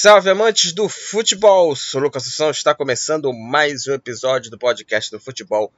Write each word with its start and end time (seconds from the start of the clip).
Salve 0.00 0.30
amantes 0.30 0.72
do 0.72 0.88
futebol! 0.88 1.74
Sou 1.74 2.00
Lucas 2.00 2.22
Assunção, 2.22 2.52
está 2.52 2.72
começando 2.72 3.32
mais 3.32 3.88
um 3.88 3.92
episódio 3.94 4.48
do 4.48 4.56
podcast 4.56 5.10
do 5.10 5.18
futebol 5.18 5.72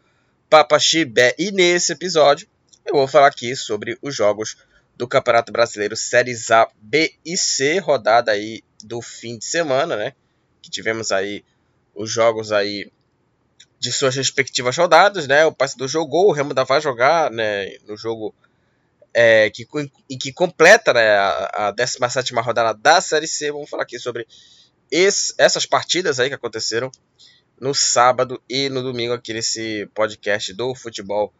Papa 0.50 0.78
Chibé. 0.78 1.34
E 1.38 1.50
nesse 1.50 1.92
episódio 1.92 2.46
eu 2.84 2.96
vou 2.96 3.08
falar 3.08 3.28
aqui 3.28 3.56
sobre 3.56 3.96
os 4.02 4.14
jogos 4.14 4.58
do 4.94 5.08
Campeonato 5.08 5.50
Brasileiro 5.50 5.96
Séries 5.96 6.50
A, 6.50 6.68
B 6.82 7.14
e 7.24 7.34
C, 7.34 7.78
rodada 7.78 8.30
aí 8.30 8.62
do 8.84 9.00
fim 9.00 9.38
de 9.38 9.46
semana, 9.46 9.96
né? 9.96 10.12
Que 10.60 10.70
tivemos 10.70 11.10
aí 11.10 11.42
os 11.94 12.10
jogos 12.12 12.52
aí 12.52 12.92
de 13.78 13.90
suas 13.90 14.14
respectivas 14.14 14.76
rodadas, 14.76 15.26
né? 15.26 15.46
O 15.46 15.52
Paysandu 15.52 15.88
jogou, 15.88 16.28
o 16.28 16.32
Remo 16.32 16.52
da 16.52 16.62
vai 16.62 16.82
jogar, 16.82 17.30
né? 17.30 17.74
No 17.88 17.96
jogo 17.96 18.34
é, 19.12 19.50
que, 19.50 19.66
que 20.18 20.32
completa 20.32 20.92
né, 20.92 21.16
a, 21.16 21.68
a 21.68 21.70
17 21.72 22.34
rodada 22.34 22.74
da 22.74 23.00
Série 23.00 23.26
C. 23.26 23.50
Vamos 23.50 23.68
falar 23.68 23.82
aqui 23.82 23.98
sobre 23.98 24.26
esse, 24.90 25.34
essas 25.38 25.66
partidas 25.66 26.18
aí 26.18 26.28
que 26.28 26.34
aconteceram 26.34 26.90
no 27.60 27.74
sábado 27.74 28.42
e 28.48 28.68
no 28.68 28.82
domingo 28.82 29.12
aqui 29.12 29.34
nesse 29.34 29.86
podcast 29.94 30.52
do 30.54 30.74
futebol 30.74 31.32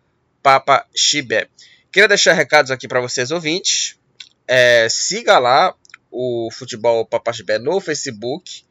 Papa 0.42 0.86
Chibé. 0.94 1.48
Queria 1.90 2.08
deixar 2.08 2.34
recados 2.34 2.70
aqui 2.70 2.86
para 2.86 3.00
vocês 3.00 3.30
ouvintes. 3.30 3.98
É, 4.46 4.88
siga 4.88 5.38
lá 5.38 5.74
o 6.10 6.48
futebol 6.52 7.06
Papa 7.06 7.32
Chibé 7.32 7.58
no 7.58 7.80
Facebook. 7.80 8.64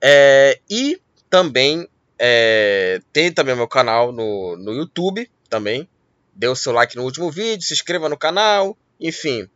É, 0.00 0.58
e 0.68 1.00
também 1.30 1.88
é, 2.18 3.00
tem 3.12 3.32
também 3.32 3.56
meu 3.56 3.66
canal 3.66 4.12
no, 4.12 4.56
no 4.56 4.72
YouTube 4.72 5.28
também. 5.48 5.88
Dê 6.34 6.48
o 6.48 6.54
seu 6.54 6.72
like 6.72 6.96
no 6.96 7.02
último 7.02 7.30
vídeo, 7.30 7.66
se 7.66 7.74
inscreva 7.74 8.08
no 8.08 8.16
canal, 8.16 8.76
enfim. 9.00 9.48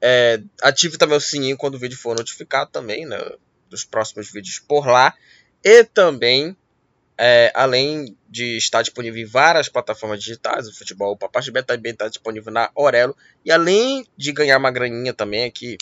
É, 0.00 0.40
ative 0.62 0.96
também 0.96 1.16
o 1.16 1.20
sininho 1.20 1.56
quando 1.56 1.74
o 1.74 1.78
vídeo 1.78 1.98
for 1.98 2.16
notificado 2.16 2.70
também, 2.70 3.06
né? 3.06 3.18
Dos 3.68 3.84
próximos 3.84 4.30
vídeos 4.30 4.58
por 4.58 4.86
lá. 4.86 5.14
E 5.64 5.84
também, 5.84 6.56
é, 7.18 7.50
além 7.52 8.16
de 8.28 8.56
estar 8.56 8.80
disponível 8.80 9.20
em 9.20 9.26
várias 9.26 9.68
plataformas 9.68 10.20
digitais, 10.20 10.68
o 10.68 10.74
futebol, 10.74 11.12
o 11.12 11.16
Papache 11.16 11.50
Bet 11.50 11.66
também 11.66 11.92
está 11.92 12.06
disponível 12.06 12.52
na 12.52 12.70
Orelo. 12.76 13.16
E 13.44 13.50
além 13.50 14.06
de 14.16 14.30
ganhar 14.30 14.56
uma 14.56 14.70
graninha 14.70 15.12
também 15.12 15.44
aqui 15.44 15.76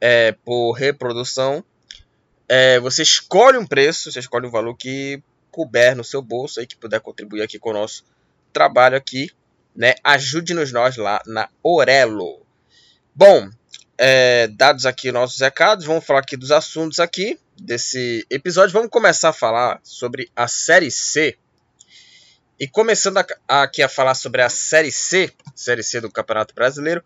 é, 0.00 0.32
por 0.32 0.72
reprodução, 0.72 1.62
é, 2.48 2.80
você 2.80 3.02
escolhe 3.02 3.58
um 3.58 3.66
preço, 3.66 4.10
você 4.10 4.20
escolhe 4.20 4.46
um 4.46 4.50
valor 4.50 4.74
que 4.74 5.22
couber 5.50 5.94
no 5.94 6.02
seu 6.02 6.22
bolso 6.22 6.58
aí, 6.58 6.66
que 6.66 6.76
puder 6.76 7.00
contribuir 7.00 7.42
aqui 7.42 7.58
com 7.58 7.70
o 7.70 7.74
nosso 7.74 8.04
trabalho 8.50 8.96
aqui, 8.96 9.30
né? 9.76 9.94
Ajude-nos 10.02 10.72
nós 10.72 10.96
lá 10.96 11.20
na 11.26 11.50
Orelo. 11.62 12.40
Bom, 13.14 13.50
é, 13.98 14.48
dados 14.48 14.86
aqui 14.86 15.12
nossos 15.12 15.38
recados, 15.38 15.84
vamos 15.84 16.04
falar 16.06 16.20
aqui 16.20 16.36
dos 16.36 16.50
assuntos 16.50 16.98
aqui 16.98 17.38
desse 17.56 18.26
episódio. 18.30 18.72
Vamos 18.72 18.90
começar 18.90 19.30
a 19.30 19.32
falar 19.32 19.80
sobre 19.82 20.30
a 20.34 20.48
Série 20.48 20.90
C. 20.90 21.36
E 22.58 22.68
começando 22.68 23.18
a, 23.18 23.26
aqui 23.62 23.82
a 23.82 23.88
falar 23.88 24.14
sobre 24.14 24.42
a 24.42 24.48
Série 24.48 24.92
C, 24.92 25.32
Série 25.54 25.82
C 25.82 26.00
do 26.00 26.10
Campeonato 26.10 26.54
Brasileiro, 26.54 27.02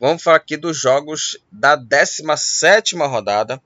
vamos 0.00 0.22
falar 0.22 0.38
aqui 0.38 0.56
dos 0.56 0.76
jogos 0.76 1.38
da 1.52 1.76
17 1.76 2.96
rodada. 2.96 3.62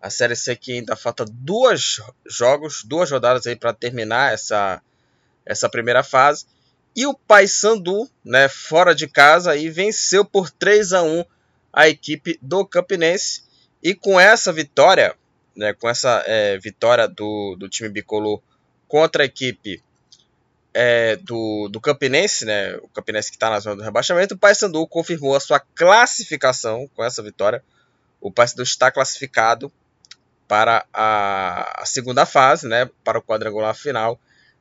A 0.00 0.08
Série 0.08 0.36
C 0.36 0.52
aqui 0.52 0.72
ainda 0.72 0.96
falta 0.96 1.24
duas 1.26 2.00
jogos, 2.26 2.82
duas 2.84 3.10
rodadas 3.10 3.46
aí 3.46 3.56
para 3.56 3.74
terminar 3.74 4.32
essa, 4.32 4.80
essa 5.44 5.68
primeira 5.68 6.02
fase. 6.02 6.46
E 6.96 7.06
o 7.06 7.14
Paysandu, 7.14 8.08
né, 8.24 8.48
fora 8.48 8.94
de 8.94 9.06
casa, 9.06 9.52
aí 9.52 9.68
venceu 9.68 10.24
por 10.24 10.50
3 10.50 10.92
a 10.92 11.02
1 11.02 11.24
a 11.72 11.88
equipe 11.88 12.38
do 12.40 12.64
Campinense. 12.64 13.44
E 13.82 13.94
com 13.94 14.18
essa 14.18 14.52
vitória, 14.52 15.14
né, 15.56 15.72
com 15.72 15.88
essa 15.88 16.22
é, 16.26 16.58
vitória 16.58 17.08
do, 17.08 17.56
do 17.58 17.68
time 17.68 17.88
bicolor 17.88 18.40
contra 18.88 19.22
a 19.22 19.26
equipe 19.26 19.82
é, 20.72 21.16
do, 21.16 21.68
do 21.68 21.80
Campinense, 21.80 22.44
né, 22.44 22.76
o 22.76 22.88
Campinense 22.88 23.30
que 23.30 23.36
está 23.36 23.50
na 23.50 23.60
zona 23.60 23.76
do 23.76 23.82
rebaixamento, 23.82 24.34
o 24.34 24.38
Paysandu 24.38 24.86
confirmou 24.86 25.34
a 25.34 25.40
sua 25.40 25.60
classificação 25.60 26.88
com 26.94 27.04
essa 27.04 27.22
vitória. 27.22 27.62
O 28.20 28.30
Paysandu 28.30 28.62
está 28.62 28.90
classificado 28.90 29.72
para 30.46 30.84
a, 30.92 31.82
a, 31.82 31.86
segunda 31.86 32.26
fase, 32.26 32.66
né, 32.66 32.88
para 33.04 33.18
o 33.18 33.22
quadrangular 33.22 33.74
final 33.74 34.18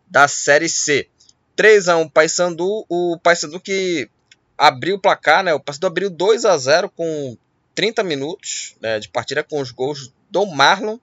da 0.07 0.27
Série 0.27 0.69
C. 0.69 1.07
3 1.55 1.89
a 1.89 1.97
1 1.97 2.09
Paysandu, 2.09 2.85
o 2.87 3.19
Paysandu 3.21 3.59
que 3.59 4.09
abriu 4.57 4.95
o 4.95 4.99
placar, 4.99 5.43
né? 5.43 5.53
O 5.53 5.59
Paysandu 5.59 5.87
abriu 5.87 6.09
2 6.09 6.45
a 6.45 6.57
0 6.57 6.89
com 6.89 7.37
30 7.75 8.03
minutos 8.03 8.75
né, 8.81 8.99
de 8.99 9.09
partida 9.09 9.43
com 9.43 9.59
os 9.59 9.71
gols 9.71 10.13
do 10.29 10.45
Marlon. 10.45 10.97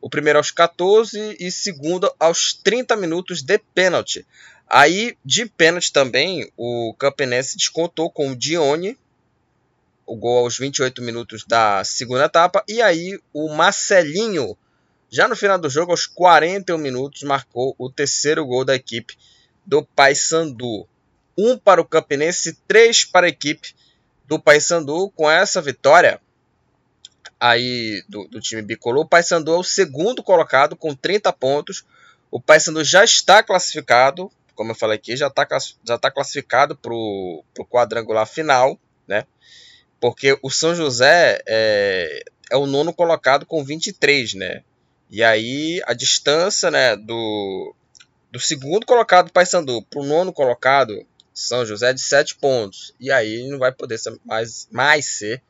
O 0.00 0.10
primeiro 0.10 0.38
aos 0.38 0.50
14 0.50 1.36
e 1.40 1.50
segundo 1.50 2.12
aos 2.18 2.52
30 2.52 2.94
minutos 2.96 3.42
de 3.42 3.58
pênalti. 3.58 4.26
Aí, 4.68 5.16
de 5.24 5.46
pênalti 5.46 5.92
também, 5.92 6.50
o 6.56 6.94
Campinense 6.98 7.56
descontou 7.56 8.10
com 8.10 8.30
o 8.30 8.36
Dione, 8.36 8.98
o 10.06 10.14
gol 10.14 10.44
aos 10.44 10.58
28 10.58 11.00
minutos 11.00 11.44
da 11.46 11.82
segunda 11.84 12.24
etapa. 12.24 12.62
E 12.68 12.82
aí, 12.82 13.18
o 13.32 13.48
Marcelinho, 13.48 14.56
já 15.10 15.26
no 15.26 15.36
final 15.36 15.58
do 15.58 15.70
jogo, 15.70 15.92
aos 15.92 16.06
41 16.06 16.76
minutos, 16.76 17.22
marcou 17.22 17.74
o 17.78 17.90
terceiro 17.90 18.44
gol 18.44 18.64
da 18.64 18.74
equipe 18.74 19.16
do 19.64 19.82
Paysandu 19.82 20.86
um 21.36 21.58
para 21.58 21.80
o 21.80 21.84
Campinense, 21.84 22.58
três 22.66 23.04
para 23.04 23.26
a 23.26 23.28
equipe 23.28 23.74
do 24.26 24.38
Paysandu. 24.38 25.10
Com 25.10 25.30
essa 25.30 25.60
vitória 25.60 26.20
aí 27.38 28.02
do, 28.08 28.26
do 28.28 28.40
time 28.40 28.62
bicolor, 28.62 29.04
o 29.04 29.08
Paysandu 29.08 29.52
é 29.52 29.58
o 29.58 29.64
segundo 29.64 30.22
colocado 30.22 30.76
com 30.76 30.94
30 30.94 31.32
pontos. 31.32 31.84
O 32.30 32.40
Paysandu 32.40 32.82
já 32.84 33.04
está 33.04 33.42
classificado, 33.42 34.30
como 34.54 34.70
eu 34.70 34.74
falei 34.74 34.96
aqui, 34.96 35.16
já 35.16 35.28
está 35.28 35.46
já 35.84 35.98
tá 35.98 36.10
classificado 36.10 36.76
para 36.76 36.92
o 36.92 37.44
quadrangular 37.68 38.26
final, 38.26 38.78
né? 39.06 39.26
Porque 40.00 40.38
o 40.42 40.50
São 40.50 40.74
José 40.74 41.40
é, 41.46 42.24
é 42.50 42.56
o 42.56 42.66
nono 42.66 42.92
colocado 42.92 43.46
com 43.46 43.64
23, 43.64 44.34
né? 44.34 44.62
E 45.10 45.22
aí 45.22 45.80
a 45.86 45.94
distância 45.94 46.70
né, 46.70 46.96
do, 46.96 47.74
do 48.32 48.40
segundo 48.40 48.84
colocado 48.84 49.30
Paysandu 49.30 49.82
para 49.82 50.00
o 50.00 50.04
nono 50.04 50.32
colocado 50.32 51.06
são 51.32 51.66
José 51.66 51.92
de 51.92 52.00
7 52.00 52.36
pontos. 52.36 52.94
E 52.98 53.10
aí 53.10 53.48
não 53.48 53.58
vai 53.58 53.72
poder 53.72 53.98
ser 53.98 54.18
mais, 54.24 54.68
mais 54.70 55.06
ser 55.06 55.42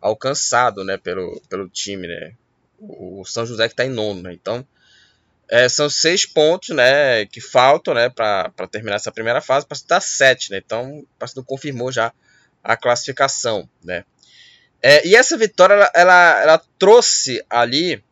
alcançado 0.00 0.84
né, 0.84 0.96
pelo, 0.96 1.40
pelo 1.48 1.68
time. 1.68 2.06
Né? 2.06 2.32
O, 2.78 3.24
São 3.24 3.46
José 3.46 3.68
que 3.68 3.74
está 3.74 3.84
em 3.84 3.90
nono. 3.90 4.22
Né? 4.22 4.32
Então 4.32 4.66
é, 5.48 5.68
são 5.68 5.88
seis 5.88 6.26
pontos 6.26 6.70
né, 6.70 7.24
que 7.26 7.40
faltam 7.40 7.94
né, 7.94 8.08
para 8.08 8.50
terminar 8.70 8.96
essa 8.96 9.12
primeira 9.12 9.40
fase 9.40 9.66
para 9.66 9.78
dar 9.88 10.00
sete. 10.00 10.50
Né? 10.50 10.60
Então 10.64 10.98
o 10.98 11.06
Paysandu 11.18 11.44
confirmou 11.44 11.92
já 11.92 12.12
a 12.62 12.76
classificação. 12.76 13.68
Né? 13.82 14.04
É, 14.82 15.06
e 15.06 15.16
essa 15.16 15.36
vitória 15.36 15.74
ela, 15.74 15.90
ela, 15.94 16.42
ela 16.42 16.62
trouxe 16.78 17.44
ali 17.48 18.02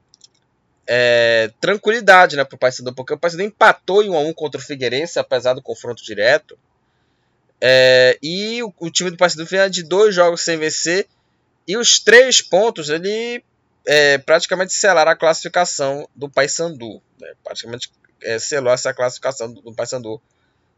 é, 0.86 1.50
tranquilidade 1.60 2.36
né, 2.36 2.44
para 2.44 2.56
o 2.56 2.58
Paysandu, 2.58 2.94
porque 2.94 3.14
o 3.14 3.18
Paysandu 3.18 3.42
empatou 3.42 4.02
em 4.02 4.10
1 4.10 4.16
a 4.16 4.20
1 4.20 4.32
contra 4.34 4.60
o 4.60 4.64
Figueirense, 4.64 5.18
apesar 5.18 5.54
do 5.54 5.62
confronto 5.62 6.04
direto. 6.04 6.58
É, 7.60 8.18
e 8.22 8.62
o, 8.62 8.72
o, 8.78 8.90
time 8.90 9.10
do 9.10 9.16
Paysandu 9.16 9.46
fez 9.46 9.70
de 9.70 9.82
dois 9.82 10.14
jogos 10.14 10.42
sem 10.42 10.58
vencer. 10.58 11.06
E 11.66 11.76
os 11.76 11.98
três 11.98 12.40
pontos 12.42 12.88
ele 12.88 13.42
é, 13.86 14.18
praticamente 14.18 14.72
selaram 14.72 15.12
a 15.12 15.16
classificação 15.16 16.08
do 16.14 16.28
Paysandu. 16.28 17.02
Né? 17.20 17.32
Praticamente 17.42 17.90
é, 18.22 18.38
selou 18.38 18.72
essa 18.72 18.92
classificação 18.92 19.52
do, 19.52 19.60
do 19.60 19.74
Paysandu 19.74 20.20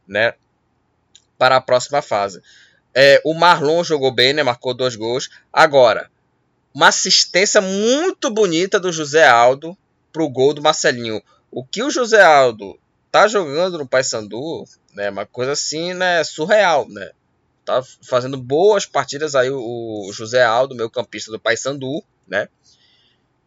né? 0.07 0.35
para 1.39 1.57
a 1.57 1.61
próxima 1.61 2.03
fase. 2.03 2.43
É, 2.95 3.21
o 3.25 3.35
Marlon 3.35 3.85
jogou 3.85 4.11
bem, 4.11 4.33
né? 4.33 4.43
Marcou 4.43 4.73
dois 4.73 4.97
gols. 4.97 5.29
Agora, 5.53 6.11
uma 6.73 6.89
assistência 6.89 7.61
muito 7.61 8.31
bonita 8.31 8.81
do 8.81 8.91
José 8.91 9.27
Aldo 9.27 9.77
pro 10.11 10.29
gol 10.31 10.55
do 10.55 10.63
Marcelinho. 10.63 11.23
O 11.51 11.63
que 11.63 11.83
o 11.83 11.91
José 11.91 12.23
Aldo 12.23 12.79
tá 13.13 13.29
jogando 13.29 13.77
no 13.77 13.87
Paysandu, 13.87 14.65
né? 14.95 15.11
Uma 15.11 15.27
coisa 15.27 15.53
assim, 15.53 15.93
né? 15.93 16.25
Surreal, 16.25 16.89
né? 16.89 17.11
Tá 17.67 17.83
fazendo 18.01 18.37
boas 18.37 18.87
partidas 18.87 19.35
aí 19.35 19.51
o, 19.51 20.09
José 20.13 20.45
Aldo, 20.45 20.75
meu 20.75 20.89
campista 20.89 21.33
do 21.33 21.41
Paysandu, 21.41 22.01
né? 22.27 22.49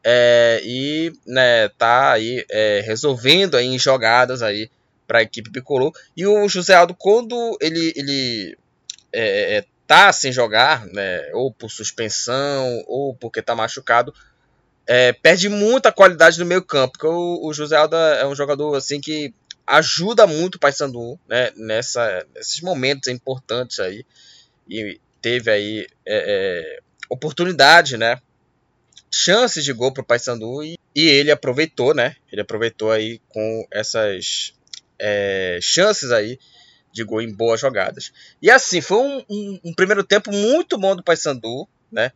É, 0.03 0.61
e 0.63 1.13
né, 1.25 1.69
tá 1.69 2.11
aí 2.11 2.45
é, 2.51 2.81
resolvendo 2.85 3.55
aí 3.55 3.65
em 3.65 3.79
jogadas 3.79 4.41
aí 4.41 4.69
para 5.07 5.19
a 5.19 5.23
equipe 5.23 5.49
bicolor. 5.49 5.93
E 6.17 6.27
o 6.27 6.49
José 6.49 6.75
Aldo, 6.75 6.93
quando 6.93 7.57
ele, 7.61 7.93
ele 7.95 8.57
é, 9.13 9.57
é, 9.57 9.65
tá 9.87 10.11
sem 10.11 10.33
jogar, 10.33 10.85
né, 10.85 11.29
ou 11.33 11.51
por 11.53 11.71
suspensão, 11.71 12.83
ou 12.87 13.15
porque 13.15 13.41
tá 13.41 13.55
machucado, 13.55 14.13
é, 14.85 15.13
perde 15.13 15.47
muita 15.47 15.93
qualidade 15.93 16.37
no 16.39 16.45
meio 16.45 16.61
campo. 16.61 16.91
Porque 16.93 17.07
o, 17.07 17.47
o 17.47 17.53
José 17.53 17.77
Aldo 17.77 17.95
é 17.95 18.27
um 18.27 18.35
jogador 18.35 18.75
assim 18.75 18.99
que 18.99 19.33
ajuda 19.69 20.25
muito 20.25 20.55
o 20.55 20.59
Paysandu 20.59 21.19
né, 21.27 21.51
nessa, 21.55 22.25
nesses 22.35 22.59
momentos 22.61 23.07
importantes 23.07 23.79
aí. 23.79 24.03
E 24.67 24.99
teve 25.21 25.51
aí 25.51 25.87
é, 26.05 26.77
é, 26.77 26.79
oportunidade, 27.09 27.95
né? 27.95 28.19
Chances 29.11 29.63
de 29.63 29.73
gol 29.73 29.91
para 29.91 30.01
o 30.01 30.05
Paysandu 30.05 30.63
e, 30.63 30.77
e 30.95 31.07
ele 31.07 31.31
aproveitou, 31.31 31.93
né? 31.93 32.15
Ele 32.31 32.41
aproveitou 32.41 32.91
aí 32.91 33.21
com 33.29 33.67
essas 33.71 34.53
é, 34.97 35.59
chances 35.61 36.11
aí 36.11 36.39
de 36.91 37.03
gol 37.03 37.21
em 37.21 37.31
boas 37.31 37.61
jogadas. 37.61 38.11
E 38.41 38.49
assim, 38.49 38.81
foi 38.81 38.97
um, 38.97 39.23
um, 39.29 39.59
um 39.65 39.73
primeiro 39.73 40.03
tempo 40.03 40.31
muito 40.31 40.77
bom 40.77 40.95
do 40.95 41.03
Paysandu, 41.03 41.67
né? 41.91 42.11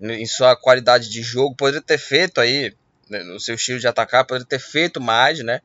Em 0.00 0.26
sua 0.26 0.54
qualidade 0.54 1.08
de 1.08 1.22
jogo, 1.22 1.56
poderia 1.56 1.82
ter 1.82 1.98
feito 1.98 2.40
aí, 2.40 2.72
né, 3.10 3.22
no 3.24 3.40
seu 3.40 3.56
estilo 3.56 3.80
de 3.80 3.88
atacar, 3.88 4.24
poderia 4.24 4.46
ter 4.46 4.60
feito 4.60 5.00
mais, 5.00 5.40
né? 5.40 5.60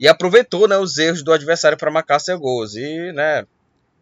E 0.00 0.08
aproveitou 0.08 0.66
né, 0.66 0.78
os 0.78 0.96
erros 0.96 1.22
do 1.22 1.30
adversário 1.30 1.76
para 1.76 1.90
marcar 1.90 2.18
seus 2.18 2.40
gols. 2.40 2.74
E 2.74 3.12
né, 3.12 3.46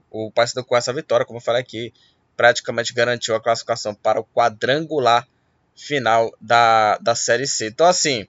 o 0.09 0.31
Paysandu 0.31 0.65
com 0.65 0.77
essa 0.77 0.93
vitória, 0.93 1.27
como 1.27 1.39
eu 1.39 1.43
falei 1.43 1.61
aqui, 1.61 1.93
praticamente 2.37 2.95
garantiu 2.95 3.35
a 3.35 3.43
classificação 3.43 3.93
para 3.93 4.21
o 4.21 4.25
quadrangular 4.25 5.27
final 5.75 6.33
da, 6.41 6.99
da 6.99 7.17
Série 7.17 7.49
C. 7.49 7.67
Então, 7.67 7.85
assim, 7.85 8.29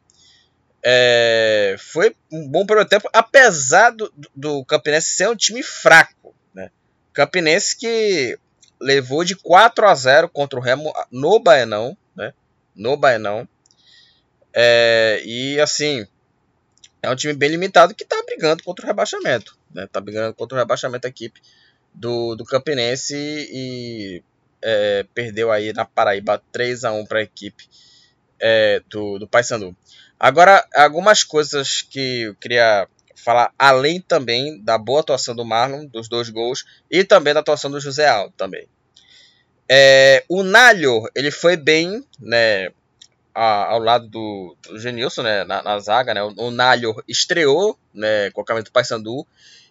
é, 0.83 1.75
foi 1.77 2.16
um 2.31 2.48
bom 2.48 2.66
primeiro 2.66 2.89
tempo, 2.89 3.07
apesar 3.13 3.92
do, 3.92 4.12
do 4.36 4.65
Campinense 4.65 5.10
ser 5.10 5.30
um 5.30 5.36
time 5.36 5.62
fraco. 5.62 6.33
Né? 6.51 6.72
Campinense 7.13 7.77
que 7.77 8.39
levou 8.81 9.24
de 9.24 9.36
4 9.36 9.88
a 9.88 9.94
0 9.94 10.30
contra 10.30 10.57
o 10.57 10.62
Remo 10.62 10.92
no 11.12 11.39
Baenão. 11.39 11.95
Né? 12.15 12.33
No 12.75 12.98
Baenão. 12.98 13.48
É, 14.51 15.22
e 15.24 15.60
assim, 15.60 16.07
é 17.01 17.10
um 17.10 17.16
time 17.16 17.34
bem 17.34 17.50
limitado 17.50 17.96
que 17.96 18.04
está 18.04 18.22
brigando 18.24 18.63
contra 18.63 18.86
o 18.86 18.88
rebaixamento. 18.88 19.57
Está 19.69 19.81
né? 19.81 19.88
Tá 19.92 20.01
brigando 20.01 20.34
contra 20.34 20.57
o 20.57 20.60
rebaixamento 20.60 21.07
a 21.07 21.10
equipe 21.10 21.42
do, 21.94 22.36
do 22.36 22.46
Campinense 22.46 23.16
e 23.16 24.24
é, 24.62 25.06
perdeu 25.13 25.51
aí 25.51 25.74
na 25.74 25.86
Paraíba 25.86 26.42
3 26.51 26.84
a 26.84 26.92
1 26.92 27.06
para 27.06 27.19
a 27.19 27.24
equipe 27.24 27.68
é, 28.40 28.81
do, 28.90 29.19
do 29.19 29.28
Paysandu. 29.28 29.75
Agora, 30.19 30.66
algumas 30.75 31.24
coisas 31.24 31.81
que 31.81 32.24
eu 32.24 32.36
queria 32.36 32.88
falar, 33.16 33.54
além 33.57 34.01
também 34.01 34.62
da 34.62 34.78
boa 34.78 35.01
atuação 35.01 35.36
do 35.36 35.46
Marlon, 35.46 35.86
dos 35.86 36.10
dois 36.10 36.30
gols, 36.30 36.66
e 36.90 37.04
também 37.04 37.34
da 37.34 37.40
atuação 37.40 37.72
do 37.72 37.80
José 37.80 38.07
Aldo 38.07 38.34
também. 38.38 38.68
É, 39.72 40.24
o 40.28 40.42
Nalho, 40.42 41.04
ele 41.16 41.30
foi 41.30 41.56
bem, 41.56 42.04
né, 42.19 42.72
a, 43.39 43.71
ao 43.71 43.80
lado 43.80 44.06
do, 44.09 44.57
do 44.68 44.77
Genilson, 44.77 45.24
né, 45.24 45.45
na, 45.45 45.63
na 45.63 45.80
zaga, 45.80 46.13
né, 46.13 46.21
o, 46.21 46.33
o 46.36 46.51
Nalho 46.51 46.94
estreou, 47.07 47.80
né, 47.94 48.30
com 48.31 48.41
a 48.41 48.45
camisa 48.45 48.65
do 48.65 48.71
Paysandu, 48.71 49.25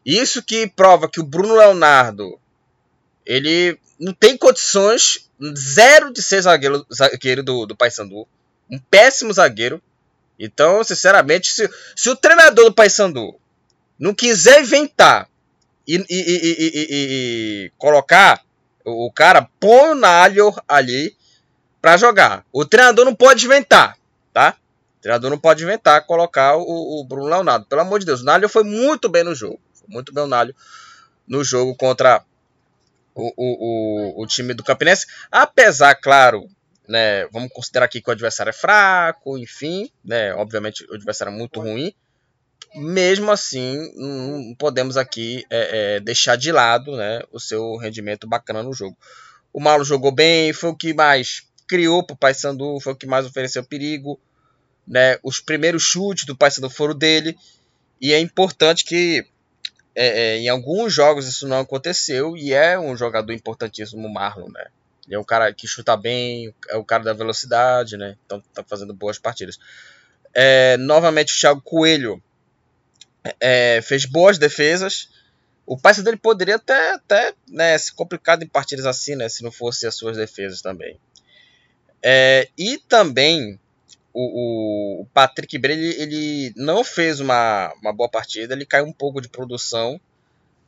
isso 0.06 0.42
que 0.42 0.66
prova 0.66 1.06
que 1.06 1.20
o 1.20 1.24
Bruno 1.24 1.54
Leonardo, 1.54 2.40
ele 3.26 3.78
não 4.00 4.14
tem 4.14 4.38
condições, 4.38 5.28
zero 5.54 6.10
de 6.10 6.22
ser 6.22 6.40
zagueiro, 6.40 6.86
zagueiro 6.92 7.42
do, 7.42 7.66
do 7.66 7.76
Paysandu, 7.76 8.26
um 8.70 8.78
péssimo 8.78 9.34
zagueiro, 9.34 9.82
então, 10.38 10.82
sinceramente, 10.82 11.52
se, 11.52 11.68
se 11.94 12.08
o 12.08 12.16
treinador 12.16 12.66
do 12.66 12.74
Paysandu 12.74 13.38
não 13.98 14.14
quiser 14.14 14.62
inventar 14.62 15.28
e, 15.86 15.96
e, 15.96 16.04
e, 16.08 16.70
e, 17.68 17.72
colocar 17.76 18.42
o 18.82 19.12
cara, 19.12 19.46
põe 19.60 19.90
o 19.90 19.94
Nalho 19.94 20.54
ali 20.66 21.14
para 21.88 21.96
jogar. 21.96 22.44
O 22.52 22.66
treinador 22.66 23.06
não 23.06 23.14
pode 23.14 23.46
inventar, 23.46 23.96
tá? 24.30 24.54
O 24.98 25.00
treinador 25.00 25.30
não 25.30 25.38
pode 25.38 25.62
inventar 25.62 26.04
colocar 26.04 26.54
o, 26.56 27.00
o 27.00 27.04
Bruno 27.04 27.28
Leonardo. 27.28 27.64
Pelo 27.64 27.80
amor 27.80 27.98
de 27.98 28.04
Deus, 28.04 28.20
o 28.20 28.24
Nalho 28.24 28.46
foi 28.46 28.62
muito 28.62 29.08
bem 29.08 29.24
no 29.24 29.34
jogo. 29.34 29.58
Muito 29.86 30.12
bem 30.12 30.24
o 30.24 30.26
Nalho 30.26 30.54
no 31.26 31.42
jogo 31.42 31.74
contra 31.74 32.22
o, 33.14 33.32
o, 33.36 34.18
o, 34.18 34.22
o 34.22 34.26
time 34.26 34.52
do 34.52 34.62
Campinense. 34.62 35.06
Apesar, 35.32 35.94
claro, 35.94 36.46
né, 36.86 37.26
vamos 37.28 37.50
considerar 37.54 37.86
aqui 37.86 38.02
que 38.02 38.10
o 38.10 38.12
adversário 38.12 38.50
é 38.50 38.52
fraco, 38.52 39.38
enfim, 39.38 39.90
né, 40.04 40.34
obviamente 40.34 40.84
o 40.90 40.94
adversário 40.94 41.32
é 41.32 41.36
muito 41.36 41.58
ruim. 41.58 41.94
Mesmo 42.74 43.30
assim, 43.30 43.78
não 43.96 44.54
podemos 44.58 44.98
aqui 44.98 45.42
é, 45.48 45.96
é, 45.96 46.00
deixar 46.00 46.36
de 46.36 46.52
lado 46.52 46.94
né, 46.98 47.22
o 47.32 47.40
seu 47.40 47.76
rendimento 47.76 48.28
bacana 48.28 48.62
no 48.62 48.74
jogo. 48.74 48.94
O 49.54 49.58
Malo 49.58 49.84
jogou 49.84 50.12
bem, 50.12 50.52
foi 50.52 50.68
o 50.68 50.76
que 50.76 50.92
mais 50.92 51.47
criou 51.68 52.02
para 52.02 52.14
o 52.14 52.16
Paysandu, 52.16 52.80
foi 52.80 52.94
o 52.94 52.96
que 52.96 53.06
mais 53.06 53.26
ofereceu 53.26 53.62
perigo. 53.62 54.18
Né, 54.86 55.18
os 55.22 55.38
primeiros 55.38 55.82
chutes 55.82 56.24
do 56.24 56.36
Paysandu 56.36 56.70
foram 56.70 56.94
dele. 56.94 57.36
E 58.00 58.12
é 58.12 58.18
importante 58.18 58.84
que 58.84 59.26
é, 59.94 60.06
é, 60.06 60.38
em 60.38 60.48
alguns 60.48 60.94
jogos 60.94 61.26
isso 61.26 61.46
não 61.46 61.60
aconteceu. 61.60 62.36
E 62.36 62.52
é 62.52 62.78
um 62.78 62.96
jogador 62.96 63.32
importantíssimo 63.32 64.06
o 64.06 64.12
Marlon. 64.12 64.48
Né? 64.48 64.66
Ele 65.06 65.16
é 65.16 65.18
um 65.18 65.24
cara 65.24 65.52
que 65.52 65.66
chuta 65.66 65.96
bem, 65.96 66.54
é 66.68 66.76
o 66.76 66.84
cara 66.84 67.02
da 67.02 67.12
velocidade, 67.12 67.96
né? 67.96 68.16
Então 68.24 68.42
tá 68.52 68.62
fazendo 68.62 68.94
boas 68.94 69.18
partidas. 69.18 69.58
É, 70.34 70.76
novamente 70.76 71.34
o 71.34 71.40
Thiago 71.40 71.62
Coelho 71.62 72.22
é, 73.40 73.80
fez 73.82 74.04
boas 74.04 74.38
defesas. 74.38 75.08
O 75.66 75.76
passe 75.76 76.02
dele 76.02 76.16
poderia 76.16 76.56
até, 76.56 76.92
até 76.92 77.34
né, 77.46 77.76
se 77.76 77.92
complicar 77.92 78.40
em 78.42 78.46
partidas 78.46 78.86
assim, 78.86 79.16
né? 79.16 79.28
Se 79.28 79.42
não 79.42 79.50
fosse 79.50 79.86
as 79.86 79.94
suas 79.94 80.16
defesas 80.16 80.62
também. 80.62 80.98
É, 82.02 82.48
e 82.56 82.78
também 82.78 83.58
o, 84.12 85.02
o 85.02 85.06
Patrick 85.06 85.58
Bray, 85.58 85.78
ele, 85.78 86.52
não 86.56 86.82
fez 86.84 87.20
uma, 87.20 87.72
uma 87.82 87.92
boa 87.92 88.08
partida, 88.08 88.54
ele 88.54 88.66
caiu 88.66 88.86
um 88.86 88.92
pouco 88.92 89.20
de 89.20 89.28
produção 89.28 90.00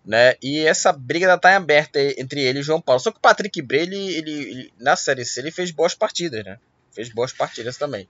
né? 0.04 0.34
E 0.42 0.58
essa 0.60 0.92
briga 0.92 1.26
ainda 1.26 1.38
tá 1.38 1.54
aberta 1.54 2.00
entre 2.20 2.40
ele 2.42 2.60
e 2.60 2.62
João 2.62 2.80
Paulo. 2.80 3.00
Só 3.00 3.10
que 3.10 3.18
o 3.18 3.20
Patrick 3.20 3.60
Bray, 3.62 3.82
ele, 3.82 4.16
ele, 4.16 4.32
ele, 4.32 4.72
na 4.78 4.96
Série 4.96 5.24
C, 5.24 5.40
ele 5.40 5.50
fez 5.50 5.70
boas 5.70 5.94
partidas, 5.94 6.44
né? 6.44 6.58
Fez 6.92 7.08
boas 7.10 7.32
partidas 7.32 7.76
também. 7.76 8.08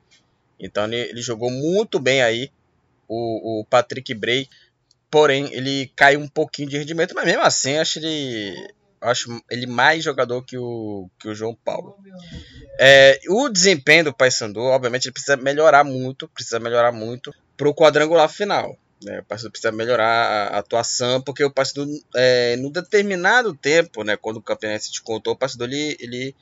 Então 0.58 0.84
ele, 0.84 0.96
ele 0.96 1.22
jogou 1.22 1.50
muito 1.50 1.98
bem 1.98 2.22
aí, 2.22 2.50
o, 3.08 3.60
o 3.60 3.64
Patrick 3.64 4.14
Bray. 4.14 4.48
Porém, 5.10 5.52
ele 5.52 5.90
caiu 5.96 6.20
um 6.20 6.28
pouquinho 6.28 6.68
de 6.68 6.78
rendimento, 6.78 7.14
mas 7.14 7.24
mesmo 7.24 7.42
assim, 7.42 7.76
acho 7.76 7.98
ele, 7.98 8.72
acho 9.00 9.42
ele 9.50 9.66
mais 9.66 10.04
jogador 10.04 10.42
que 10.42 10.58
o, 10.58 11.08
que 11.18 11.28
o 11.28 11.34
João 11.34 11.54
Paulo. 11.54 11.96
É, 12.78 13.18
o 13.28 13.48
desempenho 13.48 14.04
do 14.04 14.14
Paysandu, 14.14 14.60
obviamente, 14.60 15.06
ele 15.06 15.12
precisa 15.12 15.36
melhorar 15.36 15.84
muito, 15.84 16.28
precisa 16.28 16.60
melhorar 16.60 16.92
muito 16.92 17.34
para 17.56 17.68
o 17.68 17.74
quadrangular 17.74 18.28
final. 18.28 18.78
Né? 19.02 19.20
O 19.20 19.24
Paysandu 19.24 19.50
precisa 19.50 19.72
melhorar 19.72 20.52
a 20.52 20.58
atuação, 20.58 21.22
porque 21.22 21.42
o 21.42 21.50
Paysandu, 21.50 21.90
é, 22.14 22.56
no 22.56 22.70
determinado 22.70 23.54
tempo, 23.54 24.04
né, 24.04 24.16
quando 24.16 24.36
o 24.36 24.42
campeonato 24.42 24.84
se 24.84 24.90
descontou, 24.90 25.32
o 25.32 25.36
Paysandu 25.36 25.64
ele, 25.64 25.96
ele 25.98 26.36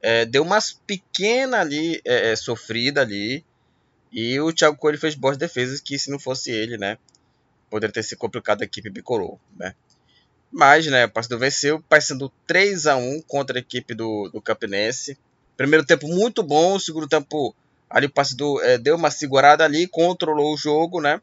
é, 0.00 0.24
deu 0.24 0.42
umas 0.42 0.72
pequenas 0.72 1.60
ali, 1.60 2.00
é, 2.04 2.32
é, 2.32 2.36
sofrida 2.36 3.02
ali, 3.02 3.44
e 4.10 4.40
o 4.40 4.52
Thiago 4.52 4.76
Coelho 4.76 4.98
fez 4.98 5.14
boas 5.14 5.36
defesas 5.36 5.80
que 5.80 5.98
se 5.98 6.10
não 6.10 6.18
fosse 6.18 6.50
ele, 6.50 6.78
né, 6.78 6.96
poderia 7.68 7.92
ter 7.92 8.02
sido 8.02 8.18
complicado 8.18 8.62
a 8.62 8.64
equipe 8.64 8.88
bicolor, 8.88 9.38
né. 9.56 9.74
Mas, 10.52 10.86
né, 10.86 11.04
o 11.04 11.10
Paysandu 11.10 11.38
venceu, 11.38 11.76
o 11.76 11.82
Paysandu 11.82 12.32
3 12.46 12.86
a 12.86 12.96
1 12.96 13.22
contra 13.22 13.58
a 13.58 13.60
equipe 13.60 13.94
do, 13.94 14.28
do 14.28 14.40
Campinense. 14.40 15.16
Primeiro 15.56 15.84
tempo 15.84 16.08
muito 16.08 16.42
bom, 16.42 16.78
segundo 16.78 17.06
tempo 17.06 17.54
ali 17.88 18.06
o 18.06 18.10
Paysandu 18.10 18.60
é, 18.62 18.78
deu 18.78 18.96
uma 18.96 19.10
segurada 19.10 19.64
ali, 19.64 19.86
controlou 19.86 20.54
o 20.54 20.56
jogo, 20.56 21.00
né, 21.00 21.20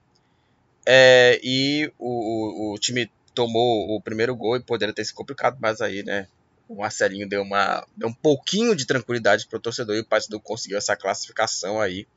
é, 0.90 1.38
e 1.44 1.92
o, 2.00 2.72
o, 2.72 2.74
o, 2.74 2.80
time 2.80 3.12
tomou 3.36 3.94
o 3.94 4.02
primeiro 4.02 4.34
gol 4.34 4.56
e 4.56 4.62
poderia 4.62 4.96
ter 4.96 5.04
se 5.04 5.14
complicado, 5.14 5.58
mas 5.60 5.82
aí, 5.82 6.02
né? 6.02 6.28
O 6.70 6.76
Marcelinho 6.76 7.28
deu, 7.28 7.42
uma, 7.42 7.86
deu 7.96 8.08
um 8.08 8.14
pouquinho 8.14 8.74
de 8.74 8.86
tranquilidade 8.86 9.48
para 9.48 9.58
o 9.58 9.60
torcedor 9.60 9.98
e 9.98 10.00
o 10.00 10.06
Paysandu 10.06 10.40
conseguiu 10.40 10.78
essa 10.78 10.96
classificação 10.96 11.82
aí 11.82 12.08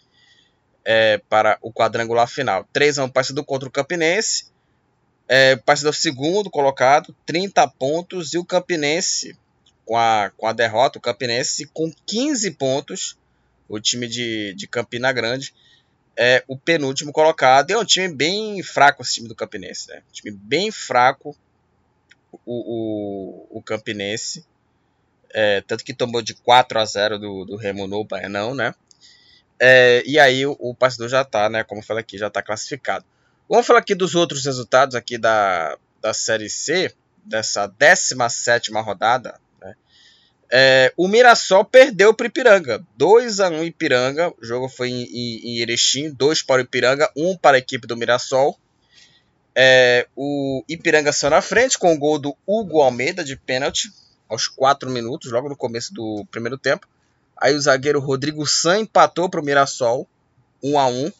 é, 0.85 1.19
para 1.29 1.59
o 1.61 1.73
quadrangular 1.73 2.29
final. 2.29 2.65
3 2.73 3.01
a 3.01 3.05
1 3.05 3.09
Paysandu 3.11 3.45
contra 3.45 3.69
o 3.69 3.73
Campinense. 3.73 4.50
É, 5.33 5.55
Paysandu 5.55 5.93
segundo 5.93 6.51
colocado, 6.51 7.15
30 7.25 7.69
pontos. 7.69 8.35
E 8.35 8.39
o 8.39 8.45
Campinense, 8.45 9.39
com 9.87 9.97
a, 9.97 10.33
com 10.37 10.45
a 10.45 10.53
derrota, 10.53 10.99
o 10.99 11.01
Campinense 11.01 11.67
com 11.67 11.89
15 12.05 12.51
pontos. 12.51 13.17
O 13.69 13.79
time 13.79 14.09
de, 14.09 14.53
de 14.55 14.67
Campina 14.67 15.13
Grande 15.13 15.55
é 16.17 16.43
o 16.49 16.59
penúltimo 16.59 17.13
colocado. 17.13 17.71
E 17.71 17.75
é 17.75 17.79
um 17.79 17.85
time 17.85 18.13
bem 18.13 18.61
fraco 18.65 19.03
esse 19.03 19.15
time 19.15 19.29
do 19.29 19.37
Campinense. 19.37 19.89
Né? 19.89 20.03
Um 20.09 20.13
time 20.13 20.33
bem 20.33 20.73
fraco 20.73 21.37
o, 22.33 22.39
o, 23.55 23.59
o 23.59 23.63
Campinense. 23.63 24.45
É, 25.33 25.61
tanto 25.61 25.85
que 25.85 25.95
tomou 25.95 26.23
de 26.23 26.35
4 26.35 26.81
a 26.81 26.85
0 26.85 27.21
do, 27.21 27.45
do 27.45 27.55
Remo 27.55 27.87
no 27.87 28.03
Baianão, 28.03 28.53
né? 28.53 28.75
É, 29.61 30.03
e 30.05 30.19
aí 30.19 30.45
o, 30.45 30.57
o 30.59 30.77
já 31.09 31.23
está, 31.23 31.49
né? 31.49 31.63
Como 31.63 31.83
eu 31.83 31.85
falei 31.85 32.01
aqui, 32.01 32.19
já 32.19 32.27
está 32.27 32.43
classificado. 32.43 33.05
Vamos 33.51 33.67
falar 33.67 33.81
aqui 33.81 33.97
dos 33.97 34.15
outros 34.15 34.45
resultados 34.45 34.95
aqui 34.95 35.19
da, 35.19 35.77
da 36.01 36.15
Série 36.15 36.49
C, 36.49 36.95
dessa 37.25 37.67
17 37.67 38.71
rodada. 38.75 39.41
Né? 39.61 39.75
É, 40.49 40.93
o 40.97 41.09
Mirassol 41.09 41.65
perdeu 41.65 42.15
para 42.15 42.27
o 42.27 42.27
Ipiranga. 42.29 42.81
2 42.97 43.41
a 43.41 43.49
1 43.49 43.65
Ipiranga. 43.65 44.33
O 44.41 44.45
jogo 44.45 44.69
foi 44.69 44.91
em, 44.91 45.03
em, 45.03 45.41
em 45.49 45.59
Erechim. 45.59 46.13
2 46.13 46.43
para 46.43 46.61
o 46.61 46.65
Ipiranga, 46.65 47.11
1 47.17 47.29
um 47.29 47.37
para 47.37 47.57
a 47.57 47.59
equipe 47.59 47.89
do 47.89 47.97
Mirassol. 47.97 48.57
É, 49.53 50.07
o 50.15 50.63
Ipiranga 50.69 51.13
saiu 51.13 51.31
na 51.31 51.43
frente 51.43 51.77
com 51.77 51.93
o 51.93 51.99
gol 51.99 52.21
do 52.21 52.37
Hugo 52.47 52.81
Almeida 52.83 53.25
de 53.25 53.35
pênalti 53.35 53.91
aos 54.29 54.47
4 54.47 54.89
minutos, 54.89 55.33
logo 55.33 55.49
no 55.49 55.57
começo 55.57 55.93
do 55.93 56.25
primeiro 56.31 56.57
tempo. 56.57 56.87
Aí 57.37 57.53
o 57.57 57.61
zagueiro 57.61 57.99
Rodrigo 57.99 58.47
San 58.47 58.79
empatou 58.79 59.29
para 59.29 59.41
o 59.41 59.45
Mirassol, 59.45 60.09
1 60.63 60.79
a 60.79 60.87
1 60.87 61.13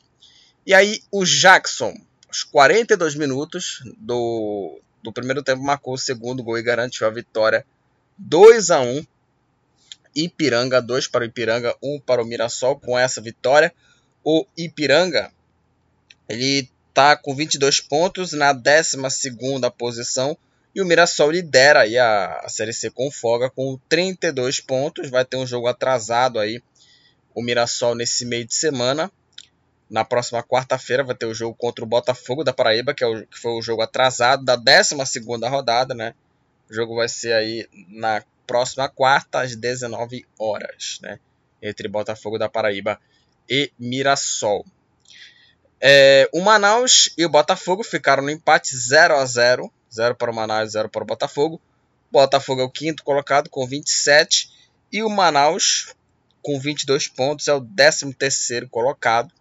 E 0.65 0.73
aí 0.73 1.03
o 1.11 1.25
Jackson, 1.25 1.93
aos 2.31 2.45
42 2.45 3.17
minutos 3.17 3.83
do, 3.99 4.81
do 5.03 5.13
primeiro 5.13 5.43
tempo, 5.43 5.63
marcou 5.63 5.95
o 5.95 5.99
segundo 5.99 6.45
gol 6.45 6.57
e 6.57 6.63
garantiu 6.63 7.07
a 7.07 7.11
vitória 7.11 7.67
2 8.17 8.71
a 8.71 8.81
1 8.81 9.05
Ipiranga, 10.15 10.81
2 10.81 11.09
para 11.09 11.23
o 11.23 11.27
Ipiranga, 11.27 11.77
1 11.83 12.01
para 12.01 12.23
o 12.23 12.25
Mirassol. 12.27 12.79
Com 12.79 12.97
essa 12.99 13.21
vitória, 13.21 13.75
o 14.23 14.47
Ipiranga 14.57 15.33
ele 16.29 16.71
está 16.89 17.17
com 17.17 17.35
22 17.35 17.81
pontos 17.81 18.33
na 18.33 18.53
12 18.53 18.97
posição 19.77 20.37
e 20.73 20.81
o 20.81 20.85
Mirassol 20.85 21.33
lidera 21.33 21.81
aí 21.81 21.99
a, 21.99 22.43
a 22.45 22.49
Série 22.49 22.73
C 22.73 22.91
com 22.91 23.11
folga 23.11 23.51
com 23.51 23.79
32 23.89 24.61
pontos. 24.61 25.11
Vai 25.11 25.25
ter 25.25 25.37
um 25.37 25.47
jogo 25.47 25.67
atrasado 25.67 26.39
aí. 26.39 26.63
O 27.35 27.43
Mirassol 27.43 27.95
nesse 27.95 28.25
meio 28.25 28.45
de 28.45 28.55
semana. 28.55 29.11
Na 29.91 30.05
próxima 30.05 30.43
quarta-feira 30.43 31.03
vai 31.03 31.17
ter 31.17 31.27
o 31.27 31.35
jogo 31.35 31.55
contra 31.55 31.85
o 31.85 31.89
Botafogo 31.89 32.45
da 32.45 32.53
Paraíba, 32.53 32.95
que, 32.95 33.03
é 33.03 33.07
o, 33.07 33.27
que 33.27 33.39
foi 33.39 33.53
o 33.53 33.63
jogo 33.63 33.83
atrasado 33.83 34.45
da 34.45 34.55
12 34.55 34.95
rodada, 35.49 35.95
né? 35.95 36.15
O 36.71 36.75
jogo 36.75 36.95
vai 36.95 37.09
ser 37.09 37.33
aí 37.33 37.69
na 37.89 38.23
próxima 38.47 38.89
quarta, 38.89 39.41
às 39.41 39.57
19 39.57 40.25
horas, 40.39 40.99
né? 41.03 41.19
Entre 41.61 41.89
Botafogo 41.89 42.39
da 42.39 42.49
Paraíba 42.49 43.01
e 43.49 43.73
Mirassol. 43.79 44.65
É, 45.81 46.29
o 46.33 46.41
Manaus 46.41 47.13
e 47.19 47.25
o 47.25 47.29
Botafogo 47.29 47.83
ficaram 47.83 48.23
no 48.23 48.31
empate 48.31 48.77
0 48.77 49.17
a 49.17 49.25
0 49.25 49.73
0 49.93 50.15
para 50.15 50.31
o 50.31 50.35
Manaus, 50.35 50.73
0 50.73 50.89
para 50.89 51.03
o 51.03 51.07
Botafogo. 51.07 51.61
Botafogo 52.11 52.61
é 52.61 52.65
o 52.65 52.71
quinto 52.71 53.03
colocado 53.03 53.51
com 53.51 53.67
27 53.67 54.51
e 54.93 55.03
o 55.03 55.09
Manaus 55.09 55.95
com 56.43 56.59
22 56.59 57.09
pontos 57.09 57.49
é 57.49 57.55
o 57.55 57.61
13 57.61 58.15
terceiro 58.15 58.69
colocado. 58.69 59.33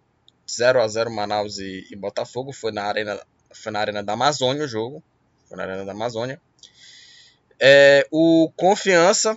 0 0.56 0.82
a 0.82 0.88
0 0.88 1.10
Manaus 1.10 1.58
e, 1.58 1.86
e, 1.90 1.96
Botafogo 1.96 2.52
foi 2.52 2.72
na 2.72 2.84
arena 2.84 3.20
foi 3.52 3.72
na 3.72 3.80
arena 3.80 4.02
da 4.02 4.12
Amazônia 4.12 4.64
o 4.64 4.68
jogo, 4.68 5.02
foi 5.48 5.56
na 5.56 5.64
arena 5.64 5.84
da 5.84 5.92
Amazônia. 5.92 6.40
É, 7.58 8.06
o 8.10 8.50
Confiança 8.56 9.36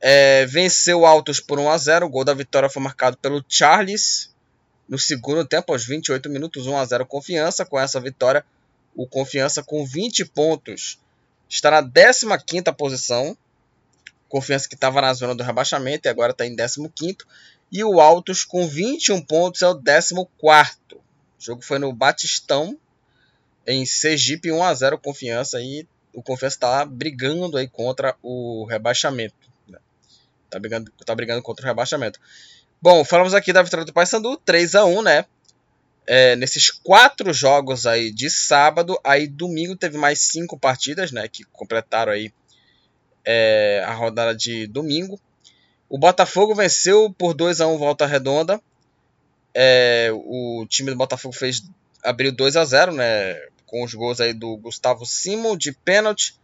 é, 0.00 0.46
venceu 0.46 1.04
Altos 1.04 1.38
por 1.38 1.58
1 1.58 1.70
a 1.70 1.78
0. 1.78 2.06
O 2.06 2.08
gol 2.08 2.24
da 2.24 2.34
vitória 2.34 2.68
foi 2.68 2.82
marcado 2.82 3.16
pelo 3.18 3.44
Charles 3.48 4.34
no 4.88 4.98
segundo 4.98 5.44
tempo 5.44 5.72
aos 5.72 5.84
28 5.84 6.28
minutos, 6.28 6.66
1 6.66 6.76
a 6.76 6.84
0 6.84 7.06
Confiança. 7.06 7.64
Com 7.64 7.78
essa 7.78 8.00
vitória, 8.00 8.44
o 8.96 9.06
Confiança 9.06 9.62
com 9.62 9.84
20 9.84 10.24
pontos 10.26 10.98
está 11.48 11.70
na 11.70 11.82
15 11.82 12.72
posição. 12.76 13.36
Confiança 14.28 14.68
que 14.68 14.76
estava 14.76 15.00
na 15.00 15.12
zona 15.12 15.34
do 15.34 15.42
rebaixamento 15.42 16.06
e 16.06 16.08
agora 16.08 16.32
está 16.32 16.46
em 16.46 16.54
15. 16.54 16.88
E 17.70 17.84
o 17.84 18.00
Altos 18.00 18.44
com 18.44 18.66
21 18.66 19.20
pontos 19.22 19.62
é 19.62 19.68
o 19.68 19.74
14. 19.74 20.14
O 20.14 21.00
jogo 21.38 21.62
foi 21.62 21.78
no 21.78 21.92
Batistão, 21.92 22.76
em 23.66 23.86
Sergipe, 23.86 24.50
1 24.50 24.62
a 24.62 24.74
0 24.74 24.98
Confiança. 24.98 25.60
E 25.60 25.86
o 26.12 26.22
Confiança 26.22 26.56
está 26.56 26.84
brigando 26.84 27.56
aí 27.56 27.68
contra 27.68 28.16
o 28.22 28.66
rebaixamento. 28.66 29.48
Está 29.66 29.72
né? 29.72 29.78
Tá 30.50 30.58
brigando, 30.58 30.92
tá 31.06 31.14
brigando 31.14 31.42
contra 31.42 31.64
o 31.64 31.68
rebaixamento. 31.68 32.20
Bom, 32.82 33.04
falamos 33.04 33.34
aqui 33.34 33.52
da 33.52 33.62
vitória 33.62 33.84
do 33.84 33.92
Paysandu, 33.92 34.36
3 34.38 34.74
a 34.74 34.84
1 34.84 35.02
né? 35.02 35.24
é, 36.12 36.34
nesses 36.34 36.70
quatro 36.70 37.32
jogos 37.32 37.86
aí 37.86 38.10
de 38.10 38.28
sábado, 38.28 38.98
aí 39.04 39.28
domingo 39.28 39.76
teve 39.76 39.96
mais 39.96 40.18
cinco 40.18 40.58
partidas, 40.58 41.12
né, 41.12 41.28
que 41.28 41.44
completaram 41.44 42.10
aí 42.10 42.32
é, 43.24 43.84
a 43.86 43.94
rodada 43.94 44.34
de 44.34 44.66
domingo. 44.66 45.20
O 45.90 45.98
Botafogo 45.98 46.54
venceu 46.54 47.12
por 47.12 47.34
2 47.34 47.60
a 47.60 47.66
1 47.66 47.76
volta 47.76 48.06
redonda. 48.06 48.62
É, 49.52 50.10
o 50.12 50.64
time 50.68 50.92
do 50.92 50.96
Botafogo 50.96 51.34
fez 51.34 51.64
abriu 52.00 52.30
2 52.30 52.56
a 52.56 52.64
0, 52.64 52.92
né, 52.92 53.34
com 53.66 53.84
os 53.84 53.92
gols 53.92 54.20
aí 54.20 54.32
do 54.32 54.56
Gustavo 54.56 55.04
Simon 55.04 55.56
de 55.56 55.72
pênalti 55.72 56.38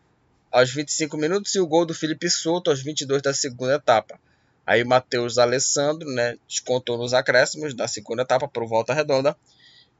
aos 0.51 0.71
25 0.71 1.17
minutos 1.17 1.55
e 1.55 1.61
o 1.61 1.67
gol 1.67 1.87
do 1.87 1.95
Felipe 1.95 2.29
Souto 2.29 2.71
aos 2.71 2.83
22 2.83 3.23
da 3.23 3.33
segunda 3.33 3.77
etapa. 3.77 4.19
Aí 4.67 4.83
Matheus 4.83 5.39
Alessandro, 5.39 6.11
né, 6.11 6.37
descontou 6.49 6.99
nos 6.99 7.15
acréscimos 7.15 7.73
da 7.73 7.87
segunda 7.87 8.23
etapa 8.23 8.49
para 8.49 8.65
o 8.65 8.67
volta 8.67 8.93
redonda 8.93 9.37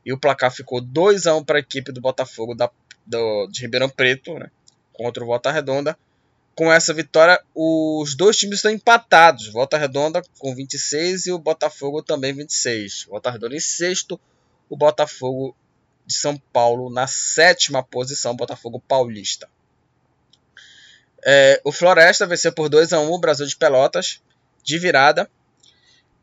e 0.05 0.13
o 0.13 0.19
placar 0.19 0.51
ficou 0.51 0.81
2 0.81 1.29
a 1.29 1.37
1 1.37 1.45
para 1.45 1.59
a 1.59 1.61
equipe 1.61 1.93
do 1.93 2.01
Botafogo 2.01 2.53
da, 2.53 2.69
do, 3.07 3.47
de 3.47 3.61
Ribeirão 3.61 3.89
Preto, 3.89 4.35
né, 4.35 4.51
contra 4.93 5.23
o 5.23 5.27
Volta 5.27 5.53
Redonda. 5.53 5.97
Com 6.57 6.73
essa 6.73 6.95
vitória, 6.95 7.39
os 7.55 8.15
dois 8.15 8.35
times 8.39 8.57
estão 8.57 8.71
empatados. 8.71 9.47
Volta 9.49 9.77
Redonda 9.77 10.23
com 10.39 10.55
26 10.55 11.27
e 11.27 11.33
o 11.33 11.39
Botafogo 11.39 12.03
também 12.03 12.33
26. 12.33 13.05
Volta 13.11 13.31
Redonda 13.31 13.55
em 13.55 13.61
sexto, 13.61 14.19
o 14.71 14.75
Botafogo 14.75 15.55
de 16.07 16.15
São 16.15 16.39
Paulo 16.53 16.89
na 16.89 17.07
sétima 17.07 17.83
posição, 17.83 18.35
Botafogo 18.35 18.81
Paulista. 18.81 19.47
É, 21.23 21.61
o 21.63 21.71
Floresta 21.71 22.27
venceu 22.27 22.53
por 22.53 22.71
2 22.71 22.95
a 22.95 23.01
1 23.01 23.13
o 23.13 23.19
Brasil 23.19 23.47
de 23.47 23.57
Pelotas 23.57 24.23
de 24.65 24.79
virada. 24.79 25.31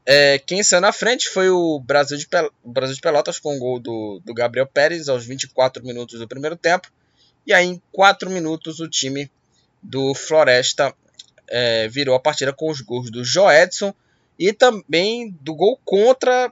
É, 0.03 0.39
quem 0.39 0.63
saiu 0.63 0.81
na 0.81 0.91
frente 0.91 1.29
foi 1.29 1.49
o 1.49 1.79
Brasil 1.79 2.17
de, 2.17 2.27
Pel 2.27 2.51
Brasil 2.65 2.95
de 2.95 3.01
Pelotas 3.01 3.37
com 3.37 3.55
o 3.55 3.59
gol 3.59 3.79
do, 3.79 4.19
do 4.25 4.33
Gabriel 4.33 4.65
Pérez 4.65 5.07
aos 5.09 5.25
24 5.25 5.83
minutos 5.83 6.19
do 6.19 6.27
primeiro 6.27 6.55
tempo. 6.55 6.91
E 7.45 7.53
aí, 7.53 7.67
em 7.67 7.81
4 7.91 8.31
minutos, 8.31 8.79
o 8.79 8.89
time 8.89 9.29
do 9.83 10.15
Floresta 10.15 10.93
é, 11.47 11.87
virou 11.87 12.15
a 12.15 12.19
partida 12.19 12.53
com 12.53 12.71
os 12.71 12.81
gols 12.81 13.11
do 13.11 13.23
Joedson 13.23 13.93
e 14.39 14.53
também 14.53 15.35
do 15.41 15.53
gol 15.53 15.79
contra 15.83 16.51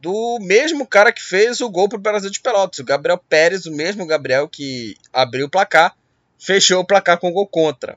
do 0.00 0.38
mesmo 0.40 0.84
cara 0.84 1.12
que 1.12 1.22
fez 1.22 1.60
o 1.60 1.70
gol 1.70 1.88
para 1.88 1.96
o 1.96 2.02
Brasil 2.02 2.28
de 2.28 2.40
Pelotas, 2.40 2.80
o 2.80 2.84
Gabriel 2.84 3.18
Pérez, 3.28 3.66
o 3.66 3.72
mesmo 3.72 4.04
Gabriel 4.04 4.48
que 4.48 4.96
abriu 5.12 5.46
o 5.46 5.50
placar, 5.50 5.96
fechou 6.36 6.80
o 6.80 6.84
placar 6.84 7.18
com 7.18 7.32
gol 7.32 7.46
contra. 7.46 7.96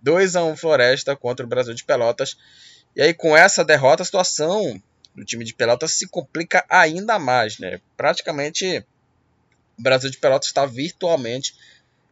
2 0.00 0.36
a 0.36 0.44
1 0.44 0.56
Floresta 0.56 1.16
contra 1.16 1.44
o 1.44 1.48
Brasil 1.48 1.74
de 1.74 1.84
Pelotas. 1.84 2.38
E 2.94 3.02
aí, 3.02 3.12
com 3.12 3.36
essa 3.36 3.64
derrota, 3.64 4.02
a 4.02 4.06
situação 4.06 4.80
do 5.14 5.24
time 5.24 5.44
de 5.44 5.52
Pelotas 5.52 5.92
se 5.92 6.08
complica 6.08 6.64
ainda 6.68 7.18
mais, 7.18 7.58
né? 7.58 7.80
Praticamente 7.96 8.84
o 9.78 9.82
Brasil 9.82 10.08
de 10.08 10.18
Pelotas 10.18 10.48
está 10.48 10.64
virtualmente 10.66 11.54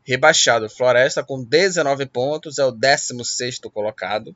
rebaixado. 0.09 0.71
Floresta 0.71 1.23
com 1.23 1.45
19 1.45 2.07
pontos 2.07 2.59
é 2.59 2.65
o 2.65 2.73
16 2.73 3.59
colocado. 3.73 4.35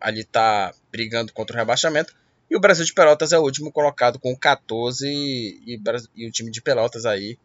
Ali 0.00 0.20
está 0.20 0.72
brigando 0.90 1.32
contra 1.32 1.56
o 1.56 1.58
rebaixamento. 1.58 2.14
E 2.48 2.56
o 2.56 2.60
Brasil 2.60 2.84
de 2.84 2.92
Pelotas 2.92 3.32
é 3.32 3.38
o 3.38 3.42
último 3.42 3.72
colocado 3.72 4.20
com 4.20 4.36
14 4.36 5.08
e, 5.08 5.80
e 6.14 6.28
o 6.28 6.30
time 6.30 6.50
de 6.50 6.62
Pelotas 6.62 7.04
aí 7.04 7.36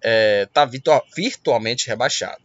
está 0.00 0.62
é, 0.62 0.66
virtual, 0.66 1.04
virtualmente 1.16 1.88
rebaixado. 1.88 2.42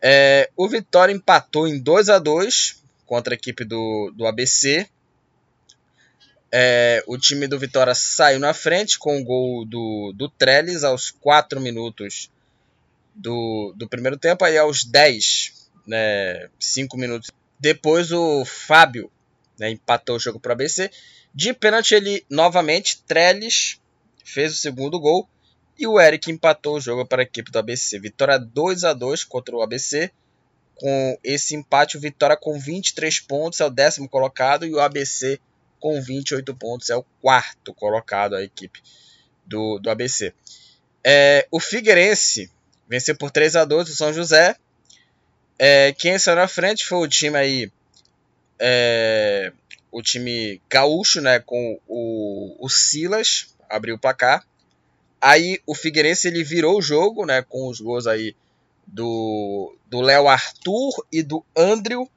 É, 0.00 0.50
o 0.56 0.68
Vitória 0.68 1.12
empatou 1.12 1.66
em 1.66 1.80
2 1.80 2.10
a 2.10 2.18
2 2.18 2.80
contra 3.06 3.34
a 3.34 3.36
equipe 3.36 3.64
do, 3.64 4.12
do 4.14 4.26
ABC. 4.26 4.86
É, 6.52 7.02
o 7.08 7.18
time 7.18 7.48
do 7.48 7.58
Vitória 7.58 7.94
saiu 7.94 8.38
na 8.38 8.54
frente 8.54 8.98
com 8.98 9.18
o 9.18 9.24
gol 9.24 9.64
do, 9.64 10.12
do 10.14 10.28
Trellis 10.28 10.84
aos 10.84 11.10
4 11.10 11.60
minutos 11.60 12.30
do, 13.14 13.72
do 13.76 13.88
primeiro 13.88 14.18
tempo. 14.18 14.44
Aí 14.44 14.58
aos 14.58 14.84
10, 14.84 15.70
né, 15.86 16.48
5 16.58 16.96
minutos 16.96 17.30
depois, 17.58 18.12
o 18.12 18.44
Fábio 18.44 19.10
né, 19.58 19.70
empatou 19.70 20.16
o 20.16 20.20
jogo 20.20 20.40
para 20.40 20.50
o 20.50 20.52
ABC. 20.52 20.90
De 21.34 21.52
pênalti, 21.54 21.94
ele 21.94 22.24
novamente, 22.28 23.02
Trellis 23.06 23.80
fez 24.24 24.52
o 24.52 24.56
segundo 24.56 25.00
gol. 25.00 25.28
E 25.78 25.86
o 25.86 25.98
Eric 25.98 26.30
empatou 26.30 26.76
o 26.76 26.80
jogo 26.80 27.04
para 27.04 27.22
a 27.22 27.24
equipe 27.24 27.50
do 27.50 27.58
ABC. 27.58 27.98
Vitória 27.98 28.38
2 28.38 28.84
a 28.84 28.92
2 28.92 29.24
contra 29.24 29.56
o 29.56 29.62
ABC. 29.62 30.10
Com 30.76 31.18
esse 31.24 31.54
empate, 31.54 31.96
o 31.96 32.00
Vitória 32.00 32.36
com 32.36 32.58
23 32.58 33.20
pontos 33.20 33.60
é 33.60 33.64
o 33.64 33.70
décimo 33.70 34.08
colocado 34.08 34.66
e 34.66 34.72
o 34.72 34.80
ABC 34.80 35.40
com 35.80 36.00
28 36.00 36.54
pontos 36.54 36.90
é 36.90 36.96
o 36.96 37.04
quarto 37.20 37.74
colocado 37.74 38.34
a 38.34 38.42
equipe 38.42 38.80
do, 39.46 39.78
do 39.78 39.90
ABC. 39.90 40.32
É, 41.02 41.46
o 41.50 41.60
Figueirense 41.60 42.50
venceu 42.88 43.16
por 43.16 43.30
3 43.30 43.56
a 43.56 43.64
2 43.64 43.88
o 43.88 43.94
São 43.94 44.12
José. 44.12 44.56
É, 45.58 45.92
quem 45.92 46.18
saiu 46.18 46.36
na 46.36 46.48
frente 46.48 46.84
foi 46.84 46.98
o 46.98 47.08
time 47.08 47.36
aí 47.36 47.72
é, 48.58 49.52
o 49.90 50.02
time 50.02 50.60
gaúcho, 50.68 51.20
né, 51.20 51.38
com 51.38 51.78
o, 51.86 52.56
o 52.58 52.68
Silas, 52.68 53.54
abriu 53.68 53.94
o 53.94 53.98
placar. 53.98 54.44
Aí 55.20 55.60
o 55.66 55.74
Figueirense 55.74 56.28
ele 56.28 56.42
virou 56.42 56.78
o 56.78 56.82
jogo, 56.82 57.24
né, 57.24 57.42
com 57.42 57.68
os 57.68 57.80
gols 57.80 58.06
aí 58.06 58.34
do 58.86 60.00
Léo 60.00 60.28
Arthur 60.28 61.06
e 61.10 61.22
do 61.22 61.44
Andrew. 61.56 62.10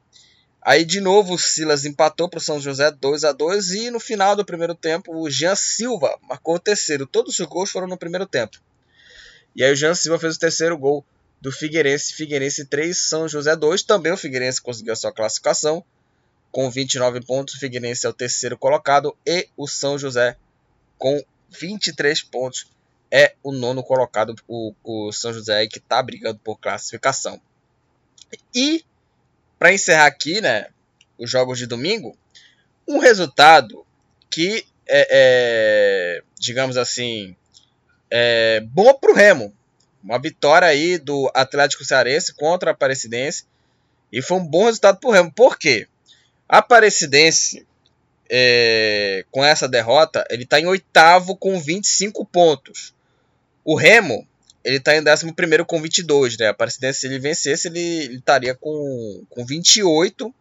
Aí 0.61 0.83
de 0.83 0.99
novo 0.99 1.35
o 1.35 1.39
Silas 1.39 1.85
empatou 1.85 2.27
para 2.27 2.39
o 2.39 2.41
São 2.41 2.59
José 2.59 2.91
2 2.91 3.23
a 3.23 3.31
2 3.31 3.71
e 3.71 3.91
no 3.91 3.99
final 3.99 4.35
do 4.35 4.43
primeiro 4.43 4.75
tempo 4.75 5.15
o 5.15 5.29
Jean 5.29 5.55
Silva 5.55 6.17
marcou 6.27 6.55
o 6.55 6.59
terceiro. 6.59 7.05
Todos 7.05 7.39
os 7.39 7.45
gols 7.45 7.69
foram 7.71 7.87
no 7.87 7.97
primeiro 7.97 8.25
tempo. 8.25 8.57
E 9.57 9.63
aí 9.63 9.73
o 9.73 9.75
Jean 9.75 9.95
Silva 9.95 10.19
fez 10.19 10.35
o 10.35 10.39
terceiro 10.39 10.77
gol 10.77 11.03
do 11.41 11.51
Figueirense, 11.51 12.13
Figueirense 12.13 12.63
3, 12.65 12.95
São 12.95 13.27
José 13.27 13.55
2. 13.55 13.81
Também 13.81 14.11
o 14.11 14.17
Figueirense 14.17 14.61
conseguiu 14.61 14.93
a 14.93 14.95
sua 14.95 15.11
classificação 15.11 15.83
com 16.51 16.69
29 16.69 17.21
pontos. 17.21 17.55
O 17.55 17.59
Figueirense 17.59 18.05
é 18.05 18.09
o 18.09 18.13
terceiro 18.13 18.55
colocado 18.55 19.17
e 19.25 19.49
o 19.57 19.67
São 19.67 19.97
José 19.97 20.37
com 20.99 21.23
23 21.59 22.21
pontos 22.21 22.67
é 23.09 23.33
o 23.41 23.51
nono 23.51 23.83
colocado. 23.83 24.35
O, 24.47 24.75
o 24.83 25.11
São 25.11 25.33
José 25.33 25.55
aí 25.55 25.67
que 25.67 25.79
está 25.79 26.03
brigando 26.03 26.39
por 26.43 26.59
classificação. 26.59 27.41
E 28.53 28.85
para 29.57 29.73
encerrar 29.73 30.05
aqui, 30.05 30.39
né, 30.39 30.67
os 31.17 31.31
jogos 31.31 31.57
de 31.57 31.65
domingo, 31.65 32.15
um 32.87 32.99
resultado 32.99 33.83
que 34.29 34.67
é, 34.87 35.07
é 35.09 36.23
digamos 36.39 36.77
assim, 36.77 37.35
é 38.09 38.61
bom 38.61 38.93
para 38.93 39.11
o 39.11 39.15
Remo. 39.15 39.53
Uma 40.03 40.19
vitória 40.19 40.67
aí 40.67 40.97
do 40.97 41.29
Atlético 41.33 41.83
Cearense 41.83 42.33
contra 42.33 42.71
a 42.71 42.73
Aparecidense. 42.73 43.43
E 44.11 44.21
foi 44.21 44.37
um 44.37 44.45
bom 44.45 44.65
resultado 44.65 44.99
para 44.99 45.09
o 45.09 45.13
Remo. 45.13 45.31
Por 45.31 45.57
quê? 45.57 45.87
A 46.47 46.59
Aparecidense, 46.59 47.65
é, 48.29 49.25
com 49.31 49.43
essa 49.43 49.67
derrota, 49.67 50.25
ele 50.29 50.43
está 50.43 50.59
em 50.59 50.65
oitavo 50.65 51.35
com 51.35 51.59
25 51.59 52.25
pontos. 52.25 52.93
O 53.65 53.75
Remo, 53.75 54.25
ele 54.63 54.77
está 54.77 54.95
em 54.95 55.03
décimo 55.03 55.33
primeiro 55.33 55.65
com 55.65 55.81
22. 55.81 56.37
Né? 56.37 56.47
A 56.47 56.51
Aparecidense, 56.51 57.01
se 57.01 57.07
ele 57.07 57.19
vencesse, 57.19 57.67
ele, 57.67 58.15
estaria 58.15 58.55
com, 58.55 59.23
com 59.29 59.45
28 59.45 60.33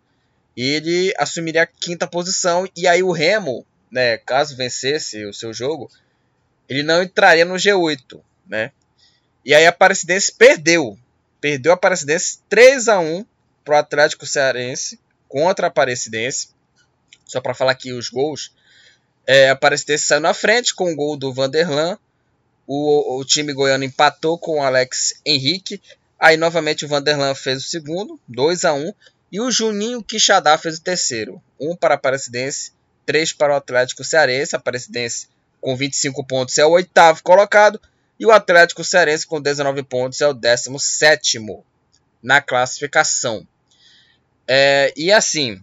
e 0.57 0.63
ele 0.63 1.13
assumiria 1.19 1.63
a 1.63 1.67
quinta 1.67 2.07
posição. 2.07 2.69
E 2.77 2.87
aí 2.87 3.03
o 3.03 3.11
Remo, 3.11 3.67
né, 3.91 4.17
caso 4.19 4.57
vencesse 4.57 5.25
o 5.25 5.35
seu 5.35 5.53
jogo, 5.53 5.91
ele 6.69 6.83
não 6.83 7.03
entraria 7.03 7.45
no 7.45 7.55
G8. 7.55 8.21
Né? 8.47 8.73
E 9.45 9.55
aí 9.55 9.67
a 9.67 9.71
Aparecidense 9.71 10.33
perdeu. 10.33 10.99
Perdeu 11.41 11.73
a 11.73 11.75
Aparecidense 11.75 12.41
3 12.49 12.89
a 12.89 12.99
1 12.99 13.25
para 13.65 13.77
o 13.77 13.79
Atlético 13.79 14.27
Cearense 14.27 14.99
contra 15.29 15.67
a 15.67 15.69
Aparecidense. 15.69 16.49
Só 17.25 17.41
para 17.41 17.55
falar 17.55 17.73
aqui 17.73 17.93
os 17.93 18.09
gols. 18.09 18.53
É, 19.27 19.49
a 19.49 19.53
Aparecidense 19.53 20.05
saiu 20.05 20.21
na 20.21 20.35
frente 20.35 20.75
com 20.75 20.93
o 20.93 20.97
gol 20.97 21.17
do 21.17 21.33
Vanderlan. 21.33 21.99
O, 22.67 23.19
o 23.19 23.25
time 23.25 23.53
goiano 23.53 23.85
empatou 23.85 24.39
com 24.39 24.59
o 24.59 24.63
Alex 24.63 25.21
Henrique. 25.25 25.81
Aí 26.19 26.37
novamente 26.37 26.85
o 26.85 26.89
Vanderlan 26.89 27.35
fez 27.35 27.65
o 27.65 27.69
segundo, 27.69 28.19
2 28.27 28.65
a 28.65 28.73
1 28.73 28.93
E 29.31 29.41
o 29.41 29.51
Juninho 29.51 30.03
Quixadá 30.03 30.57
fez 30.57 30.79
o 30.79 30.83
terceiro. 30.83 31.43
1 31.61 31.71
um 31.71 31.77
para 31.77 31.95
a 31.95 31.97
Aparecidense, 31.97 32.73
3 33.05 33.33
para 33.33 33.53
o 33.53 33.57
Atlético 33.57 34.03
Cearense. 34.03 34.57
A 34.57 34.59
Aparecidense 34.59 35.29
com 35.61 35.77
25 35.77 36.25
pontos 36.25 36.59
é 36.59 36.67
o 36.67 36.71
oitavo 36.71 37.23
colocado. 37.23 37.81
E 38.19 38.25
o 38.25 38.31
Atlético 38.31 38.83
Cearense 38.83 39.27
com 39.27 39.41
19 39.41 39.83
pontos 39.83 40.21
é 40.21 40.27
o 40.27 40.33
17 40.33 41.39
na 42.23 42.41
classificação. 42.41 43.47
É, 44.49 44.93
e 44.97 45.13
assim, 45.13 45.63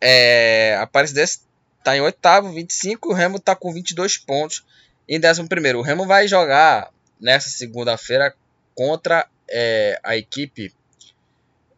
é, 0.00 0.76
a 0.78 0.82
Aparecidense 0.82 1.40
está 1.78 1.96
em 1.96 2.00
oitavo, 2.00 2.52
25, 2.52 3.10
o 3.10 3.12
Remo 3.12 3.36
está 3.36 3.54
com 3.54 3.72
22 3.72 4.16
pontos 4.18 4.64
em 5.08 5.20
décimo 5.20 5.48
primeiro. 5.48 5.80
O 5.80 5.82
Remo 5.82 6.06
vai 6.06 6.26
jogar 6.26 6.90
nessa 7.20 7.50
segunda-feira 7.50 8.34
contra 8.74 9.28
é, 9.48 9.98
a 10.02 10.16
equipe 10.16 10.72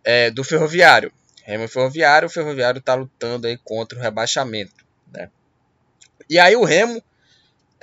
é, 0.05 0.31
do 0.31 0.45
Ferroviário. 0.45 1.13
Remo 1.43 1.69
Ferroviário, 1.69 2.27
o 2.27 2.31
Ferroviário 2.31 2.79
está 2.79 2.95
lutando 2.95 3.47
aí 3.47 3.59
contra 3.59 3.99
o 3.99 4.01
rebaixamento. 4.01 4.85
Né? 5.13 5.29
E 6.29 6.39
aí 6.39 6.57
o 6.57 6.65
Remo 6.65 7.03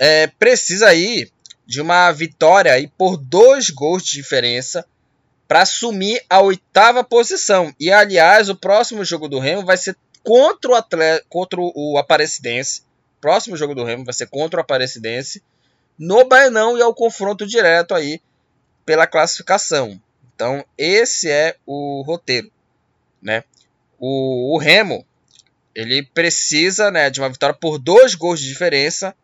é, 0.04 0.26
precisa 0.26 0.88
aí 0.88 1.30
de 1.64 1.80
uma 1.80 2.10
vitória 2.10 2.72
aí 2.72 2.88
por 2.88 3.16
dois 3.16 3.70
gols 3.70 4.02
de 4.02 4.14
diferença 4.14 4.84
para 5.46 5.62
assumir 5.62 6.20
a 6.28 6.40
oitava 6.40 7.04
posição. 7.04 7.72
E 7.78 7.88
aliás, 7.92 8.48
o 8.48 8.56
próximo 8.56 9.04
jogo 9.04 9.28
do 9.28 9.38
Remo 9.38 9.64
vai 9.64 9.76
ser 9.76 9.96
contra 10.24 10.72
o 10.72 10.74
atleta, 10.74 11.24
contra 11.28 11.60
o 11.60 11.96
Aparecidense. 11.98 12.82
Próximo 13.20 13.56
jogo 13.56 13.76
do 13.76 13.84
Remo 13.84 14.04
vai 14.04 14.12
ser 14.12 14.26
contra 14.26 14.58
o 14.58 14.60
Aparecidense 14.60 15.40
no 15.96 16.24
Baianão 16.24 16.76
e 16.76 16.80
é 16.80 16.84
o 16.84 16.92
confronto 16.92 17.46
direto 17.46 17.94
aí 17.94 18.20
pela 18.84 19.06
classificação. 19.06 20.00
Então, 20.34 20.64
esse 20.76 21.30
é 21.30 21.54
o 21.64 22.02
roteiro, 22.02 22.50
né? 23.22 23.44
O, 24.00 24.52
o 24.52 24.58
Remo, 24.58 25.06
ele 25.72 26.02
precisa, 26.02 26.90
né, 26.90 27.08
de 27.08 27.20
uma 27.20 27.28
vitória 27.28 27.54
por 27.54 27.78
dois 27.78 28.16
gols 28.16 28.40
de 28.40 28.48
diferença, 28.48 29.14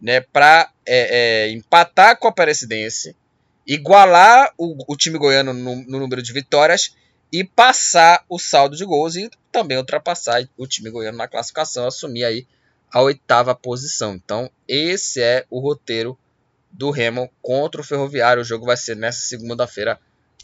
né, 0.00 0.20
para 0.20 0.70
é, 0.86 1.46
é, 1.46 1.50
empatar 1.50 2.18
com 2.18 2.26
a 2.26 2.30
Aparecidense 2.30 3.16
igualar 3.66 4.52
o, 4.58 4.92
o 4.92 4.96
time 4.96 5.18
goiano 5.18 5.52
no, 5.52 5.76
no, 5.76 5.98
número 6.00 6.22
de 6.22 6.32
vitórias 6.32 6.94
e 7.32 7.42
passar 7.42 8.24
o 8.28 8.38
saldo 8.38 8.76
de 8.76 8.84
gols 8.84 9.16
e 9.16 9.30
também 9.50 9.78
ultrapassar 9.78 10.46
o 10.56 10.66
time 10.66 10.90
goiano 10.90 11.18
na 11.18 11.28
classificação, 11.28 11.86
assumir 11.86 12.24
aí 12.24 12.46
a 12.92 13.00
oitava 13.00 13.54
posição. 13.54 14.14
Então, 14.14 14.50
esse 14.68 15.20
é 15.20 15.44
o 15.50 15.58
roteiro 15.58 16.16
do 16.70 16.90
Remo 16.90 17.30
contra 17.42 17.80
o 17.80 17.84
Ferroviário. 17.84 18.42
O 18.42 18.44
jogo 18.44 18.66
vai 18.66 18.76
ser 18.76 18.94
nessa 18.94 19.20
segunda-feira 19.20 19.98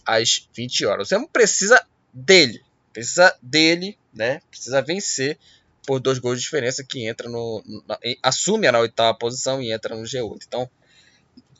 às 0.05 0.49
20 0.55 0.87
horas. 0.87 1.11
O 1.11 1.15
Remo 1.15 1.29
precisa 1.29 1.85
dele, 2.13 2.61
precisa 2.93 3.37
dele, 3.41 3.97
né? 4.13 4.41
Precisa 4.51 4.83
vencer 4.83 5.39
por 5.91 5.99
dois 5.99 6.21
gols 6.21 6.39
de 6.39 6.45
diferença 6.45 6.85
que 6.85 7.05
entra 7.05 7.29
no, 7.29 7.65
na, 7.85 7.99
assume 8.23 8.69
a 8.69 8.79
oitava 8.79 9.13
posição 9.13 9.61
e 9.61 9.73
entra 9.73 9.97
no 9.97 10.05
G8. 10.05 10.39
Então, 10.47 10.71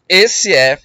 esse 0.09 0.55
é 0.55 0.79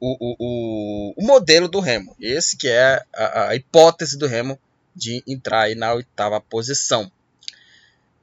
o, 0.00 0.16
o, 0.18 1.14
o, 1.18 1.22
modelo 1.22 1.68
do 1.68 1.80
Remo. 1.80 2.16
Esse 2.18 2.56
que 2.56 2.66
é 2.66 3.04
a, 3.14 3.48
a 3.48 3.56
hipótese 3.56 4.16
do 4.16 4.26
Remo 4.26 4.58
de 4.96 5.22
entrar 5.26 5.68
na 5.76 5.92
oitava 5.92 6.40
posição. 6.40 7.12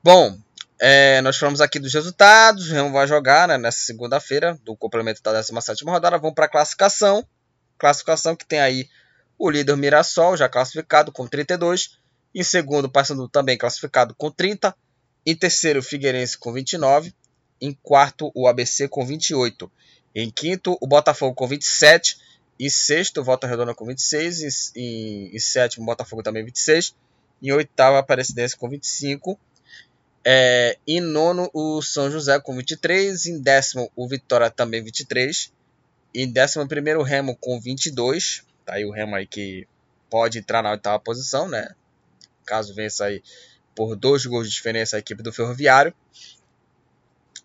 Bom, 0.03 0.36
é, 0.80 1.21
nós 1.21 1.38
falamos 1.38 1.62
aqui 1.62 1.77
dos 1.77 1.93
resultados. 1.93 2.71
O 2.71 2.73
Remo 2.73 2.91
vai 2.91 3.06
jogar 3.06 3.47
né, 3.47 3.56
nessa 3.56 3.86
segunda-feira, 3.86 4.58
do 4.63 4.75
complemento 4.75 5.21
da 5.21 5.32
17 5.34 5.84
rodada. 5.84 6.17
Vamos 6.17 6.34
para 6.34 6.45
a 6.45 6.49
classificação. 6.49 7.23
Classificação 7.77 8.36
que 8.36 8.47
tem 8.47 8.62
aí 8.62 8.89
o 9.38 9.47
líder 9.47 9.77
Mirassol, 9.77 10.36
já 10.36 10.49
classificado 10.49 11.12
com 11.12 11.27
32. 11.27 11.99
Em 12.33 12.43
segundo, 12.43 12.89
passando 12.89 13.27
também 13.27 13.57
classificado 13.57 14.13
com 14.15 14.29
30. 14.29 14.75
Em 15.25 15.35
terceiro, 15.35 15.81
Figueirense 15.81 16.37
com 16.37 16.53
29. 16.53 17.13
Em 17.59 17.73
quarto, 17.73 18.31
o 18.35 18.47
ABC 18.47 18.87
com 18.87 19.05
28. 19.05 19.71
Em 20.15 20.29
quinto, 20.29 20.77
o 20.79 20.87
Botafogo 20.87 21.35
com 21.35 21.47
27. 21.47 22.17
Em 22.59 22.69
sexto, 22.69 23.23
Volta 23.23 23.47
Redonda 23.47 23.73
com 23.73 23.85
26. 23.85 24.41
Em, 24.41 24.81
em, 24.81 25.35
em 25.35 25.39
sétimo, 25.39 25.85
Botafogo 25.85 26.23
também 26.23 26.43
26. 26.43 26.95
Em 27.41 27.51
oitavo, 27.51 27.97
a 27.97 27.99
Aparecidense 27.99 28.55
com 28.55 28.69
25. 28.69 29.39
É, 30.25 30.77
em 30.87 30.99
nono, 30.99 31.49
o 31.53 31.81
São 31.81 32.11
José 32.11 32.39
com 32.39 32.55
23. 32.55 33.25
Em 33.27 33.39
décimo, 33.39 33.91
o 33.95 34.07
Vitória 34.07 34.49
também 34.49 34.83
23. 34.83 35.51
Em 36.13 36.31
décimo 36.31 36.67
primeiro, 36.67 36.99
o 36.99 37.03
Remo 37.03 37.35
com 37.35 37.59
22. 37.59 38.43
Tá 38.65 38.73
aí 38.73 38.85
o 38.85 38.91
Remo 38.91 39.15
aí 39.15 39.27
que 39.27 39.67
pode 40.09 40.39
entrar 40.39 40.63
na 40.63 40.71
oitava 40.71 40.99
posição, 40.99 41.47
né? 41.47 41.69
Caso 42.47 42.73
vença 42.73 43.05
aí 43.05 43.21
por 43.75 43.95
dois 43.95 44.25
gols 44.25 44.47
de 44.47 44.55
diferença 44.55 44.95
a 44.95 44.99
equipe 44.99 45.21
do 45.21 45.31
Ferroviário. 45.31 45.93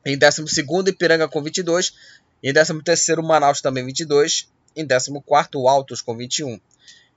Em 0.07 0.17
décimo 0.17 0.49
segundo, 0.49 0.89
Ipiranga 0.89 1.29
com 1.29 1.43
22. 1.43 1.95
Em 2.43 2.53
13º, 2.53 3.23
Manaus 3.23 3.61
também 3.61 3.85
22. 3.85 4.49
Em 4.75 4.87
14º, 4.87 5.69
Altos 5.69 6.01
com 6.01 6.17
21. 6.17 6.59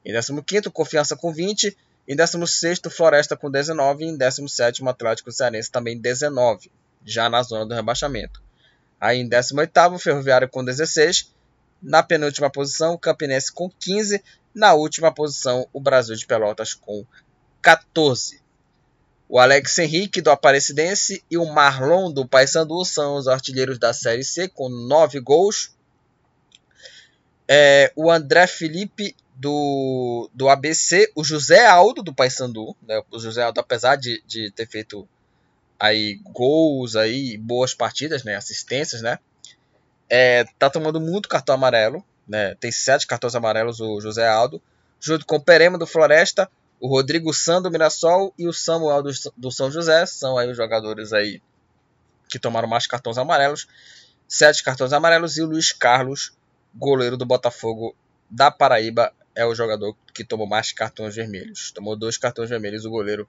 Em 0.03 0.13
15º, 0.13 0.71
Confiança 0.71 1.15
com 1.15 1.31
20. 1.31 1.77
Em 2.07 2.15
16º, 2.15 2.89
Floresta 2.89 3.37
com 3.37 3.49
19. 3.49 4.03
E 4.03 4.07
em 4.07 4.17
17º, 4.17 4.87
Atlético 4.89 5.31
Cearense 5.31 5.71
também 5.71 5.97
19. 5.97 6.71
Já 7.05 7.29
na 7.29 7.41
zona 7.43 7.65
do 7.65 7.73
rebaixamento. 7.73 8.41
Aí 8.99 9.19
em 9.19 9.29
18º, 9.29 9.99
Ferroviário 9.99 10.49
com 10.49 10.65
16. 10.65 11.31
Na 11.81 12.01
penúltima 12.01 12.49
posição, 12.49 12.93
o 12.93 12.99
Campinense 12.99 13.51
com 13.51 13.69
15. 13.69 14.23
Na 14.53 14.73
última 14.73 15.13
posição, 15.13 15.67
o 15.71 15.79
Brasil 15.79 16.15
de 16.15 16.25
Pelotas 16.25 16.73
com 16.73 17.05
14. 17.65 18.39
O 19.27 19.39
Alex 19.39 19.79
Henrique 19.79 20.21
do 20.21 20.29
Aparecidense 20.29 21.23
e 21.31 21.35
o 21.35 21.47
Marlon 21.47 22.11
do 22.11 22.27
Paysandu 22.27 22.85
são 22.85 23.15
os 23.15 23.27
artilheiros 23.27 23.79
da 23.79 23.91
Série 23.91 24.23
C 24.23 24.47
com 24.47 24.69
9 24.69 25.19
gols. 25.19 25.75
É, 27.47 27.91
o 27.95 28.11
André 28.11 28.45
Felipe 28.45 29.15
do, 29.33 30.29
do 30.31 30.47
ABC, 30.47 31.11
o 31.15 31.23
José 31.23 31.65
Aldo 31.65 32.03
do 32.03 32.13
Paysandu, 32.13 32.75
né? 32.87 33.01
o 33.09 33.17
José 33.17 33.41
Aldo 33.41 33.59
apesar 33.59 33.95
de, 33.95 34.23
de 34.27 34.51
ter 34.51 34.67
feito 34.67 35.07
aí 35.79 36.19
gols 36.23 36.95
aí, 36.95 37.35
boas 37.35 37.73
partidas, 37.73 38.23
né, 38.23 38.35
assistências, 38.35 39.01
né, 39.01 39.19
é, 40.09 40.45
tá 40.57 40.69
tomando 40.69 41.01
muito 41.01 41.27
cartão 41.27 41.55
amarelo, 41.55 42.03
né, 42.25 42.55
tem 42.55 42.71
sete 42.71 43.05
cartões 43.05 43.35
amarelos 43.35 43.81
o 43.81 43.99
José 43.99 44.25
Aldo, 44.27 44.61
junto 45.01 45.25
com 45.25 45.35
o 45.35 45.41
Perema 45.41 45.77
do 45.77 45.85
Floresta, 45.85 46.49
o 46.79 46.87
Rodrigo 46.87 47.33
San 47.33 47.61
do 47.61 47.71
Mirassol 47.71 48.33
e 48.37 48.47
o 48.47 48.53
Samuel 48.53 49.01
do, 49.03 49.11
do 49.35 49.51
São 49.51 49.71
José, 49.71 50.05
são 50.05 50.37
aí 50.37 50.49
os 50.49 50.57
jogadores 50.57 51.13
aí 51.13 51.41
que 52.27 52.39
tomaram 52.39 52.67
mais 52.67 52.87
cartões 52.87 53.17
amarelos, 53.17 53.67
sete 54.27 54.63
cartões 54.63 54.93
amarelos 54.93 55.37
e 55.37 55.41
o 55.41 55.45
Luiz 55.45 55.71
Carlos, 55.71 56.33
goleiro 56.73 57.15
do 57.15 57.25
Botafogo 57.25 57.95
da 58.29 58.51
Paraíba, 58.51 59.13
é 59.35 59.45
o 59.45 59.53
jogador 59.53 59.95
que 60.13 60.23
tomou 60.23 60.47
mais 60.47 60.71
cartões 60.71 61.15
vermelhos. 61.15 61.71
Tomou 61.71 61.95
dois 61.95 62.17
cartões 62.17 62.49
vermelhos 62.49 62.85
o 62.85 62.89
goleiro 62.89 63.27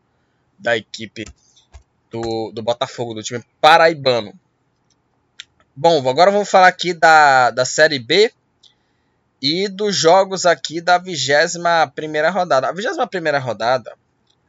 da 0.58 0.76
equipe 0.76 1.24
do, 2.10 2.50
do 2.52 2.62
Botafogo, 2.62 3.14
do 3.14 3.22
time 3.22 3.44
paraibano. 3.60 4.32
Bom, 5.74 6.08
agora 6.08 6.30
vamos 6.30 6.48
falar 6.48 6.68
aqui 6.68 6.94
da, 6.94 7.50
da 7.50 7.64
Série 7.64 7.98
B 7.98 8.32
e 9.40 9.68
dos 9.68 9.96
jogos 9.96 10.46
aqui 10.46 10.80
da 10.80 10.98
21 10.98 12.32
rodada. 12.32 12.68
A 12.68 12.72
21 12.72 13.40
rodada 13.40 13.96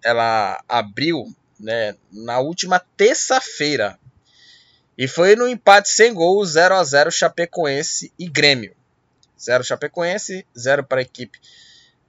ela 0.04 0.64
abriu 0.68 1.34
né, 1.60 1.96
na 2.12 2.40
última 2.40 2.80
terça-feira 2.96 4.00
e 4.98 5.08
foi 5.08 5.36
no 5.36 5.48
empate 5.48 5.90
sem 5.90 6.14
gol 6.14 6.44
0 6.44 6.76
a 6.76 6.84
0 6.84 7.12
Chapecoense 7.12 8.12
e 8.18 8.28
Grêmio. 8.28 8.76
0 9.40 9.64
Chapecoense, 9.64 10.46
0 10.58 10.84
para 10.84 11.00
a 11.00 11.02
equipe 11.04 11.40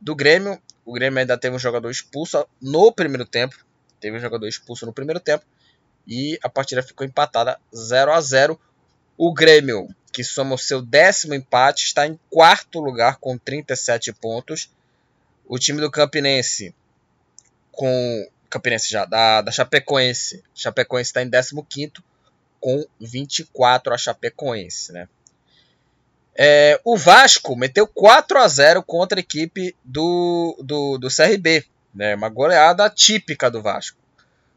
do 0.00 0.14
Grêmio. 0.14 0.60
O 0.84 0.92
Grêmio 0.94 1.18
ainda 1.18 1.36
teve 1.36 1.54
um 1.54 1.58
jogador 1.58 1.90
expulso 1.90 2.46
no 2.60 2.90
primeiro 2.90 3.26
tempo. 3.26 3.56
Teve 4.00 4.16
um 4.16 4.20
jogador 4.20 4.48
expulso 4.48 4.86
no 4.86 4.92
primeiro 4.92 5.20
tempo. 5.20 5.44
E 6.06 6.38
a 6.42 6.48
partida 6.48 6.82
ficou 6.82 7.06
empatada 7.06 7.60
0 7.76 8.12
a 8.12 8.20
0 8.20 8.58
O 9.18 9.34
Grêmio, 9.34 9.94
que 10.12 10.24
soma 10.24 10.54
o 10.54 10.58
seu 10.58 10.82
décimo 10.82 11.34
empate, 11.34 11.84
está 11.84 12.06
em 12.06 12.18
quarto 12.30 12.80
lugar 12.80 13.18
com 13.18 13.36
37 13.36 14.12
pontos. 14.12 14.70
O 15.46 15.58
time 15.58 15.80
do 15.80 15.90
Campinense, 15.90 16.74
com. 17.72 18.28
Campinense 18.50 18.90
já, 18.90 19.04
da, 19.04 19.42
da 19.42 19.52
Chapecoense. 19.52 20.42
Chapecoense 20.54 21.10
está 21.10 21.22
em 21.22 21.30
15 21.30 21.92
com 22.60 22.84
24 22.98 23.94
a 23.94 23.98
Chapecoense, 23.98 24.92
né? 24.92 25.08
É, 26.40 26.80
o 26.84 26.96
Vasco 26.96 27.56
meteu 27.56 27.84
4 27.86 28.38
a 28.38 28.46
0 28.46 28.82
contra 28.84 29.18
a 29.18 29.20
equipe 29.20 29.74
do, 29.84 30.56
do, 30.62 30.96
do 30.96 31.08
CRB. 31.08 31.64
Né? 31.92 32.14
Uma 32.14 32.28
goleada 32.28 32.88
típica 32.88 33.50
do 33.50 33.60
Vasco. 33.60 33.98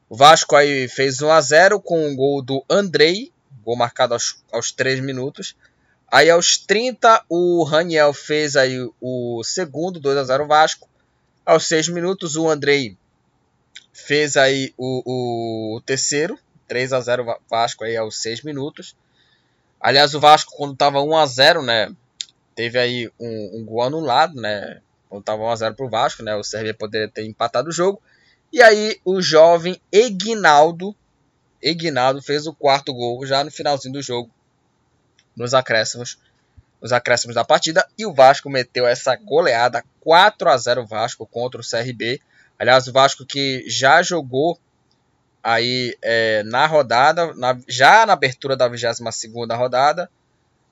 O 0.07 0.15
Vasco 0.15 0.55
aí 0.55 0.87
fez 0.87 1.21
1 1.21 1.31
a 1.31 1.41
0 1.41 1.81
com 1.81 2.05
um 2.05 2.15
gol 2.15 2.41
do 2.43 2.63
Andrei, 2.69 3.31
gol 3.63 3.75
marcado 3.75 4.13
aos, 4.13 4.43
aos 4.51 4.71
3 4.71 4.99
minutos. 4.99 5.55
Aí 6.11 6.29
aos 6.29 6.57
30 6.57 7.23
o 7.29 7.63
Raniel 7.63 8.13
fez 8.13 8.55
aí 8.55 8.77
o 8.99 9.43
segundo, 9.43 9.99
2 9.99 10.17
a 10.17 10.23
0 10.23 10.47
Vasco. 10.47 10.89
Aos 11.45 11.67
6 11.67 11.89
minutos 11.89 12.35
o 12.35 12.49
Andrei 12.49 12.97
fez 13.93 14.37
aí 14.37 14.73
o, 14.77 15.75
o 15.75 15.81
terceiro, 15.81 16.37
3 16.67 16.93
a 16.93 17.01
0 17.01 17.39
Vasco 17.49 17.83
aí 17.83 17.95
aos 17.95 18.21
6 18.21 18.43
minutos. 18.43 18.95
Aliás, 19.79 20.13
o 20.13 20.19
Vasco, 20.19 20.53
quando 20.55 20.73
estava 20.73 21.01
1 21.01 21.17
a 21.17 21.25
0 21.25 21.61
né? 21.63 21.95
Teve 22.53 22.77
aí 22.77 23.11
um, 23.19 23.59
um 23.59 23.65
gol 23.65 23.81
anulado, 23.81 24.39
né? 24.39 24.81
Quando 25.09 25.21
estava 25.21 25.43
1x0 25.43 25.75
para 25.75 25.85
o 25.85 25.89
Vasco, 25.89 26.23
né? 26.23 26.35
O 26.35 26.41
CRB 26.41 26.73
poderia 26.73 27.09
ter 27.09 27.25
empatado 27.25 27.69
o 27.69 27.71
jogo. 27.71 28.01
E 28.51 28.61
aí 28.61 28.99
o 29.03 29.21
jovem 29.21 29.81
Egnaldo, 29.91 30.95
Egnaldo 31.61 32.21
fez 32.21 32.47
o 32.47 32.53
quarto 32.53 32.93
gol 32.93 33.25
já 33.25 33.43
no 33.43 33.51
finalzinho 33.51 33.93
do 33.93 34.01
jogo. 34.01 34.29
Nos 35.35 35.53
acréscimos, 35.53 36.17
nos 36.81 36.91
acréscimos 36.91 37.35
da 37.35 37.45
partida. 37.45 37.87
E 37.97 38.05
o 38.05 38.13
Vasco 38.13 38.49
meteu 38.49 38.87
essa 38.87 39.15
goleada 39.15 39.83
4 40.01 40.49
a 40.49 40.57
0 40.57 40.85
Vasco 40.85 41.25
contra 41.25 41.61
o 41.61 41.63
CRB. 41.63 42.19
Aliás, 42.57 42.87
o 42.87 42.91
Vasco 42.91 43.25
que 43.25 43.63
já 43.67 44.01
jogou 44.01 44.59
aí 45.43 45.97
é, 46.01 46.43
na 46.43 46.65
rodada, 46.67 47.33
na, 47.33 47.57
já 47.67 48.05
na 48.05 48.13
abertura 48.13 48.55
da 48.55 48.69
22ª 48.69 49.57
rodada, 49.57 50.09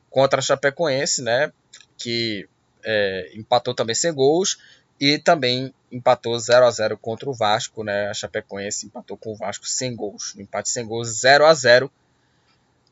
contra 0.10 0.40
a 0.40 0.44
Chapecoense, 0.44 1.22
né, 1.22 1.52
que 1.98 2.48
é, 2.84 3.32
empatou 3.36 3.74
também 3.74 3.96
sem 3.96 4.14
gols, 4.14 4.58
e 5.00 5.18
também 5.18 5.74
empatou 5.92 6.38
0 6.38 6.66
a 6.66 6.72
0 6.72 6.98
contra 6.98 7.30
o 7.30 7.34
Vasco, 7.34 7.84
né, 7.84 8.10
a 8.10 8.14
Chapecoense 8.14 8.86
empatou 8.86 9.18
com 9.18 9.32
o 9.32 9.36
Vasco 9.36 9.68
sem 9.68 9.96
gols, 9.96 10.36
empate 10.38 10.70
sem 10.70 10.86
gols, 10.86 11.08
0 11.20 11.46
a 11.46 11.54
0 11.54 11.92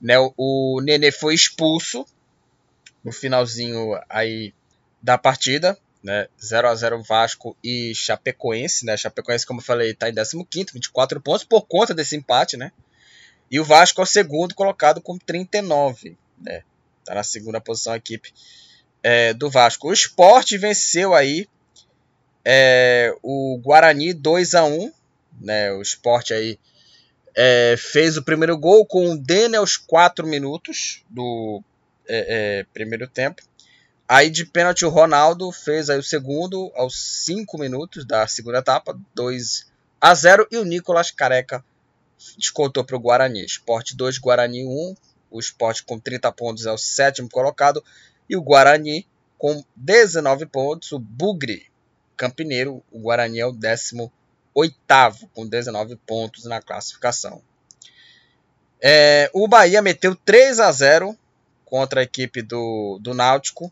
né, 0.02 0.18
o, 0.20 0.34
o 0.38 0.82
Nenê 0.82 1.12
foi 1.12 1.34
expulso 1.34 2.06
no 3.04 3.12
finalzinho 3.12 4.00
aí 4.10 4.54
da 5.02 5.18
partida, 5.18 5.78
né? 6.04 6.28
0 6.44 6.68
a 6.68 6.76
0 6.76 7.04
Vasco 7.04 7.56
e 7.64 7.94
Chapecoense, 7.96 8.86
né? 8.86 8.98
Chapecoense, 8.98 9.46
como 9.46 9.60
eu 9.60 9.64
falei, 9.64 9.92
está 9.92 10.10
em 10.10 10.14
15º, 10.14 10.74
24 10.74 11.22
pontos 11.22 11.44
por 11.44 11.66
conta 11.66 11.94
desse 11.94 12.16
empate, 12.16 12.58
né? 12.58 12.72
E 13.50 13.60
o 13.60 13.64
Vasco 13.64 14.02
é 14.02 14.04
o 14.04 14.08
segundo 14.08 14.54
colocado 14.54 15.02
com 15.02 15.18
39, 15.18 16.18
né? 16.40 16.64
Tá 17.06 17.16
na 17.16 17.24
segunda 17.24 17.62
posição 17.62 17.94
a 17.94 17.98
equipe 17.98 18.34
é, 19.02 19.34
do 19.34 19.50
Vasco. 19.50 19.88
O 19.88 19.94
Sport 19.94 20.52
venceu 20.58 21.14
aí 21.14 21.48
é, 22.50 23.14
o 23.22 23.60
Guarani 23.62 24.14
2 24.14 24.56
a 24.56 24.64
1 24.64 24.92
né? 25.42 25.72
O 25.74 25.82
Sport 25.82 26.32
aí 26.32 26.60
é, 27.36 27.76
fez 27.78 28.18
o 28.18 28.24
primeiro 28.24 28.58
gol 28.58 28.86
com 28.86 29.12
o 29.12 29.18
Dene 29.18 29.56
aos 29.56 29.78
4 29.78 30.26
minutos 30.26 31.04
do 31.10 31.62
é, 32.08 32.60
é, 32.60 32.66
primeiro 32.74 33.08
tempo. 33.08 33.44
Aí 34.08 34.30
de 34.30 34.46
pênalti 34.46 34.86
o 34.86 34.90
Ronaldo 34.90 35.52
fez 35.52 35.90
aí 35.90 36.00
o 36.00 36.04
segundo 36.04 36.72
aos 36.76 36.98
5 37.26 37.58
minutos 37.58 38.06
da 38.06 38.26
segunda 38.28 38.60
etapa, 38.60 38.98
2 39.14 39.68
a 40.00 40.16
0 40.16 40.48
e 40.50 40.58
o 40.58 40.64
Nicolas 40.64 41.12
Careca 41.12 41.64
descontou 42.38 42.84
para 42.84 42.96
o 42.96 43.00
Guarani. 43.00 43.44
Sport 43.46 43.94
2, 43.94 44.18
Guarani 44.18 44.66
1. 44.66 44.96
O 45.30 45.40
Sport 45.40 45.82
com 45.86 46.00
30 46.00 46.32
pontos 46.32 46.66
é 46.66 46.72
o 46.72 46.78
sétimo 46.78 47.30
colocado 47.30 47.84
e 48.30 48.38
o 48.38 48.42
Guarani 48.42 49.06
com 49.38 49.62
19 49.76 50.46
pontos. 50.46 50.94
O 50.94 51.00
Bugre 51.00 51.68
Campineiro, 52.18 52.84
o 52.92 53.00
Guarani 53.00 53.40
é 53.40 53.46
o 53.46 53.52
18 53.52 54.12
com 55.34 55.48
19 55.48 55.96
pontos 55.98 56.46
na 56.46 56.60
classificação. 56.60 57.42
É, 58.82 59.30
o 59.34 59.48
Bahia 59.48 59.82
meteu 59.82 60.16
3 60.16 60.60
a 60.60 60.72
0 60.72 61.18
contra 61.64 62.02
a 62.02 62.04
equipe 62.04 62.42
do, 62.42 63.00
do 63.02 63.14
Náutico. 63.14 63.72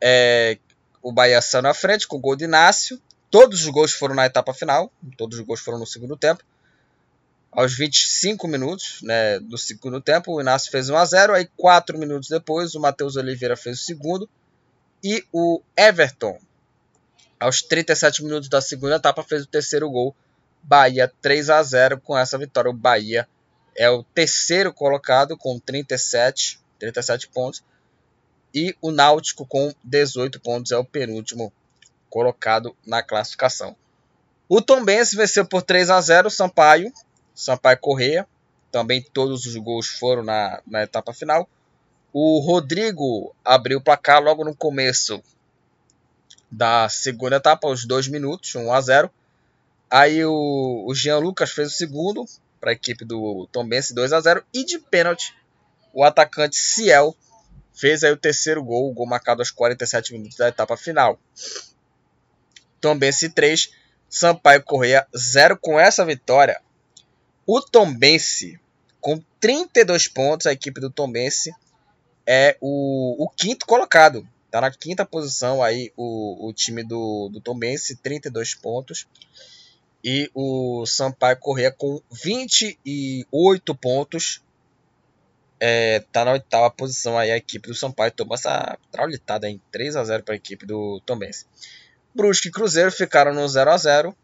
É, 0.00 0.58
o 1.02 1.12
Bahia 1.12 1.40
saiu 1.40 1.62
na 1.62 1.74
frente 1.74 2.06
com 2.06 2.16
o 2.16 2.20
gol 2.20 2.36
de 2.36 2.44
Inácio. 2.44 3.00
Todos 3.30 3.62
os 3.62 3.68
gols 3.68 3.92
foram 3.92 4.14
na 4.14 4.26
etapa 4.26 4.54
final. 4.54 4.92
Todos 5.16 5.38
os 5.38 5.44
gols 5.44 5.60
foram 5.60 5.78
no 5.78 5.86
segundo 5.86 6.16
tempo. 6.16 6.44
Aos 7.52 7.76
25 7.76 8.46
minutos 8.46 9.00
né, 9.02 9.40
do 9.40 9.58
segundo 9.58 10.00
tempo, 10.00 10.32
o 10.32 10.40
Inácio 10.40 10.70
fez 10.70 10.88
1 10.88 10.96
a 10.96 11.04
0 11.04 11.34
Aí, 11.34 11.48
4 11.56 11.98
minutos 11.98 12.28
depois, 12.28 12.74
o 12.74 12.80
Matheus 12.80 13.16
Oliveira 13.16 13.56
fez 13.56 13.80
o 13.80 13.84
segundo. 13.84 14.28
E 15.02 15.24
o 15.32 15.60
Everton, 15.76 16.38
aos 17.40 17.62
37 17.62 18.22
minutos 18.22 18.48
da 18.50 18.60
segunda 18.60 18.96
etapa, 18.96 19.24
fez 19.24 19.42
o 19.42 19.46
terceiro 19.46 19.90
gol. 19.90 20.14
Bahia 20.62 21.10
3 21.22 21.48
a 21.48 21.62
0 21.62 21.98
Com 21.98 22.16
essa 22.16 22.36
vitória, 22.36 22.70
o 22.70 22.74
Bahia 22.74 23.26
é 23.74 23.88
o 23.88 24.02
terceiro 24.02 24.72
colocado 24.74 25.38
com 25.38 25.58
37, 25.58 26.60
37 26.78 27.28
pontos. 27.28 27.64
E 28.54 28.76
o 28.82 28.90
Náutico, 28.90 29.46
com 29.46 29.72
18 29.82 30.38
pontos, 30.40 30.70
é 30.70 30.76
o 30.76 30.84
penúltimo 30.84 31.50
colocado 32.10 32.76
na 32.86 33.02
classificação. 33.02 33.74
O 34.48 34.60
Tombense 34.60 35.16
venceu 35.16 35.46
por 35.46 35.62
3 35.62 35.88
a 35.90 36.00
0 36.00 36.28
o 36.28 36.30
Sampaio, 36.30 36.92
Sampaio 37.34 37.78
Correia. 37.78 38.26
Também 38.70 39.02
todos 39.02 39.46
os 39.46 39.56
gols 39.56 39.86
foram 39.86 40.22
na, 40.22 40.60
na 40.66 40.82
etapa 40.82 41.14
final. 41.14 41.48
O 42.12 42.40
Rodrigo 42.40 43.34
abriu 43.44 43.78
o 43.78 43.82
placar 43.82 44.22
logo 44.22 44.44
no 44.44 44.54
começo 44.54 45.22
da 46.50 46.88
segunda 46.88 47.36
etapa, 47.36 47.68
aos 47.68 47.84
2 47.84 48.08
minutos, 48.08 48.54
1 48.54 48.72
a 48.72 48.80
0. 48.80 49.10
Aí 49.90 50.24
o, 50.24 50.84
o 50.86 50.94
Jean 50.94 51.18
Lucas 51.18 51.50
fez 51.50 51.68
o 51.68 51.76
segundo 51.76 52.24
para 52.60 52.70
a 52.70 52.72
equipe 52.72 53.04
do 53.04 53.48
Tombense, 53.52 53.94
2 53.94 54.12
a 54.12 54.20
0. 54.20 54.44
E 54.52 54.64
de 54.64 54.78
pênalti, 54.78 55.34
o 55.92 56.04
atacante 56.04 56.56
Ciel 56.56 57.16
fez 57.72 58.04
aí 58.04 58.12
o 58.12 58.16
terceiro 58.16 58.62
gol, 58.62 58.90
o 58.90 58.92
gol 58.92 59.06
marcado 59.06 59.40
aos 59.40 59.50
47 59.50 60.12
minutos 60.12 60.36
da 60.36 60.48
etapa 60.48 60.76
final. 60.76 61.18
Tombense 62.80 63.30
3, 63.30 63.70
Sampaio 64.08 64.62
Correia 64.62 65.06
0 65.16 65.56
com 65.56 65.78
essa 65.78 66.04
vitória. 66.04 66.60
O 67.46 67.60
Tombense 67.60 68.60
com 69.00 69.20
32 69.40 70.08
pontos, 70.08 70.46
a 70.46 70.52
equipe 70.52 70.80
do 70.80 70.90
Tombense 70.90 71.52
é 72.26 72.56
o, 72.60 73.24
o 73.24 73.28
quinto 73.28 73.66
colocado. 73.66 74.26
Está 74.50 74.60
na 74.60 74.70
quinta 74.72 75.06
posição 75.06 75.62
aí 75.62 75.92
o, 75.96 76.48
o 76.48 76.52
time 76.52 76.82
do, 76.82 77.28
do 77.28 77.40
Tombense, 77.40 77.94
32 77.94 78.56
pontos. 78.56 79.06
E 80.02 80.28
o 80.34 80.84
Sampaio 80.86 81.36
Correia 81.36 81.70
com 81.70 82.02
28 82.10 83.74
pontos. 83.76 84.42
É, 85.60 86.00
tá 86.10 86.24
na 86.24 86.32
oitava 86.32 86.68
posição 86.68 87.16
aí 87.16 87.30
a 87.30 87.36
equipe 87.36 87.68
do 87.68 87.76
Sampaio. 87.76 88.10
Tomou 88.10 88.34
essa 88.34 88.76
traulitada 88.90 89.48
em 89.48 89.60
3 89.70 89.94
a 89.94 90.02
0 90.02 90.24
para 90.24 90.34
a 90.34 90.36
equipe 90.36 90.66
do 90.66 91.00
Tombense. 91.06 91.46
Brusque 92.12 92.48
e 92.48 92.50
Cruzeiro 92.50 92.90
ficaram 92.90 93.32
no 93.32 93.46
0 93.46 93.70
a 93.70 93.76
0 93.76 94.16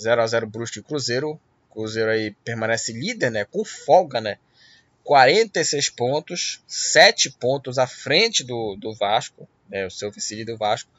0 0.00 0.22
a 0.22 0.26
0 0.28 0.46
Brusque 0.46 0.78
e 0.78 0.82
Cruzeiro. 0.82 1.40
Cruzeiro 1.72 2.12
aí 2.12 2.30
permanece 2.44 2.92
líder, 2.92 3.32
né? 3.32 3.44
Com 3.44 3.64
folga, 3.64 4.20
né? 4.20 4.38
46 5.04 5.90
pontos, 5.90 6.62
7 6.66 7.30
pontos 7.32 7.78
à 7.78 7.86
frente 7.86 8.42
do, 8.42 8.74
do 8.76 8.94
Vasco, 8.94 9.46
né? 9.68 9.86
O 9.86 9.90
seu 9.90 10.10
vice 10.10 10.44
do 10.44 10.56
Vasco. 10.56 10.90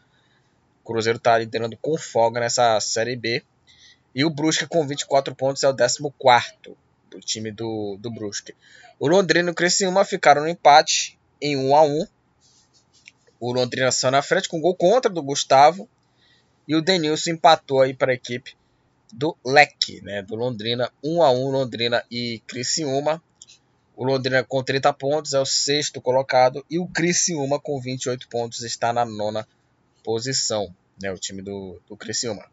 O 0.83 0.85
Cruzeiro 0.85 1.17
está 1.17 1.37
liderando 1.37 1.75
com 1.77 1.97
folga 1.97 2.39
nessa 2.39 2.79
Série 2.79 3.15
B. 3.15 3.43
E 4.13 4.23
o 4.23 4.29
Brusque 4.29 4.67
com 4.67 4.85
24 4.87 5.35
pontos 5.35 5.63
é 5.63 5.67
o 5.67 5.75
14 5.75 6.77
do 7.09 7.19
time 7.19 7.51
do, 7.51 7.97
do 7.99 8.11
Brusque. 8.11 8.53
O 8.99 9.07
Londrina 9.07 9.49
e 9.49 9.51
o 9.51 9.55
Criciúma 9.55 10.05
ficaram 10.05 10.43
no 10.43 10.47
empate 10.47 11.17
em 11.41 11.57
1 11.57 11.75
a 11.75 11.81
1 11.81 12.07
O 13.39 13.51
Londrina 13.51 13.91
saiu 13.91 14.11
na 14.11 14.21
frente 14.21 14.47
com 14.47 14.61
gol 14.61 14.75
contra 14.75 15.11
do 15.11 15.21
Gustavo. 15.23 15.89
E 16.67 16.75
o 16.75 16.81
Denilson 16.81 17.31
empatou 17.31 17.81
aí 17.81 17.93
para 17.93 18.11
a 18.11 18.15
equipe 18.15 18.55
do 19.11 19.35
Leque, 19.45 20.01
né, 20.01 20.21
do 20.21 20.35
Londrina, 20.35 20.91
1 21.03 21.23
a 21.23 21.31
1 21.31 21.51
Londrina 21.51 22.03
e 22.09 22.41
Criciúma. 22.47 23.21
O 23.95 24.03
Londrina 24.03 24.43
com 24.43 24.61
30 24.61 24.91
pontos 24.93 25.33
é 25.33 25.39
o 25.39 25.45
sexto 25.45 26.01
colocado 26.01 26.65
e 26.69 26.77
o 26.77 26.87
Criciúma 26.87 27.59
com 27.59 27.79
28 27.79 28.27
pontos 28.27 28.61
está 28.61 28.91
na 28.91 29.05
nona 29.05 29.47
posição, 30.03 30.73
né, 31.01 31.11
o 31.11 31.17
time 31.17 31.41
do, 31.41 31.79
do 31.87 31.95
Criciúma. 31.95 32.45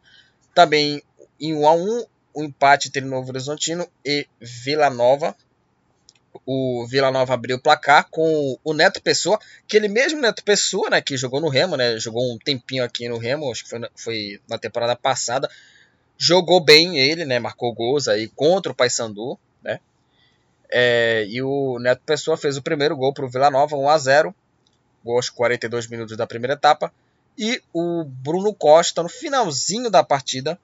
Também 0.55 1.03
em 1.41 1.55
1 1.55 1.67
a 1.67 1.75
1 1.75 2.07
o 2.35 2.45
empate 2.45 2.89
entre 2.89 3.01
Novo 3.03 3.29
Horizontino 3.31 3.87
e 4.05 4.27
Vila 4.41 4.89
Nova. 4.89 5.37
O 6.47 6.87
Vila 6.87 7.11
Nova 7.11 7.35
abriu 7.35 7.57
o 7.57 7.61
placar 7.61 8.09
com 8.11 8.59
o 8.65 8.73
Neto 8.73 9.03
Pessoa, 9.03 9.39
aquele 9.65 9.87
mesmo 9.87 10.21
Neto 10.21 10.43
Pessoa, 10.43 10.89
né, 10.89 11.01
que 11.01 11.17
jogou 11.17 11.41
no 11.41 11.49
Remo, 11.49 11.77
né, 11.77 11.99
jogou 11.99 12.33
um 12.33 12.39
tempinho 12.39 12.85
aqui 12.85 13.09
no 13.09 13.19
Remo, 13.19 13.51
acho 13.51 13.65
que 13.65 13.71
foi 13.71 13.79
na, 13.81 13.91
foi 13.95 14.41
na 14.49 14.59
temporada 14.59 14.97
passada, 14.97 15.51
jogou 16.17 16.61
bem 16.61 16.99
ele, 16.99 17.25
né? 17.25 17.39
Marcou 17.39 17.75
gols 17.75 18.07
aí 18.07 18.29
contra 18.29 18.71
o 18.71 18.75
Paysandu? 18.75 19.39
É, 20.75 21.27
e 21.29 21.43
o 21.43 21.79
Neto 21.79 22.03
Pessoa 22.07 22.37
fez 22.37 22.57
o 22.57 22.63
primeiro 22.63 22.97
gol 22.97 23.13
para 23.13 23.27
o 23.27 23.29
Vila 23.29 23.51
Nova, 23.51 23.77
1 23.77 23.89
a 23.91 23.99
0 23.99 24.35
gol 25.05 25.17
aos 25.17 25.29
42 25.29 25.87
minutos 25.87 26.17
da 26.17 26.27
primeira 26.27 26.55
etapa. 26.55 26.93
E 27.37 27.63
o 27.73 28.05
Bruno 28.05 28.55
Costa, 28.55 29.03
no 29.03 29.09
finalzinho 29.09 29.91
da 29.91 30.03
partida, 30.03 30.59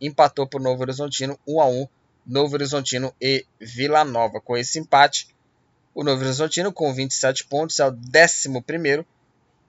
empatou 0.00 0.46
para 0.46 0.60
o 0.60 0.62
Novo 0.62 0.82
Horizontino, 0.82 1.38
1 1.46 1.60
a 1.60 1.66
1 1.66 1.88
Novo 2.26 2.54
Horizontino 2.54 3.14
e 3.20 3.44
Vila 3.60 4.04
Nova. 4.04 4.40
Com 4.40 4.56
esse 4.56 4.78
empate, 4.78 5.28
o 5.94 6.02
Novo 6.02 6.22
Horizontino, 6.22 6.72
com 6.72 6.92
27 6.92 7.44
pontos, 7.46 7.78
é 7.80 7.86
o 7.86 7.90
11 7.90 9.06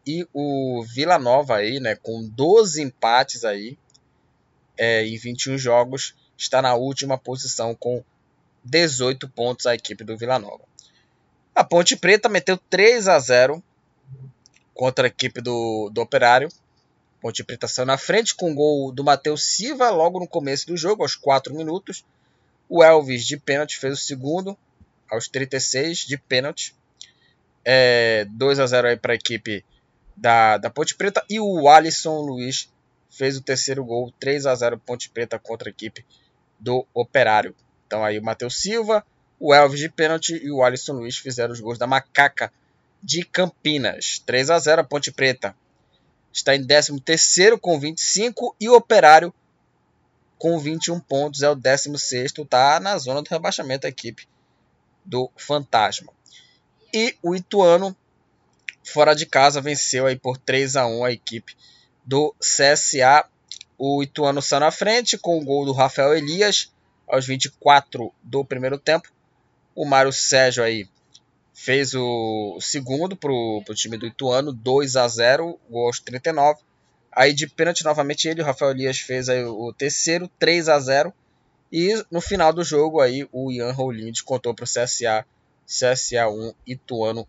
e 0.08 0.28
o 0.34 0.84
Vila 0.84 1.18
Nova 1.18 1.58
aí, 1.58 1.80
né, 1.80 1.96
com 1.96 2.24
12 2.28 2.82
empates 2.82 3.44
aí, 3.44 3.78
é, 4.78 5.06
em 5.06 5.18
21 5.18 5.58
jogos, 5.58 6.14
está 6.38 6.62
na 6.62 6.76
última 6.76 7.18
posição 7.18 7.74
com 7.74 8.04
18 8.66 9.30
pontos 9.30 9.68
a 9.68 9.76
equipe 9.76 10.04
do 10.04 10.18
Vila 10.18 10.40
Nova. 10.40 10.64
A 11.54 11.64
Ponte 11.64 11.96
Preta 11.96 12.28
meteu 12.28 12.58
3 12.58 13.08
a 13.08 13.20
0 13.20 13.64
contra 14.74 15.06
a 15.06 15.08
equipe 15.08 15.40
do, 15.40 15.90
do 15.94 16.02
Operário. 16.02 16.50
Ponte 17.22 17.44
Preta 17.44 17.68
saiu 17.68 17.86
na 17.86 17.98
frente 17.98 18.36
com 18.36 18.52
o 18.52 18.56
gol 18.56 18.92
do 18.92 19.04
Matheus 19.04 19.44
Silva 19.44 19.90
logo 19.90 20.20
no 20.20 20.28
começo 20.28 20.68
do 20.68 20.76
jogo, 20.76 21.04
aos 21.04 21.16
4 21.16 21.56
minutos. 21.56 22.04
O 22.68 22.84
Elvis 22.84 23.26
de 23.26 23.38
pênalti 23.38 23.78
fez 23.78 23.94
o 23.94 24.04
segundo, 24.04 24.58
aos 25.10 25.28
36 25.28 26.00
de 26.00 26.18
pênalti. 26.18 26.76
É, 27.64 28.26
2 28.32 28.60
a 28.60 28.68
0 28.68 28.88
aí 28.90 28.98
para 28.98 29.14
a 29.14 29.16
equipe 29.16 29.64
da, 30.16 30.58
da 30.58 30.70
Ponte 30.70 30.96
Preta. 30.96 31.24
E 31.30 31.40
o 31.40 31.70
Alisson 31.70 32.20
Luiz 32.20 32.70
fez 33.10 33.38
o 33.38 33.42
terceiro 33.42 33.86
gol, 33.86 34.14
3 34.20 34.46
a 34.46 34.56
0 34.56 34.78
Ponte 34.80 35.10
Preta 35.10 35.40
contra 35.40 35.70
a 35.70 35.72
equipe 35.72 36.06
do 36.60 36.86
Operário. 36.94 37.56
Então 37.96 38.04
aí 38.04 38.20
o 38.20 38.24
Matheus 38.24 38.58
Silva, 38.58 39.06
o 39.40 39.54
Elvis 39.54 39.80
de 39.80 39.88
pênalti 39.88 40.36
e 40.36 40.52
o 40.52 40.62
Alisson 40.62 40.92
Luiz 40.92 41.16
fizeram 41.16 41.54
os 41.54 41.62
gols 41.62 41.78
da 41.78 41.88
Macaca 41.88 42.52
de 43.02 43.24
Campinas. 43.24 44.22
3 44.26 44.50
a 44.50 44.60
0 44.60 44.82
a 44.82 44.84
Ponte 44.84 45.14
Preta. 45.14 45.56
Está 46.34 46.54
em 46.54 46.68
13º 46.68 47.58
com 47.58 47.80
25 47.80 48.54
e 48.60 48.68
o 48.68 48.76
Operário 48.76 49.34
com 50.38 50.60
21 50.60 51.00
pontos 51.00 51.42
é 51.42 51.50
o 51.50 51.56
16º, 51.56 52.44
está 52.44 52.82
na 52.82 52.98
zona 52.98 53.22
do 53.22 53.30
rebaixamento 53.30 53.88
a 53.88 53.90
equipe 53.90 54.28
do 55.06 55.32
Fantasma. 55.38 56.12
E 56.94 57.16
o 57.24 57.34
Ituano 57.34 57.96
fora 58.84 59.16
de 59.16 59.26
casa 59.26 59.62
venceu 59.62 60.06
aí 60.06 60.18
por 60.18 60.38
3 60.38 60.76
a 60.76 60.86
1 60.86 61.06
a 61.06 61.12
equipe 61.14 61.56
do 62.04 62.36
CSA. 62.42 63.26
O 63.78 64.04
Ituano 64.04 64.42
saiu 64.42 64.60
na 64.60 64.72
frente 64.72 65.18
com 65.18 65.40
o 65.40 65.46
gol 65.46 65.64
do 65.64 65.72
Rafael 65.72 66.14
Elias 66.14 66.75
aos 67.08 67.26
24 67.26 68.14
do 68.24 68.44
primeiro 68.44 68.78
tempo. 68.78 69.10
O 69.74 69.86
Mário 69.86 70.12
Sérgio 70.12 70.64
aí 70.64 70.88
fez 71.54 71.94
o 71.94 72.58
segundo 72.60 73.16
para 73.16 73.32
o 73.32 73.64
time 73.74 73.98
do 73.98 74.06
Ituano, 74.06 74.52
2 74.52 74.96
a 74.96 75.08
0 75.08 75.60
gol 75.70 75.88
aos 75.88 76.00
39. 76.00 76.60
Aí 77.12 77.34
de 77.34 77.48
pênalti 77.48 77.84
novamente 77.84 78.28
ele, 78.28 78.42
o 78.42 78.46
Rafael 78.46 78.72
Elias 78.72 79.00
fez 79.00 79.30
aí 79.30 79.44
o 79.44 79.72
terceiro, 79.74 80.30
3 80.38 80.68
a 80.68 80.80
0 80.80 81.14
E 81.72 82.04
no 82.12 82.20
final 82.20 82.52
do 82.52 82.64
jogo 82.64 83.00
aí 83.00 83.28
o 83.32 83.52
Ian 83.52 83.72
Rollins 83.72 84.22
contou 84.22 84.54
para 84.54 84.66
o 84.66 84.68
CSA, 84.68 85.26
CSA 85.66 86.28
1, 86.30 86.54
Ituano 86.68 87.28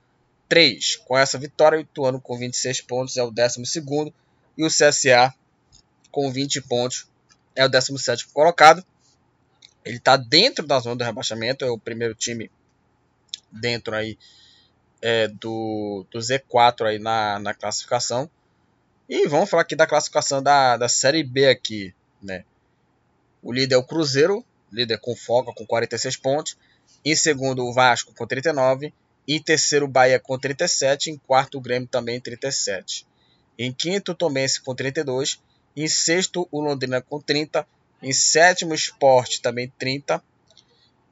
3. 0.48 0.96
Com 0.96 1.16
essa 1.16 1.38
vitória, 1.38 1.78
o 1.78 1.80
Ituano 1.80 2.20
com 2.20 2.36
26 2.36 2.80
pontos 2.82 3.16
é 3.16 3.22
o 3.22 3.30
12 3.30 3.64
segundo 3.66 4.12
e 4.56 4.64
o 4.64 4.68
CSA, 4.68 5.34
com 6.10 6.30
20 6.30 6.62
pontos, 6.62 7.06
é 7.54 7.64
o 7.64 7.68
17 7.68 8.28
colocado. 8.28 8.84
Ele 9.86 9.98
está 9.98 10.16
dentro 10.16 10.66
da 10.66 10.80
zona 10.80 10.96
do 10.96 11.04
rebaixamento, 11.04 11.64
é 11.64 11.70
o 11.70 11.78
primeiro 11.78 12.12
time 12.12 12.50
dentro 13.52 13.94
aí 13.94 14.18
é, 15.00 15.28
do, 15.28 16.04
do 16.10 16.18
Z4 16.18 16.86
aí 16.86 16.98
na, 16.98 17.38
na 17.38 17.54
classificação. 17.54 18.28
E 19.08 19.28
vamos 19.28 19.48
falar 19.48 19.62
aqui 19.62 19.76
da 19.76 19.86
classificação 19.86 20.42
da, 20.42 20.76
da 20.76 20.88
Série 20.88 21.22
B 21.22 21.48
aqui, 21.48 21.94
né? 22.20 22.44
O 23.40 23.52
líder 23.52 23.76
é 23.76 23.78
o 23.78 23.84
Cruzeiro, 23.84 24.44
líder 24.72 24.98
com 24.98 25.14
folga 25.14 25.52
com 25.52 25.64
46 25.64 26.16
pontos. 26.16 26.58
Em 27.04 27.14
segundo, 27.14 27.64
o 27.64 27.72
Vasco 27.72 28.12
com 28.12 28.26
39. 28.26 28.92
Em 29.28 29.40
terceiro, 29.40 29.84
o 29.84 29.88
Bahia 29.88 30.18
com 30.18 30.36
37. 30.36 31.12
Em 31.12 31.16
quarto, 31.16 31.58
o 31.58 31.60
Grêmio 31.60 31.88
também 31.88 32.20
37. 32.20 33.06
Em 33.56 33.72
quinto, 33.72 34.10
o 34.10 34.14
Tomense 34.16 34.60
com 34.60 34.74
32. 34.74 35.40
Em 35.76 35.86
sexto, 35.86 36.48
o 36.50 36.60
Londrina 36.60 37.00
com 37.00 37.20
30. 37.20 37.64
Em 38.02 38.12
sétimo, 38.12 38.72
o 38.72 38.74
Sport 38.74 39.38
também 39.38 39.72
30. 39.78 40.22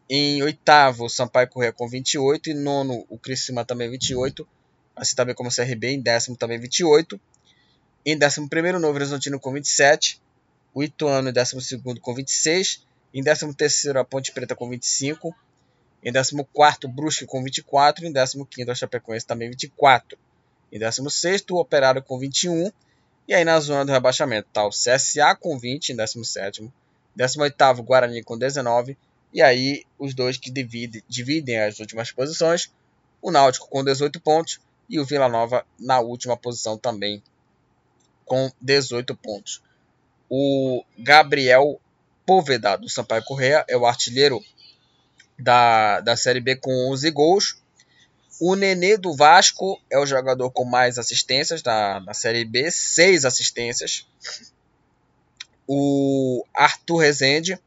Em 0.08 0.42
oitavo, 0.42 1.08
Sampaio 1.08 1.48
Correia 1.48 1.72
com 1.72 1.88
28. 1.88 2.50
Em 2.50 2.54
nono, 2.54 3.06
o 3.08 3.18
Criciúma 3.18 3.64
também 3.64 3.90
28. 3.90 4.46
Assim 4.94 5.16
também 5.16 5.34
como 5.34 5.48
o 5.48 5.54
CRB. 5.54 5.88
Em 5.88 6.00
décimo, 6.00 6.36
também 6.36 6.58
28. 6.58 7.20
Em 8.06 8.18
décimo 8.18 8.48
primeiro, 8.48 8.78
Novo 8.78 8.94
Horizontino 8.94 9.40
com 9.40 9.52
27. 9.52 10.20
O 10.74 10.82
Ituano 10.82 11.30
em 11.30 11.32
décimo 11.32 11.60
segundo 11.60 12.00
com 12.00 12.14
26. 12.14 12.84
Em 13.14 13.22
décimo 13.22 13.54
terceiro, 13.54 13.98
a 13.98 14.04
Ponte 14.04 14.32
Preta 14.32 14.54
com 14.54 14.68
25. 14.68 15.34
Em 16.02 16.12
décimo 16.12 16.44
quarto, 16.44 16.86
o 16.86 16.90
Brusque 16.90 17.24
com 17.24 17.42
24. 17.42 18.06
Em 18.06 18.12
décimo 18.12 18.44
quinto, 18.44 18.70
a 18.70 18.74
Chapecoense 18.74 19.26
também 19.26 19.48
24. 19.48 20.18
Em 20.70 20.78
16, 20.78 21.44
o 21.50 21.56
Operário 21.56 22.02
com 22.02 22.18
21. 22.18 22.70
E 23.26 23.34
aí 23.34 23.44
na 23.44 23.58
zona 23.60 23.84
do 23.84 23.92
rebaixamento 23.92 24.48
está 24.48 24.64
o 24.66 24.70
CSA 24.70 25.34
com 25.34 25.58
20 25.58 25.90
em 25.90 25.96
17. 25.96 26.70
18, 27.16 27.82
Guarani 27.82 28.22
com 28.22 28.36
19. 28.36 28.96
E 29.32 29.40
aí 29.40 29.84
os 29.98 30.14
dois 30.14 30.36
que 30.36 30.50
divide, 30.50 31.02
dividem 31.08 31.60
as 31.60 31.80
últimas 31.80 32.12
posições. 32.12 32.70
O 33.22 33.30
Náutico 33.30 33.68
com 33.68 33.82
18 33.82 34.20
pontos. 34.20 34.60
E 34.88 35.00
o 35.00 35.04
Vila 35.04 35.28
Nova 35.28 35.64
na 35.78 36.00
última 36.00 36.36
posição 36.36 36.76
também 36.76 37.22
com 38.24 38.50
18 38.60 39.14
pontos. 39.14 39.62
O 40.28 40.84
Gabriel 40.98 41.80
Poveda 42.26 42.76
do 42.76 42.88
Sampaio 42.88 43.24
Correia 43.24 43.64
é 43.68 43.76
o 43.76 43.86
artilheiro 43.86 44.42
da, 45.38 46.00
da 46.00 46.16
Série 46.16 46.40
B 46.40 46.56
com 46.56 46.90
11 46.90 47.10
gols. 47.10 47.62
O 48.40 48.56
Nenê 48.56 48.96
do 48.96 49.14
Vasco 49.14 49.80
é 49.88 49.98
o 49.98 50.06
jogador 50.06 50.50
com 50.50 50.64
mais 50.64 50.98
assistências 50.98 51.62
na, 51.62 52.12
Série 52.12 52.44
B, 52.44 52.70
seis 52.70 53.24
assistências. 53.24 54.06
O 55.66 56.44
Arthur 56.52 56.98
Rezende, 56.98 57.58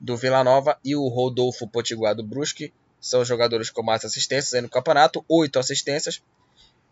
do 0.00 0.16
Vila 0.16 0.42
Nova, 0.42 0.78
e 0.84 0.96
o 0.96 1.06
Rodolfo 1.08 1.68
Potiguar 1.68 2.14
do 2.14 2.24
Brusque 2.24 2.72
são 3.00 3.24
jogadores 3.24 3.70
com 3.70 3.82
mais 3.82 4.04
assistências 4.04 4.60
no 4.60 4.68
campeonato, 4.68 5.24
oito 5.28 5.58
assistências. 5.58 6.20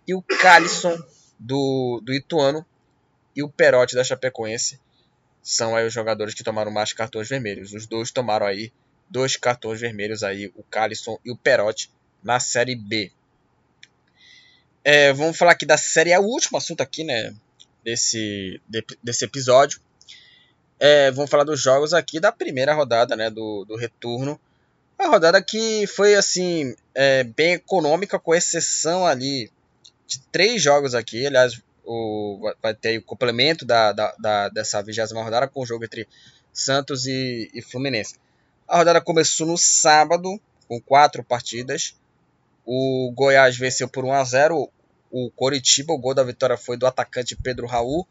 E 0.07 0.15
o 0.15 0.23
Calisson, 0.23 0.97
do, 1.39 2.01
do 2.05 2.13
Ituano, 2.13 2.65
e 3.35 3.43
o 3.43 3.49
Perotti 3.49 3.95
da 3.95 4.05
Chapecoense 4.05 4.79
são 5.43 5.75
aí 5.75 5.87
os 5.87 5.93
jogadores 5.93 6.35
que 6.35 6.45
tomaram 6.45 6.71
mais 6.71 6.93
cartões 6.93 7.29
vermelhos. 7.29 7.73
Os 7.73 7.87
dois 7.87 8.11
tomaram 8.11 8.47
aí 8.47 8.73
dois 9.09 9.37
cartões 9.37 9.81
vermelhos 9.81 10.23
aí, 10.23 10.53
o 10.55 10.63
Calisson 10.63 11.19
e 11.25 11.31
o 11.31 11.37
Perotti 11.37 11.91
na 12.23 12.41
Série 12.41 12.75
B. 12.75 13.11
É, 14.83 15.13
vamos 15.13 15.37
falar 15.37 15.53
aqui 15.53 15.67
da 15.67 15.77
Série 15.77 16.13
A, 16.13 16.21
o 16.21 16.25
último 16.25 16.59
assunto 16.59 16.81
aqui, 16.81 17.05
né, 17.05 17.35
desse, 17.85 18.61
de, 18.69 18.85
desse 19.03 19.25
episódio. 19.25 19.81
É, 20.79 21.11
vamos 21.11 21.31
falar 21.31 21.45
dos 21.45 21.61
jogos 21.61 21.93
aqui 21.93 22.19
da 22.19 22.33
primeira 22.33 22.73
rodada, 22.73 23.15
né, 23.15 23.29
do, 23.29 23.65
do 23.67 23.77
retorno. 23.77 24.41
A 24.99 25.07
rodada 25.09 25.43
que 25.43 25.87
foi, 25.87 26.15
assim, 26.15 26.75
é, 26.95 27.25
bem 27.25 27.55
econômica, 27.55 28.19
com 28.19 28.35
exceção 28.35 29.07
ali 29.07 29.51
de 30.07 30.21
três 30.33 30.63
jogos 30.63 30.95
aqui. 30.95 31.27
Aliás, 31.27 31.61
o, 31.85 32.53
vai 32.63 32.75
ter 32.75 32.99
o 32.99 33.03
complemento 33.03 33.65
da, 33.65 33.93
da, 33.93 34.15
da 34.19 34.49
dessa 34.49 34.83
vigésima 34.83 35.23
rodada 35.23 35.49
com 35.49 35.63
o 35.63 35.67
jogo 35.67 35.85
entre 35.85 36.07
Santos 36.53 37.07
e, 37.07 37.51
e 37.55 37.63
Fluminense. 37.63 38.17
A 38.69 38.79
rodada 38.79 39.01
começou 39.01 39.47
no 39.47 39.59
sábado, 39.59 40.41
com 40.69 40.81
quatro 40.81 41.25
partidas. 41.25 41.95
O 42.65 43.13
Goiás 43.15 43.57
venceu 43.57 43.89
por 43.89 44.05
1 44.05 44.13
a 44.13 44.25
0 44.25 44.71
o 45.11 45.31
Coritiba. 45.31 45.93
O 45.93 45.99
gol 45.99 46.15
da 46.15 46.23
vitória 46.23 46.57
foi 46.57 46.77
do 46.77 46.87
atacante 46.87 47.37
Pedro 47.37 47.67
Raul. 47.67 48.07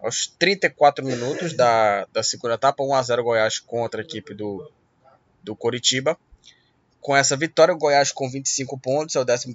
Aos 0.00 0.26
34 0.26 1.04
minutos 1.04 1.54
da, 1.54 2.06
da 2.12 2.22
segunda 2.22 2.54
etapa, 2.54 2.82
1 2.82 2.94
a 2.94 3.02
0 3.02 3.24
Goiás 3.24 3.58
contra 3.58 4.00
a 4.00 4.04
equipe 4.04 4.34
do, 4.34 4.70
do 5.42 5.56
Coritiba. 5.56 6.18
Com 7.00 7.16
essa 7.16 7.36
vitória, 7.36 7.74
o 7.74 7.78
Goiás 7.78 8.12
com 8.12 8.28
25 8.30 8.78
pontos 8.78 9.16
é 9.16 9.20
o 9.20 9.22
11 9.22 9.54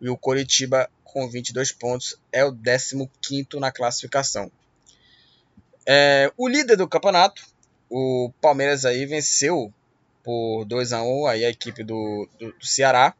e 0.00 0.08
o 0.10 0.16
Coritiba 0.16 0.90
com 1.02 1.28
22 1.28 1.72
pontos 1.72 2.18
é 2.32 2.44
o 2.44 2.52
15 2.52 3.08
na 3.60 3.70
classificação. 3.70 4.50
É, 5.86 6.32
o 6.36 6.48
líder 6.48 6.76
do 6.76 6.88
campeonato, 6.88 7.42
o 7.88 8.32
Palmeiras 8.40 8.84
aí 8.84 9.06
venceu 9.06 9.72
por 10.24 10.64
2 10.64 10.92
a 10.92 11.02
1 11.02 11.26
aí 11.26 11.44
a 11.44 11.50
equipe 11.50 11.84
do, 11.84 12.28
do, 12.40 12.52
do 12.52 12.66
Ceará. 12.66 13.14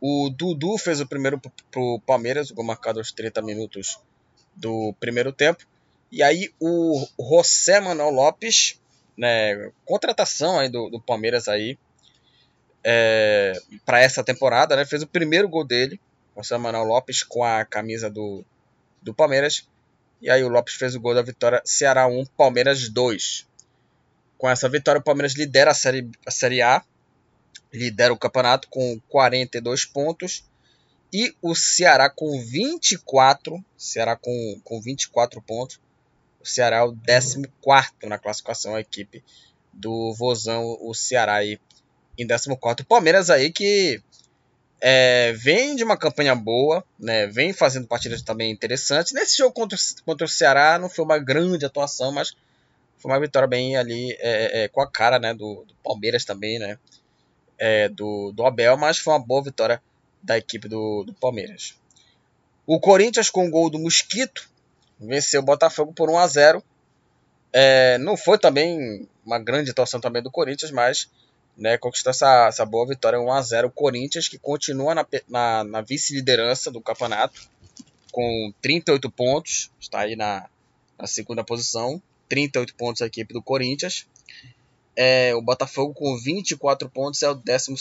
O 0.00 0.30
Dudu 0.30 0.78
fez 0.78 1.00
o 1.00 1.06
primeiro 1.06 1.38
para 1.38 1.80
o 1.80 2.00
Palmeiras, 2.00 2.50
o 2.50 2.54
gol 2.54 2.64
marcado 2.64 3.00
aos 3.00 3.10
30 3.10 3.42
minutos 3.42 3.98
do 4.54 4.94
primeiro 5.00 5.32
tempo. 5.32 5.66
E 6.12 6.22
aí 6.22 6.52
o 6.60 7.06
José 7.18 7.80
Manuel 7.80 8.10
Lopes, 8.10 8.80
né, 9.16 9.70
contratação 9.84 10.58
aí 10.58 10.68
do, 10.68 10.88
do 10.88 11.00
Palmeiras 11.00 11.48
aí 11.48 11.78
é, 12.82 13.52
para 13.84 14.00
essa 14.00 14.24
temporada, 14.24 14.74
né, 14.74 14.84
fez 14.84 15.02
o 15.02 15.06
primeiro 15.06 15.48
gol 15.48 15.64
dele, 15.64 16.00
José 16.36 16.56
Manuel 16.56 16.84
Lopes 16.84 17.22
com 17.22 17.44
a 17.44 17.64
camisa 17.64 18.10
do, 18.10 18.44
do 19.02 19.14
Palmeiras. 19.14 19.68
E 20.20 20.28
aí 20.28 20.42
o 20.42 20.48
Lopes 20.48 20.74
fez 20.74 20.94
o 20.94 21.00
gol 21.00 21.14
da 21.14 21.22
vitória, 21.22 21.62
Ceará 21.64 22.06
1, 22.06 22.26
Palmeiras 22.36 22.88
2. 22.88 23.46
Com 24.40 24.48
essa 24.48 24.70
vitória, 24.70 24.98
o 24.98 25.04
Palmeiras 25.04 25.34
lidera 25.34 25.70
a 25.70 25.74
Série, 25.74 26.10
a 26.26 26.30
série 26.30 26.62
A, 26.62 26.82
lidera 27.70 28.10
o 28.10 28.18
campeonato 28.18 28.68
com 28.70 28.98
42 29.10 29.84
pontos. 29.84 30.42
E 31.12 31.34
o 31.42 31.54
Ceará 31.54 32.08
com 32.08 32.40
24, 32.40 33.62
Ceará 33.76 34.16
com, 34.16 34.60
com 34.64 34.80
24 34.80 35.42
pontos. 35.42 35.78
O 36.40 36.46
Ceará 36.46 36.78
é 36.78 36.82
o 36.84 36.96
14 36.96 37.42
na 38.04 38.16
classificação, 38.16 38.74
a 38.74 38.80
equipe 38.80 39.22
do 39.74 40.14
Vozão, 40.14 40.74
o 40.80 40.94
Ceará 40.94 41.34
aí 41.34 41.60
em 42.16 42.26
14. 42.26 42.56
O 42.80 42.84
Palmeiras 42.86 43.28
aí 43.28 43.52
que 43.52 44.02
é, 44.80 45.34
vem 45.34 45.76
de 45.76 45.84
uma 45.84 45.98
campanha 45.98 46.34
boa, 46.34 46.82
né, 46.98 47.26
vem 47.26 47.52
fazendo 47.52 47.86
partidas 47.86 48.22
também 48.22 48.50
interessantes. 48.50 49.12
Nesse 49.12 49.36
jogo 49.36 49.52
contra, 49.52 49.76
contra 50.06 50.24
o 50.24 50.30
Ceará 50.30 50.78
não 50.78 50.88
foi 50.88 51.04
uma 51.04 51.18
grande 51.18 51.66
atuação, 51.66 52.10
mas 52.10 52.34
foi 53.00 53.10
uma 53.10 53.20
vitória 53.20 53.48
bem 53.48 53.76
ali 53.76 54.12
é, 54.20 54.64
é, 54.64 54.68
com 54.68 54.80
a 54.80 54.86
cara 54.86 55.18
né, 55.18 55.32
do, 55.32 55.64
do 55.64 55.74
Palmeiras 55.82 56.24
também, 56.24 56.58
né? 56.58 56.78
É, 57.58 57.88
do, 57.88 58.32
do 58.32 58.46
Abel, 58.46 58.76
mas 58.76 58.98
foi 58.98 59.12
uma 59.12 59.18
boa 59.18 59.42
vitória 59.42 59.82
da 60.22 60.38
equipe 60.38 60.68
do, 60.68 61.04
do 61.04 61.12
Palmeiras. 61.14 61.74
O 62.66 62.78
Corinthians, 62.78 63.30
com 63.30 63.46
o 63.46 63.50
gol 63.50 63.70
do 63.70 63.78
Mosquito, 63.78 64.48
venceu 64.98 65.40
o 65.40 65.44
Botafogo 65.44 65.92
por 65.92 66.08
1 66.08 66.18
a 66.18 66.26
0 66.26 66.64
é, 67.52 67.98
Não 67.98 68.16
foi 68.16 68.38
também 68.38 69.08
uma 69.24 69.38
grande 69.38 69.70
atuação 69.70 70.00
também 70.00 70.22
do 70.22 70.30
Corinthians, 70.30 70.70
mas 70.70 71.10
né, 71.56 71.76
conquistou 71.76 72.10
essa, 72.10 72.46
essa 72.48 72.64
boa 72.64 72.86
vitória 72.86 73.20
1 73.20 73.32
a 73.32 73.42
0 73.42 73.68
O 73.68 73.72
Corinthians, 73.72 74.28
que 74.28 74.38
continua 74.38 74.94
na, 74.94 75.06
na, 75.28 75.64
na 75.64 75.80
vice-liderança 75.80 76.70
do 76.70 76.80
campeonato, 76.80 77.48
com 78.12 78.52
38 78.60 79.10
pontos, 79.10 79.70
está 79.80 80.00
aí 80.00 80.16
na, 80.16 80.48
na 80.98 81.06
segunda 81.06 81.44
posição. 81.44 82.00
38 82.30 82.74
pontos 82.76 83.02
a 83.02 83.06
equipe 83.06 83.34
do 83.34 83.42
Corinthians. 83.42 84.06
É, 84.96 85.34
o 85.34 85.42
Botafogo 85.42 85.92
com 85.92 86.16
24 86.16 86.88
pontos 86.88 87.22
é 87.22 87.28
o 87.28 87.34
12 87.34 87.74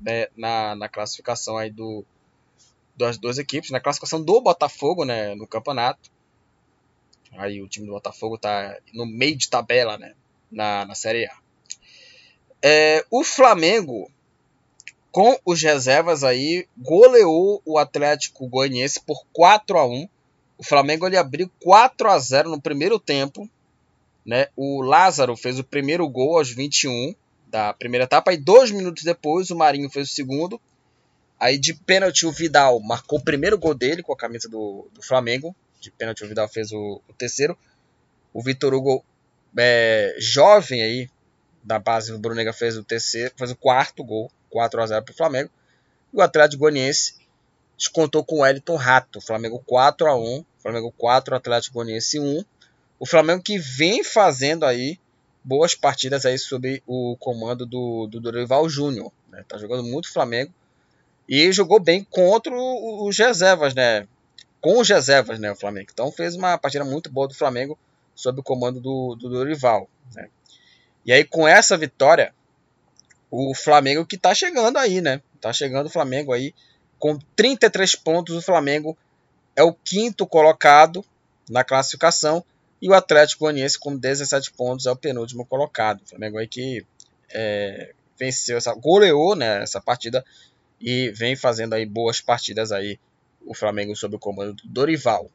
né, 0.00 0.28
na, 0.36 0.76
na 0.76 0.88
classificação 0.88 1.56
aí 1.56 1.70
do, 1.70 2.04
das 2.96 3.18
duas 3.18 3.38
equipes. 3.38 3.70
Na 3.70 3.80
classificação 3.80 4.22
do 4.22 4.40
Botafogo 4.40 5.04
né, 5.04 5.34
no 5.34 5.46
campeonato. 5.46 6.10
Aí 7.32 7.62
o 7.62 7.68
time 7.68 7.86
do 7.86 7.92
Botafogo 7.92 8.36
está 8.36 8.78
no 8.92 9.06
meio 9.06 9.36
de 9.36 9.48
tabela 9.48 9.96
né, 9.96 10.14
na, 10.50 10.84
na 10.84 10.94
Série 10.94 11.26
A. 11.26 11.36
É, 12.62 13.04
o 13.10 13.24
Flamengo, 13.24 14.10
com 15.10 15.36
os 15.44 15.60
reservas 15.62 16.22
aí, 16.22 16.68
goleou 16.76 17.62
o 17.64 17.78
Atlético 17.78 18.46
Goianiense 18.46 19.00
por 19.00 19.24
4 19.32 19.78
a 19.78 19.86
1 19.86 20.08
o 20.62 20.64
Flamengo 20.64 21.08
ele 21.08 21.16
abriu 21.16 21.50
4 21.58 22.08
a 22.08 22.16
0 22.16 22.48
no 22.48 22.60
primeiro 22.60 22.96
tempo. 22.96 23.50
Né? 24.24 24.46
O 24.54 24.80
Lázaro 24.80 25.36
fez 25.36 25.58
o 25.58 25.64
primeiro 25.64 26.08
gol 26.08 26.38
aos 26.38 26.52
21 26.52 27.16
da 27.48 27.74
primeira 27.74 28.04
etapa. 28.04 28.32
E 28.32 28.36
dois 28.36 28.70
minutos 28.70 29.02
depois, 29.02 29.50
o 29.50 29.56
Marinho 29.56 29.90
fez 29.90 30.08
o 30.08 30.14
segundo. 30.14 30.60
Aí 31.40 31.58
de 31.58 31.74
pênalti, 31.74 32.26
o 32.26 32.30
Vidal 32.30 32.78
marcou 32.78 33.18
o 33.18 33.24
primeiro 33.24 33.58
gol 33.58 33.74
dele 33.74 34.04
com 34.04 34.12
a 34.12 34.16
camisa 34.16 34.48
do, 34.48 34.88
do 34.94 35.02
Flamengo. 35.02 35.52
De 35.80 35.90
pênalti, 35.90 36.22
o 36.22 36.28
Vidal 36.28 36.46
fez 36.46 36.70
o, 36.70 37.02
o 37.08 37.12
terceiro. 37.12 37.58
O 38.32 38.40
Vitor 38.40 38.72
Hugo, 38.72 39.04
é, 39.58 40.14
jovem 40.20 40.80
aí, 40.80 41.10
da 41.60 41.80
base 41.80 42.12
do 42.12 42.20
Brunega, 42.20 42.52
fez 42.52 42.76
o 42.76 42.84
terceiro, 42.84 43.34
fez 43.36 43.50
o 43.50 43.56
quarto 43.56 44.04
gol, 44.04 44.30
4 44.48 44.80
a 44.80 44.86
0 44.86 45.04
para 45.04 45.12
o 45.12 45.16
Flamengo. 45.16 45.50
E 46.14 46.16
o 46.16 46.20
Atlético 46.20 46.60
Goianiense 46.60 47.16
descontou 47.76 48.24
com 48.24 48.36
o 48.36 48.40
Wellington 48.42 48.76
Rato. 48.76 49.20
Flamengo 49.20 49.60
4 49.66 50.06
a 50.06 50.16
1 50.16 50.44
Flamengo 50.62 50.92
4, 50.96 51.34
Atlético 51.34 51.74
Goianiense 51.74 52.20
1. 52.20 52.44
O 52.98 53.06
Flamengo 53.06 53.42
que 53.42 53.58
vem 53.58 54.04
fazendo 54.04 54.64
aí 54.64 54.98
boas 55.42 55.74
partidas 55.74 56.24
aí 56.24 56.38
sob 56.38 56.82
o 56.86 57.16
comando 57.18 57.66
do, 57.66 58.06
do 58.06 58.20
Dorival 58.20 58.68
Júnior. 58.68 59.10
Né? 59.28 59.44
Tá 59.48 59.58
jogando 59.58 59.82
muito 59.82 60.12
Flamengo. 60.12 60.52
E 61.28 61.50
jogou 61.52 61.80
bem 61.80 62.04
contra 62.04 62.52
os 62.54 63.16
reservas, 63.16 63.74
né? 63.74 64.06
Com 64.60 64.78
os 64.78 64.88
reservas, 64.88 65.38
né? 65.38 65.50
O 65.50 65.56
Flamengo. 65.56 65.88
Então 65.92 66.12
fez 66.12 66.36
uma 66.36 66.56
partida 66.58 66.84
muito 66.84 67.10
boa 67.10 67.26
do 67.26 67.34
Flamengo 67.34 67.78
sob 68.14 68.40
o 68.40 68.42
comando 68.42 68.80
do, 68.80 69.16
do 69.16 69.28
Dorival. 69.28 69.88
Né? 70.14 70.28
E 71.04 71.12
aí, 71.12 71.24
com 71.24 71.48
essa 71.48 71.76
vitória, 71.76 72.32
o 73.30 73.54
Flamengo 73.54 74.06
que 74.06 74.16
tá 74.16 74.34
chegando 74.34 74.76
aí, 74.76 75.00
né? 75.00 75.20
Tá 75.40 75.52
chegando 75.52 75.86
o 75.86 75.90
Flamengo 75.90 76.32
aí. 76.32 76.54
Com 76.98 77.18
33 77.34 77.96
pontos, 77.96 78.36
o 78.36 78.42
Flamengo 78.42 78.96
é 79.54 79.62
o 79.62 79.72
quinto 79.72 80.26
colocado 80.26 81.04
na 81.48 81.64
classificação 81.64 82.44
e 82.80 82.88
o 82.88 82.94
Atlético 82.94 83.44
Goianiense 83.44 83.78
com 83.78 83.96
17 83.96 84.52
pontos 84.52 84.86
é 84.86 84.90
o 84.90 84.96
penúltimo 84.96 85.46
colocado. 85.46 86.00
O 86.02 86.08
Flamengo 86.08 86.38
aí 86.38 86.48
que 86.48 86.84
é, 87.30 87.94
venceu 88.18 88.56
essa, 88.56 88.74
goleou 88.74 89.36
né, 89.36 89.62
essa 89.62 89.80
partida 89.80 90.24
e 90.80 91.10
vem 91.10 91.36
fazendo 91.36 91.74
aí 91.74 91.86
boas 91.86 92.20
partidas 92.20 92.72
aí 92.72 92.98
o 93.44 93.54
Flamengo 93.54 93.94
sob 93.94 94.16
o 94.16 94.18
comando 94.18 94.54
do 94.54 94.68
Dorival. 94.68 95.30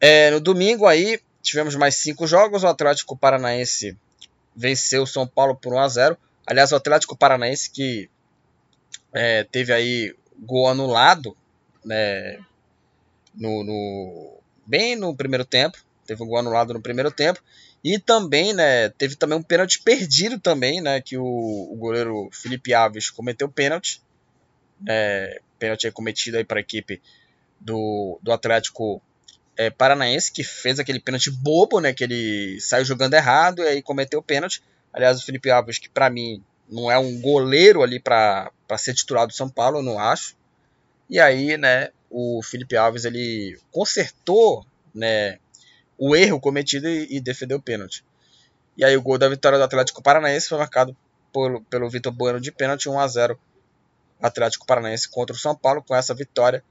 É, 0.00 0.30
no 0.30 0.40
domingo 0.40 0.86
aí 0.86 1.20
tivemos 1.42 1.74
mais 1.74 1.96
cinco 1.96 2.26
jogos. 2.26 2.62
O 2.62 2.68
Atlético 2.68 3.16
Paranaense 3.16 3.96
venceu 4.54 5.02
o 5.02 5.06
São 5.06 5.26
Paulo 5.26 5.54
por 5.54 5.72
1 5.72 5.78
a 5.78 5.88
0. 5.88 6.18
Aliás, 6.46 6.72
o 6.72 6.76
Atlético 6.76 7.16
Paranaense 7.16 7.70
que 7.70 8.08
é, 9.12 9.44
teve 9.44 9.72
aí 9.72 10.14
gol 10.38 10.68
anulado, 10.68 11.36
né, 11.84 12.38
no, 13.38 13.64
no, 13.64 14.38
bem 14.66 14.96
no 14.96 15.14
primeiro 15.14 15.44
tempo. 15.44 15.78
teve 16.06 16.22
um 16.22 16.26
gol 16.26 16.38
anulado 16.38 16.74
no 16.74 16.82
primeiro 16.82 17.10
tempo. 17.10 17.40
E 17.82 17.98
também, 17.98 18.52
né, 18.52 18.88
teve 18.90 19.14
também 19.14 19.38
um 19.38 19.42
pênalti 19.42 19.80
perdido 19.80 20.38
também, 20.38 20.80
né, 20.80 21.00
que 21.00 21.16
o, 21.16 21.24
o 21.24 21.76
goleiro 21.76 22.28
Felipe 22.32 22.74
Alves 22.74 23.08
cometeu 23.10 23.48
pênalti. 23.48 24.02
É, 24.86 25.40
pênalti 25.58 25.86
aí 25.86 25.92
cometido 25.92 26.36
aí 26.36 26.44
para 26.44 26.58
a 26.58 26.60
equipe 26.60 27.00
do, 27.60 28.18
do 28.22 28.32
Atlético 28.32 29.00
é, 29.56 29.70
Paranaense, 29.70 30.32
que 30.32 30.44
fez 30.44 30.78
aquele 30.78 31.00
pênalti 31.00 31.30
bobo, 31.30 31.80
né, 31.80 31.92
que 31.92 32.04
ele 32.04 32.60
saiu 32.60 32.84
jogando 32.84 33.14
errado 33.14 33.62
e 33.62 33.68
aí 33.68 33.82
cometeu 33.82 34.22
pênalti. 34.22 34.62
Aliás, 34.92 35.20
o 35.20 35.24
Felipe 35.24 35.50
Alves, 35.50 35.78
que 35.78 35.88
para 35.88 36.10
mim 36.10 36.42
não 36.68 36.90
é 36.90 36.98
um 36.98 37.20
goleiro 37.20 37.82
ali 37.82 37.98
para 38.00 38.50
ser 38.76 38.94
titular 38.94 39.26
do 39.26 39.32
São 39.32 39.48
Paulo, 39.48 39.78
eu 39.78 39.82
não 39.82 39.98
acho. 39.98 40.36
E 41.08 41.18
aí, 41.18 41.56
né, 41.56 41.90
o 42.10 42.40
Felipe 42.42 42.76
Alves 42.76 43.04
ele 43.04 43.58
consertou, 43.70 44.66
né, 44.94 45.38
o 45.96 46.14
erro 46.14 46.40
cometido 46.40 46.88
e, 46.88 47.16
e 47.16 47.20
defendeu 47.20 47.58
o 47.58 47.62
pênalti. 47.62 48.04
E 48.76 48.84
aí 48.84 48.96
o 48.96 49.02
gol 49.02 49.18
da 49.18 49.28
vitória 49.28 49.58
do 49.58 49.64
Atlético 49.64 50.02
Paranaense 50.02 50.48
foi 50.48 50.58
marcado 50.58 50.96
por, 51.32 51.60
pelo 51.62 51.90
Vitor 51.90 52.12
Bueno 52.12 52.40
de 52.40 52.52
pênalti 52.52 52.88
1 52.88 53.00
a 53.00 53.08
0 53.08 53.40
Atlético 54.20 54.66
Paranaense 54.66 55.08
contra 55.08 55.34
o 55.34 55.38
São 55.38 55.54
Paulo. 55.54 55.82
Com 55.82 55.94
essa 55.94 56.14
vitória, 56.14 56.62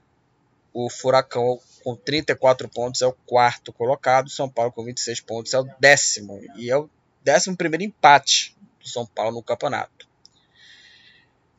o 0.72 0.88
Furacão 0.88 1.60
com 1.84 1.94
34 1.94 2.68
pontos 2.68 3.02
é 3.02 3.06
o 3.06 3.12
quarto 3.12 3.72
colocado, 3.72 4.30
São 4.30 4.48
Paulo 4.48 4.72
com 4.72 4.84
26 4.84 5.20
pontos 5.20 5.54
é 5.54 5.58
o 5.58 5.68
décimo 5.78 6.40
e 6.56 6.70
é 6.70 6.76
o 6.76 6.88
décimo 7.22 7.56
primeiro 7.56 7.84
empate 7.84 8.56
do 8.80 8.88
São 8.88 9.06
Paulo 9.06 9.36
no 9.36 9.42
campeonato. 9.42 10.07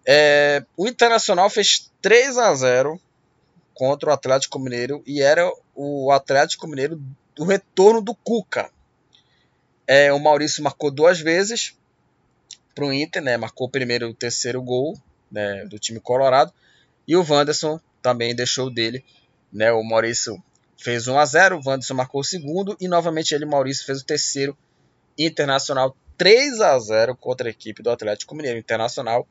É, 0.06 0.64
o 0.78 0.88
Internacional 0.88 1.50
fez 1.50 1.92
3 2.02 2.38
a 2.38 2.54
0 2.56 3.00
contra 3.74 4.10
o 4.10 4.14
Atlético 4.14 4.60
Mineiro 4.60 5.02
e 5.06 5.22
era 5.22 5.50
o 5.76 6.12
Atlético 6.12 6.68
Mineiro 6.68 7.02
do 7.36 7.46
retorno 7.46 8.02
do 8.02 8.14
Cuca. 8.14 8.70
É, 9.88 10.12
o 10.12 10.20
Maurício 10.20 10.64
marcou 10.64 10.92
duas 10.92 11.20
vezes 11.20 11.76
para 12.76 12.86
o 12.86 12.94
Inter, 12.94 13.22
né? 13.22 13.38
marcou 13.38 13.68
o 13.68 13.70
primeiro 13.70 14.08
e 14.08 14.12
o 14.12 14.14
terceiro 14.14 14.62
gol 14.62 14.98
né, 15.32 15.66
do 15.66 15.80
time 15.80 16.00
colorado. 16.00 16.54
E 17.08 17.16
o 17.16 17.26
Wanderson 17.28 17.80
também 18.02 18.36
deixou 18.36 18.70
dele. 18.70 19.04
Né, 19.52 19.72
o 19.72 19.84
Maurício 19.84 20.42
fez 20.78 21.08
1 21.08 21.18
a 21.18 21.26
0 21.26 21.58
o 21.58 21.70
Wanderson 21.70 21.94
marcou 21.94 22.22
o 22.22 22.24
segundo. 22.24 22.78
E 22.80 22.88
novamente 22.88 23.34
ele, 23.34 23.46
Maurício, 23.46 23.86
fez 23.86 24.02
o 24.02 24.06
terceiro. 24.06 24.58
Internacional 25.18 25.96
3 26.18 26.62
a 26.62 26.78
0 26.78 27.16
contra 27.16 27.48
a 27.48 27.52
equipe 27.52 27.82
do 27.82 27.90
Atlético 27.90 28.36
Mineiro. 28.36 28.60
Internacional 28.60 29.28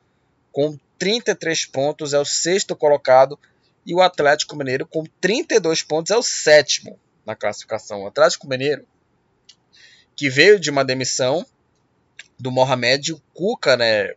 com 0.51 0.77
33 0.97 1.65
pontos 1.65 2.13
é 2.13 2.19
o 2.19 2.25
sexto 2.25 2.75
colocado. 2.75 3.39
E 3.85 3.95
o 3.95 4.01
Atlético 4.01 4.55
Mineiro 4.55 4.85
com 4.85 5.03
32 5.19 5.81
pontos 5.81 6.11
é 6.11 6.17
o 6.17 6.21
sétimo 6.21 6.99
na 7.25 7.35
classificação. 7.35 8.03
O 8.03 8.07
Atlético 8.07 8.47
Mineiro, 8.47 8.85
que 10.15 10.29
veio 10.29 10.59
de 10.59 10.69
uma 10.69 10.83
demissão 10.83 11.45
do 12.37 12.51
Mohamed, 12.51 13.13
o 13.13 13.21
Cuca, 13.33 13.75
né, 13.75 14.13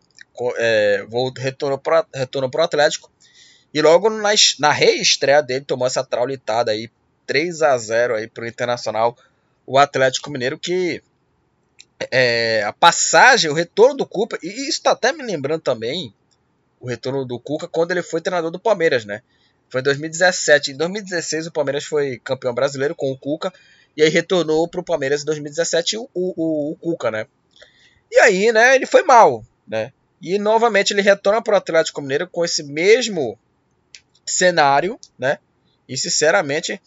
é, 0.57 1.05
retornou 1.37 1.79
para 1.79 2.61
o 2.61 2.61
Atlético. 2.61 3.11
E 3.73 3.81
logo 3.81 4.09
na, 4.09 4.71
reestreia 4.71 5.41
dele 5.41 5.65
tomou 5.65 5.87
essa 5.87 6.03
traulitada 6.03 6.71
aí, 6.71 6.89
3 7.25 7.61
a 7.61 7.77
0 7.77 8.15
aí 8.15 8.27
pro 8.27 8.47
Internacional, 8.47 9.17
o 9.65 9.77
Atlético 9.77 10.29
Mineiro 10.29 10.59
que 10.59 11.01
é, 12.11 12.63
a 12.63 12.73
passagem, 12.73 13.49
o 13.49 13.53
retorno 13.53 13.97
do 13.97 14.05
Cuca, 14.05 14.37
e 14.43 14.47
isso 14.47 14.79
está 14.79 14.91
até 14.91 15.11
me 15.11 15.23
lembrando 15.23 15.61
também 15.61 16.13
o 16.83 16.87
retorno 16.87 17.23
do 17.23 17.39
Cuca 17.39 17.65
quando 17.65 17.91
ele 17.91 18.03
foi 18.03 18.19
treinador 18.19 18.51
do 18.51 18.59
Palmeiras, 18.59 19.05
né? 19.05 19.21
Foi 19.69 19.79
em 19.79 19.83
2017. 19.85 20.71
Em 20.71 20.75
2016 20.75 21.47
o 21.47 21.51
Palmeiras 21.51 21.85
foi 21.85 22.19
campeão 22.19 22.53
brasileiro 22.53 22.93
com 22.93 23.09
o 23.09 23.17
Cuca. 23.17 23.53
E 23.95 24.03
aí 24.03 24.09
retornou 24.09 24.67
para 24.67 24.81
o 24.81 24.83
Palmeiras 24.83 25.21
em 25.21 25.25
2017 25.25 25.97
o, 25.97 26.09
o, 26.13 26.71
o, 26.71 26.75
Cuca, 26.75 27.09
né? 27.09 27.25
E 28.11 28.19
aí, 28.19 28.51
né, 28.51 28.75
ele 28.75 28.85
foi 28.85 29.01
mal, 29.01 29.45
né? 29.65 29.93
E 30.21 30.37
novamente 30.37 30.91
ele 30.91 31.01
retorna 31.01 31.41
para 31.41 31.53
o 31.53 31.57
Atlético 31.57 32.01
Mineiro 32.01 32.27
com 32.27 32.43
esse 32.43 32.63
mesmo 32.63 33.39
cenário, 34.25 34.99
né? 35.17 35.39
E 35.87 35.97
sinceramente, 35.97 36.81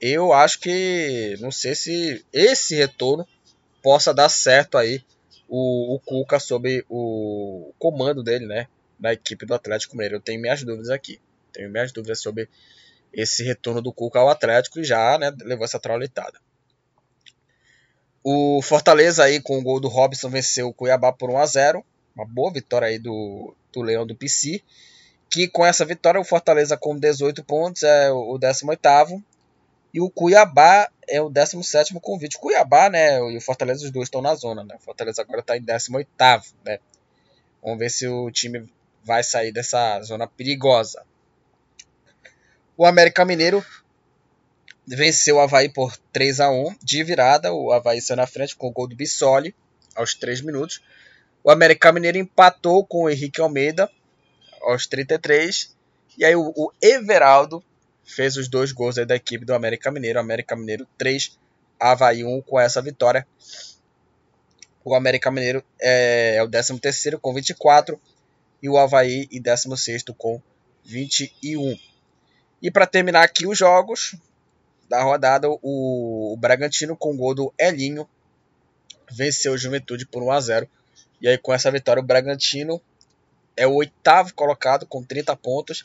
eu 0.00 0.32
acho 0.32 0.58
que 0.58 1.36
não 1.38 1.52
sei 1.52 1.76
se 1.76 2.24
esse 2.32 2.74
retorno 2.74 3.26
possa 3.84 4.12
dar 4.12 4.28
certo 4.28 4.76
aí 4.76 5.00
o, 5.48 5.94
o 5.94 6.00
Cuca 6.00 6.40
sob 6.40 6.84
o 6.88 7.72
comando 7.78 8.24
dele, 8.24 8.44
né? 8.44 8.66
Da 8.98 9.12
equipe 9.12 9.46
do 9.46 9.54
Atlético 9.54 9.96
Mineiro. 9.96 10.16
Eu 10.16 10.20
tenho 10.20 10.40
minhas 10.40 10.62
dúvidas 10.62 10.90
aqui. 10.90 11.20
Tenho 11.52 11.70
minhas 11.70 11.92
dúvidas 11.92 12.20
sobre 12.20 12.48
esse 13.12 13.42
retorno 13.42 13.80
do 13.80 13.92
Cuca 13.92 14.18
ao 14.18 14.28
Atlético 14.28 14.80
e 14.80 14.84
já 14.84 15.18
né, 15.18 15.32
levou 15.42 15.64
essa 15.64 15.78
traulitada. 15.78 16.38
O 18.22 18.60
Fortaleza 18.62 19.24
aí 19.24 19.40
com 19.40 19.58
o 19.58 19.62
gol 19.62 19.80
do 19.80 19.88
Robson 19.88 20.28
venceu 20.28 20.68
o 20.68 20.74
Cuiabá 20.74 21.12
por 21.12 21.30
1 21.30 21.38
a 21.38 21.46
0 21.46 21.84
Uma 22.14 22.26
boa 22.26 22.52
vitória 22.52 22.88
aí 22.88 22.98
do, 22.98 23.54
do 23.72 23.80
Leão 23.80 24.06
do 24.06 24.14
PC. 24.14 24.62
Que 25.30 25.48
com 25.48 25.64
essa 25.64 25.84
vitória 25.84 26.20
o 26.20 26.24
Fortaleza 26.24 26.76
com 26.76 26.98
18 26.98 27.44
pontos 27.44 27.82
é 27.82 28.10
o 28.10 28.36
18 28.38 29.22
e 29.92 30.00
o 30.00 30.10
Cuiabá 30.10 30.90
é 31.08 31.20
o 31.20 31.30
17 31.30 31.94
com 32.00 32.18
20. 32.18 32.36
O 32.36 32.40
Cuiabá, 32.40 32.90
né, 32.90 33.18
e 33.18 33.36
o 33.36 33.40
Fortaleza, 33.40 33.84
os 33.84 33.90
dois 33.90 34.06
estão 34.06 34.20
na 34.20 34.34
zona, 34.34 34.62
né? 34.62 34.76
O 34.76 34.78
Fortaleza 34.84 35.22
agora 35.22 35.40
está 35.40 35.56
em 35.56 35.62
18 35.62 36.08
né? 36.64 36.78
Vamos 37.62 37.78
ver 37.78 37.90
se 37.90 38.06
o 38.06 38.30
time 38.30 38.68
vai 39.08 39.24
sair 39.24 39.50
dessa 39.50 40.02
zona 40.02 40.26
perigosa. 40.26 41.02
O 42.76 42.84
América 42.84 43.24
Mineiro 43.24 43.64
venceu 44.86 45.36
o 45.36 45.40
Havaí 45.40 45.70
por 45.70 45.96
3 46.12 46.40
a 46.40 46.50
1 46.50 46.76
de 46.82 47.02
virada. 47.02 47.50
O 47.50 47.72
Havaí 47.72 48.02
saiu 48.02 48.18
na 48.18 48.26
frente 48.26 48.54
com 48.54 48.68
o 48.68 48.70
gol 48.70 48.86
do 48.86 48.94
Bissoli 48.94 49.54
aos 49.96 50.14
3 50.14 50.42
minutos. 50.42 50.82
O 51.42 51.50
América 51.50 51.90
Mineiro 51.90 52.18
empatou 52.18 52.84
com 52.84 53.04
o 53.04 53.10
Henrique 53.10 53.40
Almeida 53.40 53.90
aos 54.60 54.86
33. 54.86 55.74
E 56.18 56.24
aí 56.26 56.36
o, 56.36 56.52
o 56.54 56.70
Everaldo 56.82 57.64
fez 58.04 58.36
os 58.36 58.46
dois 58.46 58.72
gols 58.72 58.96
da 58.96 59.16
equipe 59.16 59.46
do 59.46 59.54
América 59.54 59.90
Mineiro. 59.90 60.20
América 60.20 60.54
Mineiro 60.54 60.86
3, 60.98 61.38
Havaí 61.80 62.26
1 62.26 62.42
com 62.42 62.60
essa 62.60 62.82
vitória. 62.82 63.26
O 64.84 64.94
América 64.94 65.30
Mineiro 65.30 65.64
é, 65.80 66.36
é 66.36 66.42
o 66.42 66.48
13 66.48 66.78
terceiro 66.78 67.18
com 67.18 67.32
24 67.32 67.98
e 68.62 68.68
o 68.68 68.76
Havaí 68.76 69.28
em 69.30 69.40
16 69.40 70.04
com 70.16 70.40
21. 70.84 71.78
E 72.60 72.70
para 72.70 72.86
terminar 72.86 73.22
aqui 73.22 73.46
os 73.46 73.56
jogos 73.56 74.16
da 74.88 75.02
rodada, 75.02 75.48
o, 75.48 76.36
Bragantino 76.38 76.96
com 76.96 77.12
o 77.12 77.16
gol 77.16 77.34
do 77.34 77.54
Elinho 77.58 78.08
venceu 79.10 79.52
o 79.52 79.58
Juventude 79.58 80.06
por 80.06 80.22
1 80.22 80.30
a 80.32 80.40
0. 80.40 80.68
E 81.20 81.28
aí 81.28 81.38
com 81.38 81.52
essa 81.52 81.70
vitória 81.70 82.00
o 82.00 82.06
Bragantino 82.06 82.80
é 83.56 83.66
o 83.66 83.74
oitavo 83.74 84.32
colocado 84.34 84.86
com 84.86 85.02
30 85.02 85.36
pontos 85.36 85.84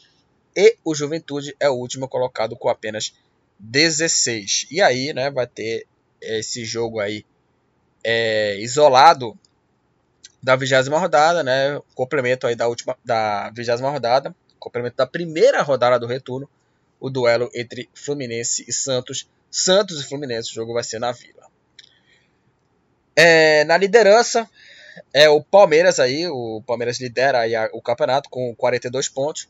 e 0.55 0.77
o 0.83 0.93
Juventude 0.93 1.55
é 1.59 1.69
o 1.69 1.73
último 1.73 2.07
colocado 2.07 2.55
com 2.55 2.69
apenas 2.69 3.13
16. 3.59 4.67
E 4.69 4.81
aí, 4.81 5.13
né, 5.13 5.29
vai 5.29 5.47
ter 5.47 5.87
esse 6.21 6.63
jogo 6.63 6.99
aí 6.99 7.25
é, 8.03 8.57
isolado 8.59 9.37
da 10.43 10.57
vigésima 10.57 10.99
rodada, 10.99 11.41
né, 11.41 11.81
complemento 11.95 12.45
aí 12.45 12.55
da 12.55 12.67
última 12.67 12.97
da 13.03 13.49
vigésima 13.51 13.89
rodada, 13.89 14.35
complemento 14.59 14.97
da 14.97 15.07
primeira 15.07 15.61
rodada 15.61 15.97
do 15.97 16.05
retorno 16.05 16.49
o 16.99 17.09
duelo 17.09 17.49
entre 17.53 17.89
Fluminense 17.93 18.63
e 18.65 18.71
Santos. 18.71 19.27
Santos 19.51 19.99
e 19.99 20.07
Fluminense, 20.07 20.51
o 20.51 20.53
jogo 20.53 20.73
vai 20.73 20.83
ser 20.83 20.99
na 20.99 21.11
Vila. 21.11 21.47
É, 23.13 23.65
na 23.65 23.75
liderança, 23.75 24.49
é 25.13 25.29
o 25.29 25.43
Palmeiras 25.43 25.99
aí, 25.99 26.25
o 26.27 26.63
Palmeiras 26.65 27.01
lidera 27.01 27.39
aí 27.39 27.53
o 27.73 27.81
campeonato 27.81 28.29
com 28.29 28.55
42 28.55 29.09
pontos. 29.09 29.49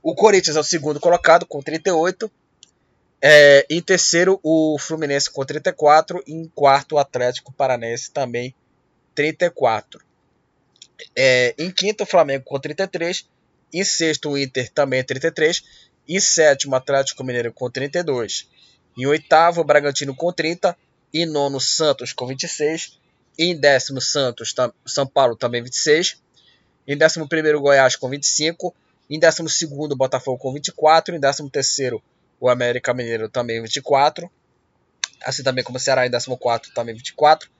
O 0.00 0.14
Corinthians 0.14 0.56
é 0.56 0.60
o 0.60 0.64
segundo 0.64 1.00
colocado 1.00 1.44
com 1.44 1.60
38. 1.60 2.30
É, 3.20 3.66
em 3.68 3.82
terceiro, 3.82 4.38
o 4.42 4.78
Fluminense 4.78 5.28
com 5.28 5.44
34. 5.44 6.22
E 6.24 6.32
em 6.32 6.46
quarto, 6.54 6.94
o 6.94 6.98
Atlético 6.98 7.52
Paranense 7.52 8.12
também 8.12 8.54
34. 9.12 10.00
É, 11.14 11.54
em 11.58 11.70
quinto, 11.70 12.04
o 12.04 12.06
Flamengo 12.06 12.44
com 12.44 12.58
33. 12.58 13.26
Em 13.72 13.84
sexto, 13.84 14.30
o 14.30 14.38
Inter 14.38 14.70
também 14.70 15.02
33. 15.04 15.62
Em 16.08 16.20
sétimo, 16.20 16.74
Atlético 16.74 17.24
Mineiro 17.24 17.52
com 17.52 17.70
32. 17.70 18.48
Em 18.96 19.06
oitavo, 19.06 19.64
Bragantino 19.64 20.14
com 20.14 20.32
30. 20.32 20.76
Em 21.12 21.26
nono, 21.26 21.60
Santos 21.60 22.12
com 22.12 22.26
26. 22.26 22.98
Em 23.38 23.56
décimo, 23.56 24.00
Santos, 24.00 24.54
São 24.86 25.06
Paulo 25.06 25.36
também 25.36 25.62
26. 25.62 26.20
Em 26.86 26.96
décimo 26.96 27.28
primeiro, 27.28 27.60
Goiás 27.60 27.96
com 27.96 28.08
25. 28.08 28.74
Em 29.10 29.18
décimo 29.18 29.48
segundo, 29.48 29.96
Botafogo 29.96 30.38
com 30.38 30.52
24. 30.52 31.14
Em 31.14 31.20
décimo 31.20 31.50
terceiro, 31.50 32.02
o 32.40 32.48
América 32.48 32.94
Mineiro 32.94 33.28
também 33.28 33.60
24. 33.60 34.30
Assim 35.24 35.42
também 35.42 35.64
como 35.64 35.76
o 35.76 35.80
Ceará 35.80 36.06
em 36.06 36.10
décimo 36.10 36.36
quarto 36.36 36.72
também 36.72 36.94
24. 36.94 37.50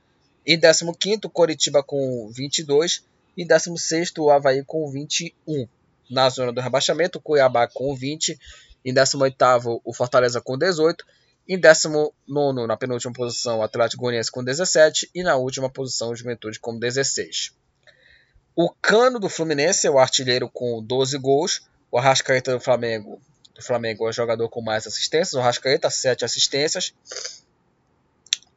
Em 0.46 0.58
décimo 0.58 0.96
quinto, 0.96 1.28
Coritiba 1.28 1.82
com 1.82 2.30
22. 2.32 3.04
Em 3.36 3.46
décimo 3.46 3.78
sexto, 3.78 4.24
o 4.24 4.30
Havaí 4.30 4.64
com 4.64 4.88
21 4.90 5.68
na 6.10 6.28
zona 6.30 6.52
do 6.52 6.60
rebaixamento, 6.60 7.18
o 7.18 7.20
Cuiabá 7.20 7.66
com 7.68 7.94
20, 7.94 8.38
em 8.84 8.94
18º 8.94 9.80
o 9.84 9.92
Fortaleza 9.92 10.40
com 10.40 10.56
18, 10.56 11.04
Em 11.48 11.58
19, 11.58 12.12
na 12.66 12.76
penúltima 12.76 13.12
posição, 13.12 13.58
o 13.58 13.62
Atlético 13.62 14.02
Goianiense 14.02 14.32
com 14.32 14.42
17 14.42 15.10
e 15.14 15.22
na 15.22 15.36
última 15.36 15.70
posição, 15.70 16.10
o 16.10 16.16
Juventude 16.16 16.58
com 16.58 16.76
16. 16.76 17.52
O 18.54 18.70
Cano 18.70 19.20
do 19.20 19.28
Fluminense 19.28 19.86
é 19.86 19.90
o 19.90 19.98
artilheiro 19.98 20.48
com 20.48 20.82
12 20.82 21.18
gols. 21.18 21.68
O 21.90 21.98
Arrascaeta 21.98 22.52
do 22.52 22.60
Flamengo, 22.60 23.20
do 23.54 23.62
Flamengo 23.62 24.06
é 24.06 24.08
o 24.08 24.12
jogador 24.12 24.48
com 24.48 24.62
mais 24.62 24.86
assistências. 24.86 25.34
O 25.34 25.40
Arrascaeta, 25.40 25.90
7 25.90 26.24
assistências. 26.24 26.94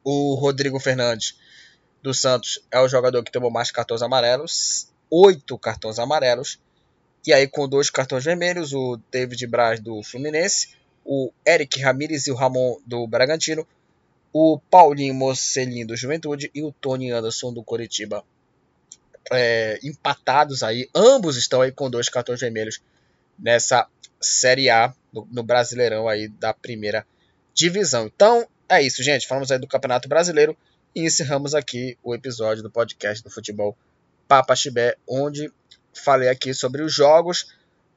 O 0.02 0.34
Rodrigo 0.36 0.80
Fernandes 0.80 1.38
do 2.02 2.14
Santos 2.14 2.60
é 2.70 2.80
o 2.80 2.88
jogador 2.88 3.22
que 3.22 3.32
tomou 3.32 3.50
mais 3.50 3.70
cartões 3.70 4.02
amarelos. 4.02 4.88
8 5.10 5.58
cartões 5.58 5.98
amarelos. 5.98 6.58
E 7.26 7.32
aí, 7.32 7.46
com 7.46 7.68
dois 7.68 7.90
cartões 7.90 8.24
vermelhos, 8.24 8.72
o 8.72 8.98
David 9.10 9.46
Braz 9.46 9.80
do 9.80 10.02
Fluminense 10.02 10.80
o 11.04 11.32
Eric 11.46 11.80
Ramírez 11.80 12.26
e 12.26 12.30
o 12.30 12.34
Ramon 12.34 12.78
do 12.86 13.06
Bragantino, 13.06 13.66
o 14.32 14.60
Paulinho 14.70 15.14
Mocelin 15.14 15.84
do 15.84 15.96
Juventude 15.96 16.50
e 16.54 16.62
o 16.62 16.72
Tony 16.72 17.10
Anderson 17.10 17.52
do 17.52 17.62
Coritiba. 17.62 18.24
É, 19.32 19.78
empatados 19.82 20.62
aí, 20.62 20.88
ambos 20.94 21.36
estão 21.36 21.60
aí 21.62 21.72
com 21.72 21.90
dois 21.90 22.08
cartões 22.08 22.40
vermelhos 22.40 22.80
nessa 23.38 23.88
Série 24.20 24.70
A, 24.70 24.94
no, 25.12 25.26
no 25.30 25.42
Brasileirão 25.42 26.08
aí 26.08 26.28
da 26.28 26.52
primeira 26.54 27.06
divisão. 27.54 28.06
Então, 28.06 28.46
é 28.68 28.82
isso, 28.82 29.02
gente. 29.02 29.26
Falamos 29.26 29.50
aí 29.50 29.58
do 29.58 29.66
Campeonato 29.66 30.08
Brasileiro 30.08 30.56
e 30.94 31.04
encerramos 31.04 31.54
aqui 31.54 31.96
o 32.02 32.14
episódio 32.14 32.62
do 32.62 32.70
podcast 32.70 33.22
do 33.22 33.30
Futebol 33.30 33.76
Papa 34.26 34.54
Chibé, 34.54 34.96
onde 35.08 35.52
falei 35.94 36.28
aqui 36.28 36.54
sobre 36.54 36.82
os 36.82 36.94
jogos 36.94 37.52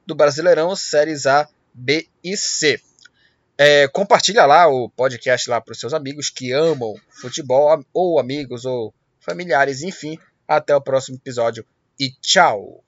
do 0.06 0.14
Brasileirão, 0.14 0.74
séries 0.76 1.26
A, 1.26 1.48
B 1.72 2.08
e 2.22 2.36
C. 2.36 2.80
É, 3.56 3.86
compartilha 3.88 4.44
lá 4.44 4.66
o 4.66 4.88
podcast 4.88 5.48
lá 5.48 5.60
para 5.60 5.72
os 5.72 5.78
seus 5.78 5.94
amigos 5.94 6.28
que 6.28 6.52
amam 6.52 6.94
futebol, 7.10 7.84
ou 7.92 8.18
amigos, 8.18 8.64
ou 8.64 8.92
familiares, 9.20 9.82
enfim. 9.82 10.18
Até 10.46 10.74
o 10.74 10.80
próximo 10.80 11.16
episódio 11.16 11.64
e 11.98 12.10
tchau! 12.20 12.83